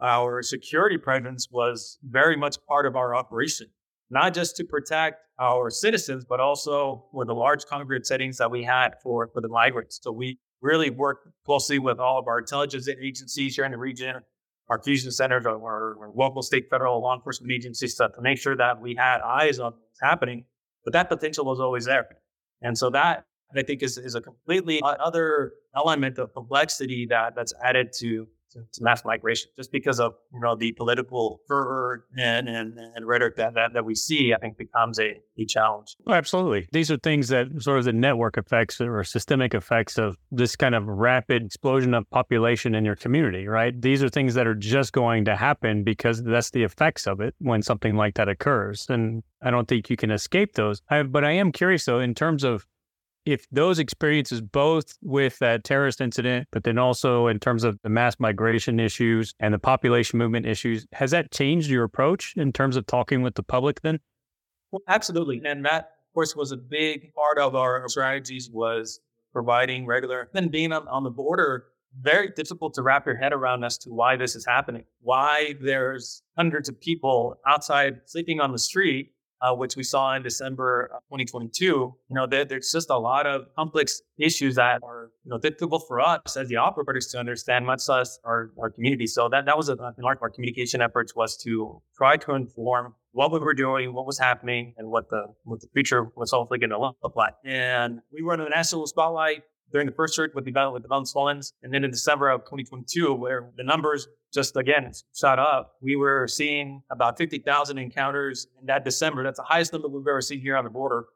our 0.00 0.42
security 0.42 0.98
presence 0.98 1.48
was 1.50 1.98
very 2.02 2.36
much 2.36 2.56
part 2.66 2.86
of 2.86 2.96
our 2.96 3.14
operation 3.14 3.68
not 4.12 4.34
just 4.34 4.56
to 4.56 4.64
protect 4.64 5.16
our 5.40 5.70
citizens, 5.70 6.24
but 6.28 6.38
also 6.38 7.06
with 7.12 7.28
the 7.28 7.34
large 7.34 7.64
congregate 7.64 8.06
settings 8.06 8.36
that 8.36 8.50
we 8.50 8.62
had 8.62 8.90
for, 9.02 9.28
for 9.32 9.40
the 9.40 9.48
migrants. 9.48 9.98
So 10.02 10.12
we 10.12 10.38
really 10.60 10.90
worked 10.90 11.26
closely 11.46 11.78
with 11.78 11.98
all 11.98 12.18
of 12.18 12.28
our 12.28 12.38
intelligence 12.38 12.88
agencies 12.88 13.56
here 13.56 13.64
in 13.64 13.72
the 13.72 13.78
region, 13.78 14.16
our 14.68 14.82
fusion 14.82 15.10
centers, 15.10 15.46
our, 15.46 15.58
our 15.58 16.10
local, 16.14 16.42
state, 16.42 16.66
federal 16.70 17.00
law 17.00 17.16
enforcement 17.16 17.50
agencies 17.50 17.94
to, 17.96 18.10
to 18.14 18.20
make 18.20 18.38
sure 18.38 18.54
that 18.54 18.80
we 18.80 18.94
had 18.94 19.22
eyes 19.22 19.58
on 19.58 19.72
what's 19.72 20.00
happening. 20.02 20.44
But 20.84 20.92
that 20.92 21.08
potential 21.08 21.46
was 21.46 21.58
always 21.58 21.86
there. 21.86 22.06
And 22.60 22.76
so 22.76 22.90
that 22.90 23.24
I 23.56 23.62
think 23.62 23.82
is, 23.82 23.96
is 23.96 24.14
a 24.14 24.20
completely 24.20 24.80
other 24.84 25.52
element 25.74 26.18
of 26.18 26.32
complexity 26.34 27.06
that 27.08 27.34
that's 27.34 27.54
added 27.64 27.92
to 28.00 28.26
to, 28.52 28.82
mass 28.82 29.04
migration 29.04 29.50
just 29.56 29.72
because 29.72 30.00
of 30.00 30.14
you 30.32 30.40
know 30.40 30.54
the 30.54 30.72
political 30.72 31.40
fervor 31.46 32.06
and, 32.18 32.48
and, 32.48 32.78
and 32.78 33.06
rhetoric 33.06 33.36
that, 33.36 33.54
that, 33.54 33.72
that 33.74 33.84
we 33.84 33.94
see 33.94 34.32
i 34.34 34.38
think 34.38 34.56
becomes 34.56 34.98
a, 34.98 35.20
a 35.38 35.44
challenge. 35.44 35.96
Oh, 36.06 36.12
absolutely. 36.12 36.68
These 36.72 36.90
are 36.90 36.96
things 36.98 37.28
that 37.28 37.48
sort 37.60 37.78
of 37.78 37.84
the 37.84 37.92
network 37.92 38.36
effects 38.36 38.80
or 38.80 39.02
systemic 39.04 39.54
effects 39.54 39.98
of 39.98 40.16
this 40.30 40.56
kind 40.56 40.74
of 40.74 40.86
rapid 40.86 41.44
explosion 41.44 41.94
of 41.94 42.08
population 42.10 42.74
in 42.74 42.84
your 42.84 42.96
community 42.96 43.46
right? 43.48 43.80
These 43.80 44.02
are 44.02 44.08
things 44.08 44.34
that 44.34 44.46
are 44.46 44.54
just 44.54 44.92
going 44.92 45.24
to 45.24 45.36
happen 45.36 45.84
because 45.84 46.22
that's 46.22 46.50
the 46.50 46.62
effects 46.62 47.06
of 47.06 47.20
it 47.20 47.34
when 47.38 47.62
something 47.62 47.96
like 47.96 48.14
that 48.14 48.28
occurs 48.28 48.86
and 48.88 49.22
i 49.42 49.50
don't 49.50 49.68
think 49.68 49.90
you 49.90 49.96
can 49.96 50.10
escape 50.10 50.54
those. 50.54 50.82
I, 50.88 51.02
but 51.02 51.24
i 51.24 51.32
am 51.32 51.52
curious 51.52 51.84
though 51.84 52.00
in 52.00 52.14
terms 52.14 52.44
of 52.44 52.66
if 53.24 53.48
those 53.50 53.78
experiences, 53.78 54.40
both 54.40 54.96
with 55.02 55.38
that 55.38 55.64
terrorist 55.64 56.00
incident, 56.00 56.48
but 56.50 56.64
then 56.64 56.78
also 56.78 57.28
in 57.28 57.38
terms 57.38 57.64
of 57.64 57.78
the 57.82 57.88
mass 57.88 58.16
migration 58.18 58.80
issues 58.80 59.34
and 59.40 59.54
the 59.54 59.58
population 59.58 60.18
movement 60.18 60.46
issues, 60.46 60.86
has 60.92 61.12
that 61.12 61.30
changed 61.30 61.70
your 61.70 61.84
approach 61.84 62.34
in 62.36 62.52
terms 62.52 62.76
of 62.76 62.86
talking 62.86 63.22
with 63.22 63.34
the 63.34 63.42
public 63.42 63.80
then? 63.82 64.00
Well, 64.70 64.82
absolutely. 64.88 65.40
And 65.44 65.64
that, 65.64 65.80
of 65.80 66.14
course, 66.14 66.34
was 66.34 66.50
a 66.50 66.56
big 66.56 67.12
part 67.14 67.38
of 67.38 67.54
our 67.54 67.88
strategies 67.88 68.50
was 68.50 69.00
providing 69.32 69.86
regular, 69.86 70.28
then 70.32 70.48
being 70.48 70.72
on, 70.72 70.88
on 70.88 71.04
the 71.04 71.10
border, 71.10 71.66
very 72.00 72.30
difficult 72.30 72.74
to 72.74 72.82
wrap 72.82 73.06
your 73.06 73.16
head 73.16 73.32
around 73.32 73.64
as 73.64 73.78
to 73.78 73.90
why 73.90 74.16
this 74.16 74.34
is 74.34 74.46
happening, 74.46 74.84
why 75.00 75.54
there's 75.60 76.22
hundreds 76.36 76.68
of 76.68 76.80
people 76.80 77.36
outside 77.46 78.00
sleeping 78.06 78.40
on 78.40 78.52
the 78.52 78.58
street 78.58 79.12
uh, 79.42 79.52
which 79.54 79.76
we 79.76 79.82
saw 79.82 80.14
in 80.14 80.22
December 80.22 80.88
2022, 81.10 81.64
you 81.64 81.94
know, 82.10 82.26
there, 82.26 82.44
there's 82.44 82.70
just 82.70 82.90
a 82.90 82.96
lot 82.96 83.26
of 83.26 83.42
complex 83.56 84.00
issues 84.16 84.54
that 84.54 84.80
are 84.84 85.10
you 85.24 85.30
know, 85.30 85.38
difficult 85.38 85.84
for 85.88 86.00
us 86.00 86.36
as 86.36 86.48
the 86.48 86.56
operators 86.56 87.08
to 87.08 87.18
understand, 87.18 87.66
much 87.66 87.88
less 87.88 88.18
our, 88.24 88.50
our 88.60 88.70
community. 88.70 89.06
So 89.06 89.28
that, 89.30 89.44
that 89.46 89.56
was 89.56 89.68
a, 89.68 89.76
part 89.76 90.18
of 90.18 90.22
our 90.22 90.30
communication 90.30 90.80
efforts 90.80 91.14
was 91.16 91.36
to 91.38 91.82
try 91.96 92.16
to 92.18 92.34
inform 92.34 92.94
what 93.10 93.30
we 93.32 93.40
were 93.40 93.54
doing, 93.54 93.92
what 93.92 94.06
was 94.06 94.18
happening, 94.18 94.74
and 94.78 94.88
what 94.88 95.10
the 95.10 95.26
what 95.44 95.60
the 95.60 95.68
future 95.74 96.06
was 96.16 96.30
hopefully 96.30 96.58
going 96.58 96.70
to 96.70 96.78
look 96.78 96.96
like. 97.14 97.34
And 97.44 98.00
we 98.10 98.22
were 98.22 98.34
in 98.34 98.40
the 98.40 98.48
national 98.48 98.86
spotlight 98.86 99.42
during 99.72 99.86
the 99.86 99.92
first 99.92 100.14
surge 100.14 100.32
with 100.34 100.44
the 100.44 100.70
with 100.72 100.82
the 100.82 100.88
Mountain 100.88 101.12
Swellens, 101.12 101.52
and 101.62 101.72
then 101.72 101.84
in 101.84 101.90
December 101.90 102.28
of 102.30 102.42
2022, 102.42 103.14
where 103.14 103.50
the 103.56 103.64
numbers 103.64 104.06
just 104.32 104.56
again 104.56 104.90
shot 105.14 105.38
up, 105.38 105.74
we 105.80 105.96
were 105.96 106.28
seeing 106.28 106.82
about 106.90 107.18
50,000 107.18 107.78
encounters 107.78 108.46
in 108.60 108.66
that 108.66 108.84
December. 108.84 109.22
That's 109.24 109.38
the 109.38 109.44
highest 109.44 109.72
number 109.72 109.88
we've 109.88 110.06
ever 110.06 110.20
seen 110.20 110.40
here 110.40 110.56
on 110.56 110.64
the 110.64 110.70
border, 110.70 111.06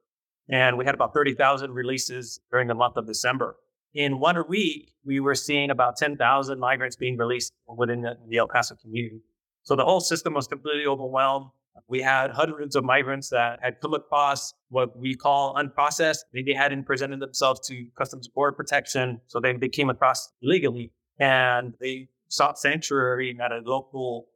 and 0.49 0.79
we 0.79 0.85
had 0.85 0.95
about 0.95 1.15
30,000 1.15 1.71
releases 1.73 2.41
during 2.51 2.69
the 2.69 2.75
month 2.75 2.97
of 2.97 3.07
December. 3.07 3.57
In 3.95 4.21
one 4.21 4.37
week, 4.49 4.93
we 5.05 5.21
were 5.21 5.35
seeing 5.35 5.71
about 5.71 5.97
10,000 5.97 6.59
migrants 6.59 6.97
being 6.97 7.17
released 7.17 7.55
within 7.67 8.03
the, 8.03 8.17
the 8.29 8.37
El 8.39 8.49
Paso 8.49 8.75
community. 8.75 9.23
So 9.63 9.75
the 9.75 9.85
whole 9.85 10.01
system 10.01 10.35
was 10.35 10.47
completely 10.47 10.87
overwhelmed. 10.87 11.47
We 11.89 12.01
had 12.01 12.31
hundreds 12.31 12.77
of 12.77 12.85
migrants 12.85 13.29
that 13.31 13.59
had 13.63 13.81
come 13.81 13.95
across 13.95 14.53
what 14.69 14.99
we 14.99 15.15
call 15.15 15.55
unprocessed. 15.55 16.21
They 16.33 16.53
hadn't 16.53 16.85
presented 16.85 17.21
themselves 17.21 17.67
to 17.69 17.87
Customs 17.97 18.29
Border 18.29 18.57
Protection, 18.57 19.21
so 19.27 19.41
they, 19.41 19.53
they 19.55 19.69
came 19.69 19.91
across 19.91 20.33
illegally 20.43 20.93
and 21.19 21.75
they 21.81 22.09
sought 22.29 22.59
sanctuary 22.59 23.39
at 23.43 23.53
a 23.53 23.61
local 23.65 24.27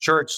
church 0.00 0.32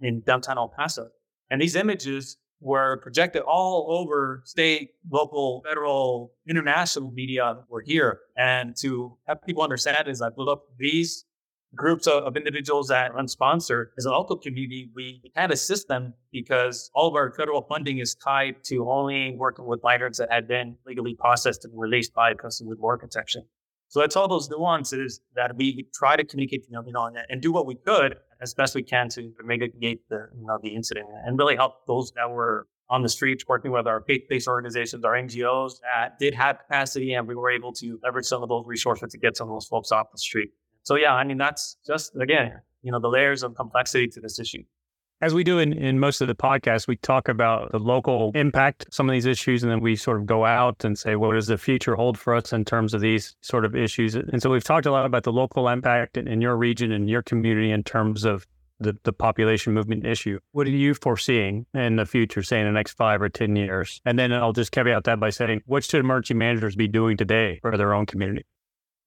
in 0.00 0.22
downtown 0.22 0.58
El 0.58 0.68
Paso. 0.68 1.08
And 1.50 1.60
these 1.60 1.76
images 1.76 2.38
were 2.60 2.98
projected 3.02 3.42
all 3.42 3.86
over 3.88 4.42
state, 4.44 4.90
local, 5.10 5.62
federal, 5.66 6.32
international 6.48 7.10
media 7.10 7.58
were 7.68 7.82
here. 7.82 8.20
And 8.36 8.74
to 8.78 9.16
have 9.26 9.42
people 9.42 9.62
understand 9.62 10.08
is 10.08 10.20
like, 10.20 10.32
up 10.48 10.64
these 10.78 11.24
groups 11.76 12.06
of, 12.06 12.24
of 12.24 12.36
individuals 12.36 12.88
that 12.88 13.14
run 13.14 13.28
sponsor 13.28 13.92
as 13.98 14.04
a 14.04 14.10
local 14.10 14.36
community, 14.36 14.90
we 14.94 15.20
can't 15.36 15.52
assist 15.52 15.88
them 15.88 16.14
because 16.32 16.90
all 16.94 17.08
of 17.08 17.14
our 17.14 17.32
federal 17.32 17.62
funding 17.62 17.98
is 17.98 18.14
tied 18.14 18.64
to 18.64 18.90
only 18.90 19.36
working 19.36 19.66
with 19.66 19.80
migrants 19.82 20.18
that 20.18 20.32
had 20.32 20.48
been 20.48 20.76
legally 20.86 21.14
processed 21.14 21.64
and 21.64 21.72
released 21.76 22.14
by 22.14 22.34
Customs 22.34 22.70
and 22.70 22.80
Border 22.80 22.98
Protection. 22.98 23.44
So 23.88 24.00
it's 24.00 24.16
all 24.16 24.26
those 24.26 24.50
nuances 24.50 25.20
that 25.36 25.54
we 25.56 25.88
try 25.94 26.16
to 26.16 26.24
communicate 26.24 26.64
to 26.64 26.70
them, 26.70 26.84
you 26.86 26.94
and 27.28 27.40
do 27.40 27.52
what 27.52 27.66
we 27.66 27.76
could 27.76 28.16
as 28.40 28.52
best 28.52 28.74
we 28.74 28.82
can 28.82 29.08
to 29.10 29.32
mitigate 29.44 30.08
the, 30.08 30.28
you 30.36 30.46
know, 30.46 30.58
the 30.62 30.74
incident 30.74 31.06
and 31.24 31.38
really 31.38 31.56
help 31.56 31.86
those 31.86 32.12
that 32.16 32.28
were 32.28 32.66
on 32.88 33.02
the 33.02 33.08
streets 33.08 33.44
working 33.48 33.72
with 33.72 33.86
our 33.86 34.00
faith-based 34.02 34.46
organizations, 34.46 35.04
our 35.04 35.14
NGOs 35.14 35.74
that 35.82 36.18
did 36.18 36.34
have 36.34 36.58
capacity, 36.58 37.14
and 37.14 37.26
we 37.26 37.34
were 37.34 37.50
able 37.50 37.72
to 37.72 37.98
leverage 38.02 38.26
some 38.26 38.42
of 38.42 38.48
those 38.48 38.64
resources 38.66 39.10
to 39.10 39.18
get 39.18 39.36
some 39.36 39.48
of 39.48 39.54
those 39.54 39.66
folks 39.66 39.90
off 39.90 40.06
the 40.12 40.18
street. 40.18 40.50
So 40.86 40.94
yeah, 40.94 41.14
I 41.14 41.24
mean 41.24 41.36
that's 41.36 41.76
just 41.84 42.14
again, 42.16 42.62
you 42.82 42.92
know, 42.92 43.00
the 43.00 43.08
layers 43.08 43.42
of 43.42 43.56
complexity 43.56 44.06
to 44.08 44.20
this 44.20 44.38
issue. 44.38 44.62
As 45.20 45.34
we 45.34 45.42
do 45.42 45.58
in, 45.58 45.72
in 45.72 45.98
most 45.98 46.20
of 46.20 46.28
the 46.28 46.34
podcasts, 46.34 46.86
we 46.86 46.96
talk 46.96 47.28
about 47.28 47.72
the 47.72 47.78
local 47.78 48.30
impact, 48.34 48.86
some 48.92 49.08
of 49.08 49.12
these 49.14 49.26
issues, 49.26 49.62
and 49.62 49.72
then 49.72 49.80
we 49.80 49.96
sort 49.96 50.20
of 50.20 50.26
go 50.26 50.44
out 50.44 50.84
and 50.84 50.96
say, 50.96 51.16
what 51.16 51.32
does 51.32 51.46
the 51.46 51.58
future 51.58 51.96
hold 51.96 52.18
for 52.18 52.34
us 52.34 52.52
in 52.52 52.66
terms 52.66 52.92
of 52.94 53.00
these 53.00 53.34
sort 53.40 53.64
of 53.64 53.74
issues? 53.74 54.14
And 54.14 54.42
so 54.42 54.50
we've 54.50 54.62
talked 54.62 54.84
a 54.84 54.92
lot 54.92 55.06
about 55.06 55.22
the 55.22 55.32
local 55.32 55.68
impact 55.68 56.18
in, 56.18 56.28
in 56.28 56.42
your 56.42 56.54
region 56.56 56.92
and 56.92 57.08
your 57.08 57.22
community 57.22 57.70
in 57.70 57.82
terms 57.82 58.24
of 58.24 58.46
the, 58.78 58.94
the 59.04 59.12
population 59.12 59.72
movement 59.72 60.06
issue. 60.06 60.38
What 60.52 60.66
are 60.66 60.70
you 60.70 60.92
foreseeing 60.92 61.64
in 61.72 61.96
the 61.96 62.04
future, 62.04 62.42
say 62.42 62.60
in 62.60 62.66
the 62.66 62.72
next 62.72 62.92
five 62.92 63.22
or 63.22 63.30
10 63.30 63.56
years? 63.56 64.02
And 64.04 64.18
then 64.18 64.34
I'll 64.34 64.52
just 64.52 64.70
caveat 64.70 65.04
that 65.04 65.18
by 65.18 65.30
saying, 65.30 65.62
what 65.64 65.82
should 65.82 66.00
emergency 66.00 66.34
managers 66.34 66.76
be 66.76 66.88
doing 66.88 67.16
today 67.16 67.58
for 67.62 67.76
their 67.78 67.94
own 67.94 68.04
community? 68.04 68.44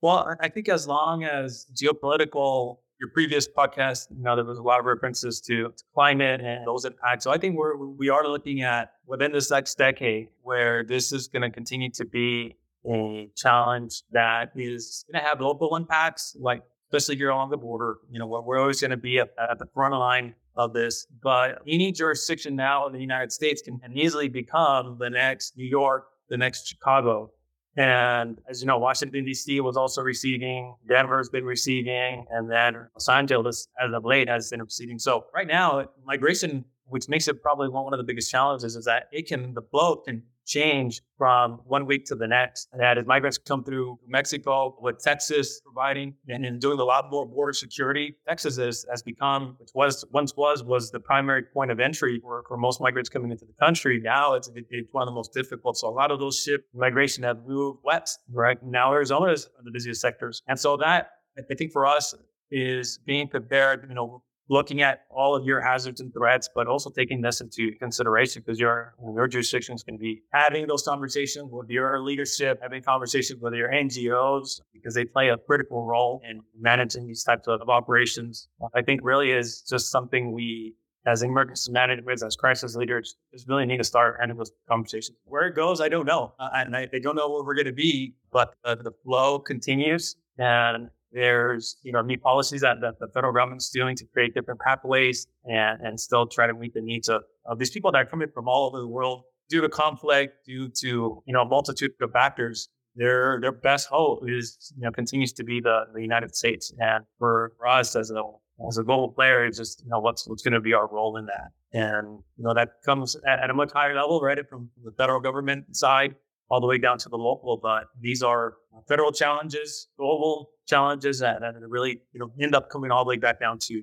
Well, 0.02 0.36
I 0.40 0.48
think 0.48 0.70
as 0.70 0.88
long 0.88 1.26
as 1.26 1.68
geopolitical, 1.74 2.78
your 3.02 3.10
previous 3.14 3.48
podcast, 3.50 4.08
you 4.16 4.24
know, 4.24 4.36
there 4.36 4.46
was 4.46 4.58
a 4.58 4.62
lot 4.62 4.80
of 4.80 4.86
references 4.86 5.42
to, 5.42 5.70
to 5.70 5.84
climate 5.94 6.40
and 6.42 6.66
those 6.66 6.86
impacts. 6.86 7.26
So 7.26 7.32
I 7.32 7.38
think 7.38 7.58
we're 7.58 7.76
we 7.76 8.10
are 8.10 8.26
looking 8.28 8.62
at 8.62 8.94
within 9.08 9.32
this 9.34 9.52
next 9.52 9.78
decade 9.78 10.30
where 10.42 10.84
this 10.86 11.12
is 11.12 11.28
going 11.28 11.42
to 11.42 11.50
continue 11.50 11.90
to 11.92 12.06
be 12.06 12.56
a 12.90 13.30
challenge 13.36 14.04
that 14.12 14.52
is 14.56 15.04
going 15.12 15.22
to 15.22 15.28
have 15.28 15.42
local 15.42 15.76
impacts, 15.76 16.36
like 16.40 16.64
especially 16.92 17.18
here 17.18 17.30
along 17.30 17.50
the 17.50 17.58
border. 17.58 17.98
You 18.10 18.20
know, 18.20 18.28
we're 18.28 18.60
always 18.60 18.80
going 18.80 18.92
to 18.92 18.98
be 18.98 19.20
at, 19.20 19.30
at 19.38 19.60
the 19.60 19.68
front 19.74 19.94
line 19.94 20.34
of 20.56 20.74
this, 20.74 21.08
but 21.22 21.62
any 21.68 21.92
jurisdiction 21.92 22.56
now 22.56 22.88
in 22.88 22.94
the 22.94 23.00
United 23.00 23.32
States 23.32 23.62
can, 23.62 23.80
can 23.80 23.98
easily 23.98 24.30
become 24.30 24.98
the 24.98 25.10
next 25.10 25.58
New 25.58 25.66
York, 25.66 26.08
the 26.30 26.38
next 26.38 26.68
Chicago, 26.68 27.32
and 27.78 28.40
as 28.50 28.62
you 28.62 28.68
know, 28.68 28.78
Washington, 28.78 29.24
D.C. 29.26 29.62
was 29.62 29.78
also 29.78 30.02
receiving, 30.02 30.76
Denver's 30.88 31.30
been 31.30 31.46
receiving, 31.46 32.26
and 32.32 32.50
then 32.50 32.88
Los 32.96 33.08
Angeles, 33.08 33.68
as 33.82 33.94
of 33.94 34.06
late, 34.06 34.28
has 34.28 34.50
been 34.50 34.62
receiving. 34.62 35.00
So 35.00 35.26
right 35.34 35.48
now, 35.48 35.88
migration, 36.06 36.66
which 36.86 37.08
makes 37.08 37.28
it 37.28 37.42
probably 37.42 37.70
one 37.70 37.94
of 37.94 37.98
the 38.00 38.04
biggest 38.04 38.32
challenges, 38.32 38.76
is 38.76 38.86
that 38.86 39.04
it 39.12 39.28
can, 39.28 39.54
the 39.54 39.62
flow 39.62 39.98
can 39.98 40.24
change 40.50 41.02
from 41.18 41.60
one 41.66 41.86
week 41.86 42.06
to 42.06 42.16
the 42.16 42.28
next. 42.28 42.68
That 42.78 42.98
as 42.98 43.06
migrants 43.06 43.38
come 43.38 43.64
through 43.64 44.00
Mexico, 44.08 44.76
with 44.82 45.00
Texas 45.00 45.62
providing 45.64 46.16
and, 46.28 46.60
doing 46.60 46.80
a 46.80 46.84
lot 46.84 47.06
more 47.12 47.26
border 47.26 47.54
security, 47.54 48.16
Texas 48.28 48.58
is, 48.58 48.86
has 48.90 49.02
become, 49.04 49.56
which 49.60 49.70
was 49.74 50.04
once 50.12 50.36
was, 50.36 50.64
was 50.64 50.92
the 50.92 51.00
primary 51.00 51.44
point 51.44 51.70
of 51.72 51.80
entry 51.80 52.20
for, 52.22 52.44
for 52.48 52.58
most 52.58 52.82
migrants 52.82 53.10
coming 53.10 53.32
into 53.32 53.46
the 53.46 53.66
country. 53.66 54.02
Now 54.04 54.34
it's, 54.34 54.50
it's 54.56 54.92
one 54.92 55.04
of 55.04 55.08
the 55.08 55.16
most 55.22 55.34
difficult. 55.34 55.78
So 55.78 55.88
a 55.88 55.96
lot 56.02 56.10
of 56.12 56.20
those 56.20 56.48
migration 56.74 57.24
have 57.24 57.38
moved 57.48 57.80
west, 57.84 58.20
right? 58.32 58.58
Now 58.64 58.92
Arizona 58.92 59.32
is 59.32 59.48
one 59.54 59.60
of 59.60 59.66
the 59.66 59.72
busiest 59.72 60.02
sectors. 60.02 60.42
And 60.48 60.60
so 60.60 60.78
that, 60.78 61.12
I 61.38 61.54
think 61.54 61.72
for 61.72 61.86
us, 61.86 62.16
is 62.52 62.98
being 63.06 63.28
prepared, 63.28 63.86
you 63.88 63.94
know, 63.94 64.24
looking 64.50 64.82
at 64.82 65.06
all 65.10 65.36
of 65.36 65.46
your 65.46 65.62
hazards 65.62 66.02
and 66.02 66.12
threats, 66.14 66.50
but 66.54 66.68
also 66.68 66.90
taking 66.90 67.22
this 67.22 67.40
into 67.40 67.72
consideration 67.80 68.42
because 68.46 68.60
your 68.60 68.96
your 69.16 69.28
jurisdiction 69.28 69.76
is 69.76 69.84
going 69.84 69.98
to 69.98 70.02
be 70.02 70.24
having 70.34 70.68
those 70.68 70.84
conversations 70.84 71.50
with 71.52 71.70
your 71.70 72.02
leadership, 72.02 72.60
having 72.62 72.82
conversations 72.82 73.40
with 73.42 73.54
your 73.54 73.70
NGOs 73.70 74.62
because 74.74 74.94
they 74.94 75.06
play 75.06 75.30
a 75.30 75.38
critical 75.38 75.86
role 75.86 76.22
in 76.28 76.42
managing 76.60 77.08
these 77.08 77.24
types 77.24 77.48
of, 77.48 77.62
of 77.62 77.70
operations. 77.70 78.48
I 78.74 78.82
think 78.82 79.02
really 79.04 79.32
is 79.32 79.62
just 79.62 79.92
something 79.92 80.32
we 80.32 80.76
as 81.06 81.24
emergency 81.24 81.72
managers, 81.72 82.24
as 82.24 82.36
crisis 82.36 82.76
leaders, 82.76 83.16
just 83.32 83.48
really 83.48 83.66
need 83.66 83.78
to 83.78 83.84
start 83.84 84.18
having 84.20 84.36
those 84.36 84.52
conversations. 84.68 85.18
Where 85.26 85.48
it 85.48 85.56
goes, 85.56 85.80
I 85.82 85.90
don't 85.90 86.06
know. 86.06 86.34
Uh, 86.40 86.50
and 86.54 86.76
I, 86.76 86.88
I, 86.94 87.00
don't 87.00 87.16
know 87.16 87.30
where 87.30 87.44
we're 87.44 87.56
going 87.56 87.66
to 87.66 87.72
be, 87.72 88.16
but 88.32 88.54
uh, 88.66 88.76
the 88.76 88.92
flow 89.04 89.40
continues. 89.40 90.18
And 90.38 90.90
there's 91.12 91.78
you 91.84 91.92
know 91.92 92.02
new 92.02 92.18
policies 92.18 92.62
that, 92.62 92.82
that 92.82 93.00
the 93.00 93.08
federal 93.08 93.34
government's 93.34 93.70
doing 93.70 93.96
to 93.96 94.06
create 94.06 94.34
different 94.34 94.60
pathways 94.60 95.28
and, 95.46 95.82
and 95.82 96.00
still 96.00 96.28
try 96.28 96.48
to 96.48 96.54
meet 96.54 96.74
the 96.74 96.82
needs 96.82 97.10
of, 97.10 97.24
of 97.46 97.60
these 97.60 97.72
people 97.72 97.92
that 97.92 97.98
are 97.98 98.06
coming 98.06 98.28
from 98.34 98.48
all 98.48 98.68
over 98.68 98.80
the 98.80 98.88
world 98.88 99.24
due 99.50 99.62
to 99.62 99.70
conflict, 99.70 100.46
due 100.46 100.70
to 100.70 101.24
you 101.26 101.34
know 101.34 101.42
a 101.42 101.46
multitude 101.46 101.92
of 102.02 102.12
factors. 102.12 102.70
Their 102.96 103.40
their 103.40 103.52
best 103.52 103.88
hope 103.88 104.28
is 104.28 104.74
you 104.76 104.84
know 104.84 104.92
continues 104.92 105.32
to 105.34 105.44
be 105.44 105.62
the, 105.62 105.86
the 105.94 106.02
United 106.02 106.36
States, 106.36 106.74
and 106.80 107.06
for, 107.18 107.54
for 107.58 107.68
us 107.68 107.96
as 107.96 108.12
a 108.12 108.22
as 108.68 108.78
a 108.78 108.84
global 108.84 109.10
player, 109.10 109.46
it's 109.46 109.58
just 109.58 109.82
you 109.84 109.90
know 109.90 110.00
what's 110.00 110.28
what's 110.28 110.44
going 110.44 110.54
to 110.54 110.60
be 110.60 110.74
our 110.74 110.88
role 110.88 111.18
in 111.18 111.26
that, 111.28 111.52
and 111.72 112.20
you 112.36 112.44
know 112.44 112.54
that 112.54 112.70
comes 112.84 113.16
at, 113.28 113.40
at 113.44 113.50
a 113.50 113.54
much 113.54 113.72
higher 113.72 113.96
level, 113.96 114.20
right, 114.20 114.38
from 114.50 114.70
the 114.84 114.92
federal 114.92 115.20
government 115.20 115.76
side 115.76 116.16
all 116.50 116.60
the 116.60 116.68
way 116.68 116.78
down 116.78 116.98
to 117.00 117.10
the 117.10 117.18
local. 117.18 117.58
But 117.58 117.86
these 118.00 118.22
are 118.22 118.56
federal 118.88 119.12
challenges, 119.12 119.88
global 119.98 120.50
challenges 120.68 121.20
that, 121.20 121.42
that 121.42 121.54
really 121.68 122.02
you 122.14 122.20
know 122.20 122.32
end 122.42 122.56
up 122.56 122.70
coming 122.70 122.92
all 122.92 123.04
the 123.04 123.10
way 123.10 123.18
back 123.18 123.40
down 123.40 123.60
to. 123.60 123.82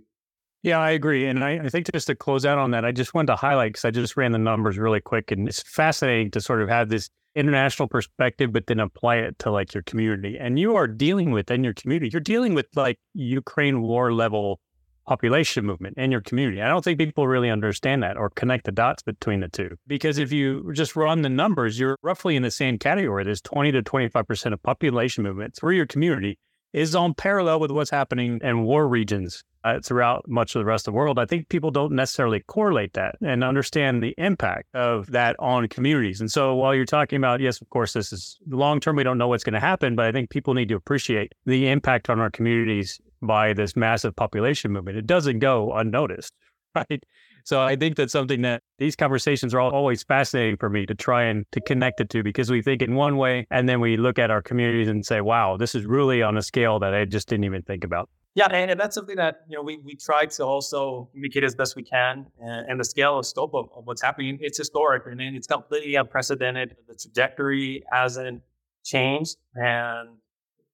Yeah, 0.62 0.78
I 0.80 0.90
agree, 0.90 1.26
and 1.26 1.44
I, 1.44 1.60
I 1.64 1.68
think 1.68 1.86
just 1.92 2.08
to 2.08 2.16
close 2.16 2.44
out 2.44 2.58
on 2.58 2.72
that, 2.72 2.84
I 2.84 2.90
just 2.90 3.14
wanted 3.14 3.28
to 3.28 3.36
highlight 3.36 3.74
because 3.74 3.84
I 3.84 3.90
just 3.90 4.16
ran 4.16 4.32
the 4.32 4.38
numbers 4.38 4.78
really 4.78 5.00
quick, 5.00 5.30
and 5.30 5.48
it's 5.48 5.62
fascinating 5.62 6.30
to 6.32 6.40
sort 6.40 6.60
of 6.60 6.68
have 6.68 6.88
this 6.88 7.08
international 7.36 7.86
perspective, 7.86 8.52
but 8.52 8.66
then 8.66 8.80
apply 8.80 9.16
it 9.16 9.38
to 9.38 9.50
like 9.50 9.74
your 9.74 9.82
community. 9.84 10.36
And 10.40 10.58
you 10.58 10.74
are 10.74 10.88
dealing 10.88 11.30
with 11.30 11.50
in 11.50 11.62
your 11.62 11.74
community, 11.74 12.10
you're 12.12 12.20
dealing 12.20 12.54
with 12.54 12.66
like 12.74 12.98
Ukraine 13.14 13.82
war 13.82 14.12
level 14.12 14.58
population 15.06 15.64
movement 15.64 15.96
in 15.98 16.10
your 16.10 16.20
community. 16.20 16.60
I 16.60 16.68
don't 16.68 16.84
think 16.84 16.98
people 16.98 17.26
really 17.26 17.50
understand 17.50 18.02
that 18.02 18.16
or 18.16 18.30
connect 18.30 18.64
the 18.64 18.72
dots 18.72 19.02
between 19.02 19.40
the 19.40 19.48
two. 19.48 19.76
Because 19.86 20.18
if 20.18 20.32
you 20.32 20.72
just 20.72 20.96
run 20.96 21.22
the 21.22 21.28
numbers, 21.28 21.78
you're 21.78 21.96
roughly 22.02 22.36
in 22.36 22.42
the 22.42 22.50
same 22.50 22.78
category. 22.78 23.24
There's 23.24 23.40
20 23.40 23.72
to 23.72 23.82
25% 23.82 24.52
of 24.52 24.62
population 24.62 25.24
movement 25.24 25.54
through 25.56 25.76
your 25.76 25.86
community 25.86 26.38
is 26.72 26.94
on 26.94 27.14
parallel 27.14 27.60
with 27.60 27.70
what's 27.70 27.90
happening 27.90 28.38
in 28.42 28.62
war 28.62 28.86
regions 28.86 29.42
uh, 29.64 29.80
throughout 29.80 30.28
much 30.28 30.54
of 30.54 30.60
the 30.60 30.64
rest 30.64 30.86
of 30.86 30.92
the 30.92 30.96
world. 30.96 31.18
I 31.18 31.24
think 31.24 31.48
people 31.48 31.70
don't 31.70 31.92
necessarily 31.92 32.40
correlate 32.40 32.92
that 32.92 33.16
and 33.20 33.42
understand 33.42 34.02
the 34.02 34.14
impact 34.18 34.68
of 34.74 35.10
that 35.12 35.36
on 35.38 35.66
communities. 35.68 36.20
And 36.20 36.30
so 36.30 36.54
while 36.54 36.74
you're 36.74 36.84
talking 36.84 37.16
about, 37.16 37.40
yes, 37.40 37.60
of 37.60 37.70
course, 37.70 37.94
this 37.94 38.12
is 38.12 38.38
long 38.46 38.78
term, 38.78 38.96
we 38.96 39.02
don't 39.02 39.18
know 39.18 39.26
what's 39.26 39.42
going 39.42 39.54
to 39.54 39.60
happen, 39.60 39.96
but 39.96 40.04
I 40.04 40.12
think 40.12 40.30
people 40.30 40.54
need 40.54 40.68
to 40.68 40.76
appreciate 40.76 41.32
the 41.46 41.68
impact 41.68 42.10
on 42.10 42.20
our 42.20 42.30
communities 42.30 43.00
by 43.22 43.52
this 43.52 43.76
massive 43.76 44.14
population 44.16 44.72
movement. 44.72 44.98
It 44.98 45.06
doesn't 45.06 45.38
go 45.38 45.72
unnoticed, 45.72 46.32
right? 46.74 47.02
So 47.44 47.62
I 47.62 47.76
think 47.76 47.94
that's 47.94 48.12
something 48.12 48.42
that 48.42 48.62
these 48.78 48.96
conversations 48.96 49.54
are 49.54 49.60
always 49.60 50.02
fascinating 50.02 50.56
for 50.56 50.68
me 50.68 50.84
to 50.86 50.96
try 50.96 51.22
and 51.22 51.44
to 51.52 51.60
connect 51.60 52.00
it 52.00 52.10
to 52.10 52.24
because 52.24 52.50
we 52.50 52.60
think 52.60 52.82
in 52.82 52.96
one 52.96 53.18
way 53.18 53.46
and 53.52 53.68
then 53.68 53.80
we 53.80 53.96
look 53.96 54.18
at 54.18 54.32
our 54.32 54.42
communities 54.42 54.88
and 54.88 55.06
say, 55.06 55.20
wow, 55.20 55.56
this 55.56 55.76
is 55.76 55.86
really 55.86 56.22
on 56.22 56.36
a 56.36 56.42
scale 56.42 56.80
that 56.80 56.92
I 56.92 57.04
just 57.04 57.28
didn't 57.28 57.44
even 57.44 57.62
think 57.62 57.84
about. 57.84 58.10
Yeah, 58.36 58.48
and 58.48 58.78
that's 58.78 58.94
something 58.94 59.16
that 59.16 59.46
you 59.48 59.56
know 59.56 59.62
we, 59.62 59.78
we 59.78 59.96
try 59.96 60.26
to 60.26 60.44
also 60.44 61.08
communicate 61.12 61.42
as 61.42 61.54
best 61.54 61.74
we 61.74 61.82
can, 61.82 62.26
and, 62.38 62.68
and 62.68 62.78
the 62.78 62.84
scale 62.84 63.16
and 63.16 63.24
scope 63.24 63.54
of, 63.54 63.70
of, 63.74 63.86
what's 63.86 64.02
happening. 64.02 64.36
It's 64.42 64.58
historic, 64.58 65.04
and 65.06 65.18
it's 65.22 65.46
completely 65.46 65.94
unprecedented. 65.94 66.76
The 66.86 66.94
trajectory 66.96 67.82
hasn't 67.90 68.42
changed, 68.84 69.38
and 69.54 70.18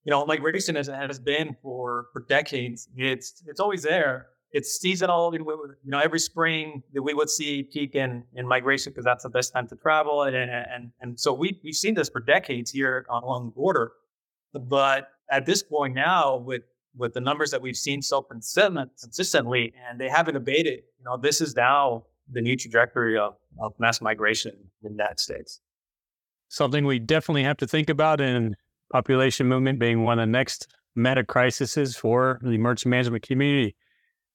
you 0.05 0.11
know, 0.11 0.23
like 0.23 0.41
migration 0.41 0.75
has, 0.77 0.89
has 0.89 1.19
been 1.19 1.57
for 1.63 2.07
for 2.13 2.21
decades. 2.29 2.89
It's 2.97 3.43
it's 3.47 3.61
always 3.61 3.83
there. 3.83 4.29
It's 4.53 4.79
seasonal. 4.79 5.35
You 5.35 5.77
know, 5.85 5.99
every 5.99 6.19
spring 6.19 6.83
that 6.93 7.03
we 7.03 7.15
would 7.15 7.31
see 7.31 7.63
peak 7.63 7.95
in 7.95 8.25
in 8.35 8.47
migration 8.47 8.93
because 8.93 9.05
that's 9.05 9.23
the 9.23 9.31
best 9.31 9.53
time 9.53 9.69
to 9.69 9.77
travel, 9.77 10.23
and 10.23 10.37
and 10.37 10.91
and 11.01 11.19
so 11.19 11.33
we 11.33 11.59
we've 11.63 11.75
seen 11.75 11.95
this 11.95 12.09
for 12.09 12.21
decades 12.21 12.71
here 12.71 13.07
along 13.09 13.47
the 13.47 13.53
border. 13.53 13.93
But 14.53 15.09
at 15.31 15.47
this 15.47 15.63
point 15.63 15.95
now, 15.95 16.37
with 16.37 16.63
with 16.97 17.15
the 17.15 17.21
numbers 17.21 17.51
that 17.51 17.63
we've 17.63 17.77
seen 17.77 18.03
so 18.03 18.23
consistent, 18.23 18.91
consistently, 19.01 19.73
and 19.89 20.01
they 20.01 20.09
haven't 20.09 20.37
abated. 20.37 20.81
You 20.99 21.05
know, 21.05 21.17
this 21.17 21.41
is 21.41 21.57
now 21.57 22.05
the 22.31 22.41
new 22.41 22.57
trajectory 22.57 23.19
of, 23.19 23.37
of 23.61 23.73
mass 23.79 24.01
migration 24.01 24.53
in 24.83 24.91
the 24.91 24.91
United 24.91 25.19
States. 25.19 25.61
Something 26.49 26.85
we 26.85 26.99
definitely 26.99 27.45
have 27.45 27.57
to 27.59 27.67
think 27.67 27.89
about, 27.89 28.21
and 28.21 28.57
population 28.93 29.49
movement 29.49 29.79
being 29.79 30.05
one 30.05 30.19
of 30.19 30.23
the 30.29 30.31
next 30.31 30.69
meta 30.95 31.25
crises 31.25 31.97
for 31.97 32.39
the 32.43 32.51
emergency 32.51 32.89
management 32.89 33.27
community. 33.27 33.75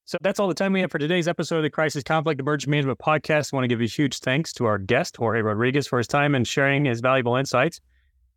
So 0.06 0.18
that's 0.22 0.40
all 0.40 0.48
the 0.48 0.54
time 0.54 0.74
we 0.74 0.82
have 0.82 0.90
for 0.90 1.00
today's 1.00 1.28
episode 1.28 1.58
of 1.58 1.64
the 1.64 1.70
Crisis 1.70 2.02
Conflict 2.02 2.40
Emergency 2.40 2.72
Management 2.72 2.98
Podcast. 2.98 3.54
I 3.54 3.58
want 3.58 3.66
to 3.66 3.68
give 3.68 3.82
a 3.82 3.86
huge 3.86 4.20
thanks 4.20 4.54
to 4.54 4.66
our 4.66 4.78
guest, 4.78 5.18
Jorge 5.18 5.42
Rodriguez, 5.42 5.86
for 5.86 5.98
his 5.98 6.08
time 6.08 6.34
and 6.34 6.48
sharing 6.48 6.86
his 6.86 7.02
valuable 7.02 7.36
insights 7.36 7.80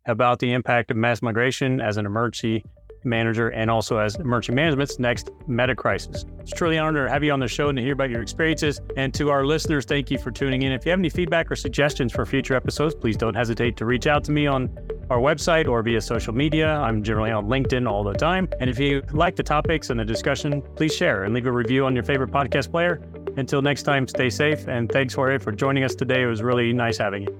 about 0.05 0.39
the 0.39 0.51
impact 0.53 0.91
of 0.91 0.97
mass 0.97 1.21
migration 1.21 1.79
as 1.79 1.97
an 1.97 2.05
emergency 2.05 2.63
manager 3.03 3.49
and 3.49 3.69
also 3.69 3.97
as 3.97 4.15
emergency 4.15 4.55
management's 4.55 4.99
next 4.99 5.29
meta 5.47 5.75
crisis. 5.75 6.25
It's 6.39 6.51
truly 6.51 6.77
an 6.77 6.83
honor 6.83 7.05
to 7.05 7.11
have 7.11 7.23
you 7.23 7.31
on 7.31 7.39
the 7.39 7.47
show 7.47 7.69
and 7.69 7.77
to 7.77 7.81
hear 7.81 7.93
about 7.93 8.09
your 8.09 8.21
experiences. 8.21 8.79
And 8.97 9.13
to 9.15 9.29
our 9.29 9.45
listeners, 9.45 9.85
thank 9.85 10.11
you 10.11 10.17
for 10.17 10.31
tuning 10.31 10.61
in. 10.63 10.71
If 10.71 10.85
you 10.85 10.91
have 10.91 10.99
any 10.99 11.09
feedback 11.09 11.51
or 11.51 11.55
suggestions 11.55 12.11
for 12.11 12.25
future 12.25 12.55
episodes, 12.55 12.95
please 12.95 13.17
don't 13.17 13.35
hesitate 13.35 13.77
to 13.77 13.85
reach 13.85 14.07
out 14.07 14.23
to 14.25 14.31
me 14.31 14.47
on 14.47 14.69
our 15.09 15.19
website 15.19 15.67
or 15.67 15.81
via 15.83 16.01
social 16.01 16.33
media. 16.33 16.75
I'm 16.75 17.03
generally 17.03 17.31
on 17.31 17.47
LinkedIn 17.47 17.89
all 17.89 18.03
the 18.03 18.13
time. 18.13 18.47
And 18.59 18.69
if 18.69 18.79
you 18.79 19.03
like 19.11 19.35
the 19.35 19.43
topics 19.43 19.89
and 19.89 19.99
the 19.99 20.05
discussion, 20.05 20.61
please 20.75 20.95
share 20.95 21.23
and 21.23 21.33
leave 21.33 21.47
a 21.47 21.51
review 21.51 21.85
on 21.85 21.93
your 21.93 22.03
favorite 22.03 22.31
podcast 22.31 22.71
player. 22.71 23.01
Until 23.37 23.61
next 23.61 23.83
time, 23.83 24.07
stay 24.07 24.29
safe. 24.29 24.67
And 24.67 24.91
thanks, 24.91 25.13
Jorge, 25.13 25.37
for 25.37 25.51
joining 25.51 25.83
us 25.83 25.95
today. 25.95 26.23
It 26.23 26.27
was 26.27 26.41
really 26.41 26.73
nice 26.73 26.97
having 26.97 27.23
you. 27.23 27.31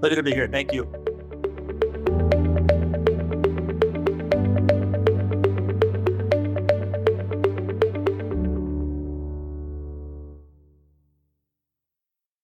Pleasure 0.00 0.16
to 0.16 0.22
be 0.22 0.32
here. 0.32 0.48
Thank 0.48 0.72
you. 0.72 1.07